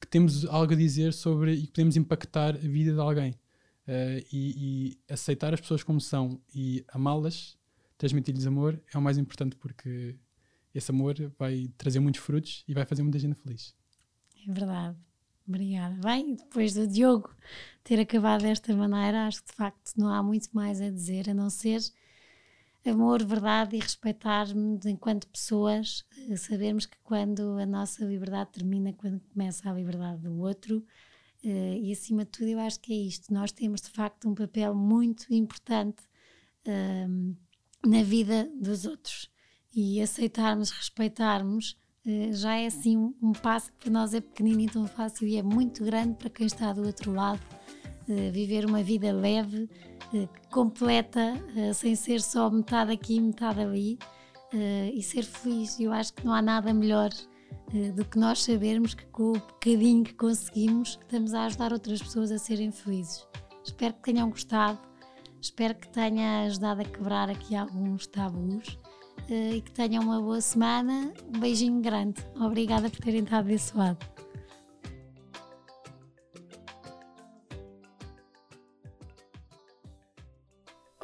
que 0.00 0.06
temos 0.06 0.44
algo 0.46 0.72
a 0.72 0.76
dizer 0.76 1.12
sobre 1.12 1.52
e 1.52 1.62
que 1.62 1.72
podemos 1.72 1.96
impactar 1.96 2.54
a 2.54 2.58
vida 2.58 2.92
de 2.92 3.00
alguém. 3.00 3.32
Uh, 3.86 4.20
e, 4.30 4.98
e, 5.08 5.12
aceitar 5.12 5.54
as 5.54 5.60
pessoas 5.60 5.82
como 5.82 5.98
são 5.98 6.38
e 6.54 6.84
amá-las, 6.88 7.56
transmitir-lhes 7.96 8.46
amor, 8.46 8.78
é 8.92 8.98
o 8.98 9.00
mais 9.00 9.16
importante 9.16 9.56
porque 9.56 10.14
esse 10.74 10.90
amor 10.90 11.14
vai 11.38 11.70
trazer 11.78 11.98
muitos 11.98 12.20
frutos 12.20 12.64
e 12.68 12.74
vai 12.74 12.84
fazer 12.84 13.02
muita 13.02 13.18
gente 13.18 13.36
feliz. 13.36 13.74
É 14.46 14.52
verdade. 14.52 14.96
Obrigada. 15.48 15.94
Bem, 16.02 16.34
depois 16.34 16.74
do 16.74 16.86
Diogo 16.86 17.34
ter 17.82 17.98
acabado 17.98 18.42
desta 18.42 18.76
maneira, 18.76 19.26
acho 19.26 19.42
que 19.42 19.50
de 19.50 19.56
facto 19.56 19.94
não 19.96 20.12
há 20.12 20.22
muito 20.22 20.50
mais 20.52 20.78
a 20.82 20.90
dizer, 20.90 21.30
a 21.30 21.34
não 21.34 21.48
ser 21.48 21.80
amor, 22.88 23.24
verdade 23.24 23.76
e 23.76 23.80
respeitarmos 23.80 24.84
enquanto 24.86 25.28
pessoas, 25.28 26.04
eh, 26.28 26.36
sabermos 26.36 26.86
que 26.86 26.96
quando 27.04 27.58
a 27.58 27.66
nossa 27.66 28.04
liberdade 28.04 28.50
termina, 28.52 28.92
quando 28.92 29.20
começa 29.32 29.70
a 29.70 29.72
liberdade 29.72 30.22
do 30.22 30.38
outro, 30.40 30.84
eh, 31.44 31.78
e 31.78 31.92
acima 31.92 32.24
de 32.24 32.30
tudo 32.30 32.48
eu 32.48 32.58
acho 32.60 32.80
que 32.80 32.92
é 32.92 32.96
isto, 32.96 33.32
nós 33.32 33.52
temos 33.52 33.80
de 33.80 33.90
facto 33.90 34.28
um 34.28 34.34
papel 34.34 34.74
muito 34.74 35.32
importante 35.32 36.02
ehm, 36.64 37.34
na 37.86 38.02
vida 38.02 38.50
dos 38.60 38.84
outros. 38.84 39.30
E 39.74 40.00
aceitarmos, 40.00 40.70
respeitarmos 40.70 41.76
eh, 42.04 42.32
já 42.32 42.56
é 42.56 42.66
assim 42.66 42.96
um, 42.96 43.14
um, 43.22 43.32
passo 43.32 43.70
que 43.72 43.78
para 43.78 43.90
nós 43.90 44.14
é 44.14 44.20
pequenino 44.20 44.60
e 44.62 44.68
tão 44.68 44.86
fácil 44.86 45.28
e 45.28 45.36
é 45.36 45.42
muito 45.42 45.84
grande 45.84 46.14
para 46.14 46.30
quem 46.30 46.46
está 46.46 46.72
do 46.72 46.84
outro 46.84 47.12
lado 47.12 47.40
viver 48.32 48.64
uma 48.64 48.82
vida 48.82 49.12
leve 49.12 49.68
eh, 50.14 50.28
completa, 50.50 51.34
eh, 51.54 51.72
sem 51.74 51.94
ser 51.94 52.22
só 52.22 52.48
metade 52.50 52.92
aqui, 52.92 53.20
metade 53.20 53.60
ali, 53.60 53.98
eh, 54.54 54.90
e 54.94 55.02
ser 55.02 55.22
feliz. 55.22 55.78
Eu 55.78 55.92
acho 55.92 56.14
que 56.14 56.24
não 56.24 56.32
há 56.32 56.40
nada 56.40 56.72
melhor 56.72 57.10
do 57.94 58.04
que 58.04 58.18
nós 58.18 58.42
sabermos 58.42 58.94
que 58.94 59.04
com 59.06 59.32
o 59.32 59.32
bocadinho 59.32 60.02
que 60.02 60.14
conseguimos 60.14 60.98
estamos 61.02 61.34
a 61.34 61.44
ajudar 61.44 61.70
outras 61.70 62.00
pessoas 62.00 62.30
a 62.30 62.38
serem 62.38 62.70
felizes. 62.70 63.26
Espero 63.62 63.92
que 63.92 64.00
tenham 64.00 64.30
gostado, 64.30 64.78
espero 65.40 65.74
que 65.74 65.88
tenha 65.88 66.44
ajudado 66.46 66.80
a 66.80 66.84
quebrar 66.84 67.28
aqui 67.28 67.54
alguns 67.54 68.06
tabus 68.06 68.78
e 69.28 69.60
que 69.60 69.70
tenham 69.70 70.02
uma 70.02 70.20
boa 70.20 70.40
semana. 70.40 71.12
Um 71.26 71.40
beijinho 71.40 71.82
grande. 71.82 72.22
Obrigada 72.36 72.88
por 72.88 73.00
terem 73.00 73.22
estado 73.22 73.48
desse 73.48 73.76
lado. 73.76 73.98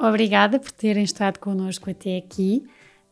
Obrigada 0.07 0.59
por 0.59 0.71
terem 0.71 1.03
estado 1.03 1.39
connosco 1.39 1.89
até 1.89 2.17
aqui. 2.17 2.63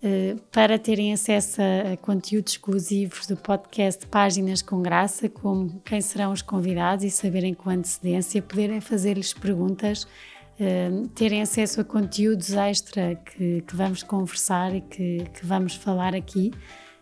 Uh, 0.03 0.39
para 0.51 0.77
terem 0.77 1.11
acesso 1.11 1.59
a, 1.61 1.97
conteúdos 1.97 2.53
exclusivos 2.53 3.25
do 3.25 3.35
podcast 3.35 4.05
Páginas 4.05 4.61
com 4.61 4.81
Graça, 4.81 5.27
como 5.27 5.81
quem 5.83 6.01
serão 6.01 6.31
os 6.31 6.41
convidados 6.41 7.03
e 7.03 7.09
saberem 7.09 7.53
com 7.53 7.69
antecedência, 7.69 8.41
poderem 8.41 8.79
fazer-lhes 8.79 9.33
perguntas, 9.33 10.03
uh, 10.03 11.07
terem 11.15 11.41
acesso 11.41 11.81
a 11.81 11.83
conteúdos 11.83 12.53
extra 12.53 13.15
que, 13.15 13.61
que 13.61 13.75
vamos 13.75 14.03
conversar 14.03 14.75
e 14.75 14.81
que, 14.81 15.25
que 15.33 15.45
vamos 15.45 15.73
falar 15.73 16.13
aqui. 16.13 16.51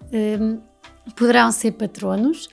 Uh, 0.06 0.62
poderão 1.14 1.52
ser 1.52 1.74
patronos. 1.74 2.48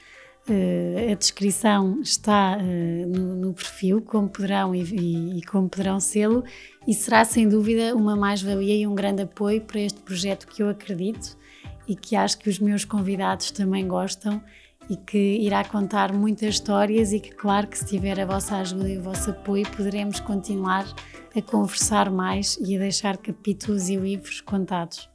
A 1.11 1.15
descrição 1.15 2.01
está 2.01 2.57
no, 2.57 3.37
no, 3.37 3.53
perfil, 3.53 4.01
como 4.01 4.31
poderão 4.31 4.75
e, 4.75 4.83
e, 4.83 5.39
e 5.41 5.43
como 5.43 5.69
poderão 5.69 6.01
sê-lo, 6.01 6.43
e 6.89 6.95
será 6.95 7.23
sem 7.23 7.47
dúvida 7.47 7.95
uma 7.95 8.17
mais-valia 8.17 8.75
e 8.75 8.87
um 8.87 8.95
grande 8.95 9.21
apoio 9.21 9.61
para 9.61 9.79
este 9.79 10.01
projeto 10.01 10.49
que 10.49 10.63
eu 10.63 10.71
acredito 10.71 11.37
e 11.87 11.95
que 11.95 12.17
acho 12.17 12.39
que 12.39 12.49
os 12.49 12.59
meus 12.59 12.83
convidados 12.83 13.51
também 13.51 13.87
gostam 13.87 14.43
e 14.89 14.97
que 14.97 15.19
irá 15.19 15.63
contar 15.63 16.15
muitas 16.15 16.55
histórias 16.55 17.13
e 17.13 17.21
que, 17.21 17.31
claro, 17.31 17.67
que 17.67 17.77
se 17.77 17.85
tiver 17.85 18.19
a 18.19 18.25
vossa 18.25 18.57
ajuda 18.57 18.89
e 18.89 18.97
o 18.97 19.03
vosso 19.03 19.31
apoio, 19.31 19.69
poderemos 19.77 20.19
continuar 20.21 20.87
a 21.37 21.43
conversar 21.43 22.11
mais 22.11 22.57
e 22.59 22.75
a 22.75 22.79
deixar 22.79 23.19
capítulos 23.19 23.91
e 23.91 23.97
livros 23.97 24.41
contados. 24.41 25.11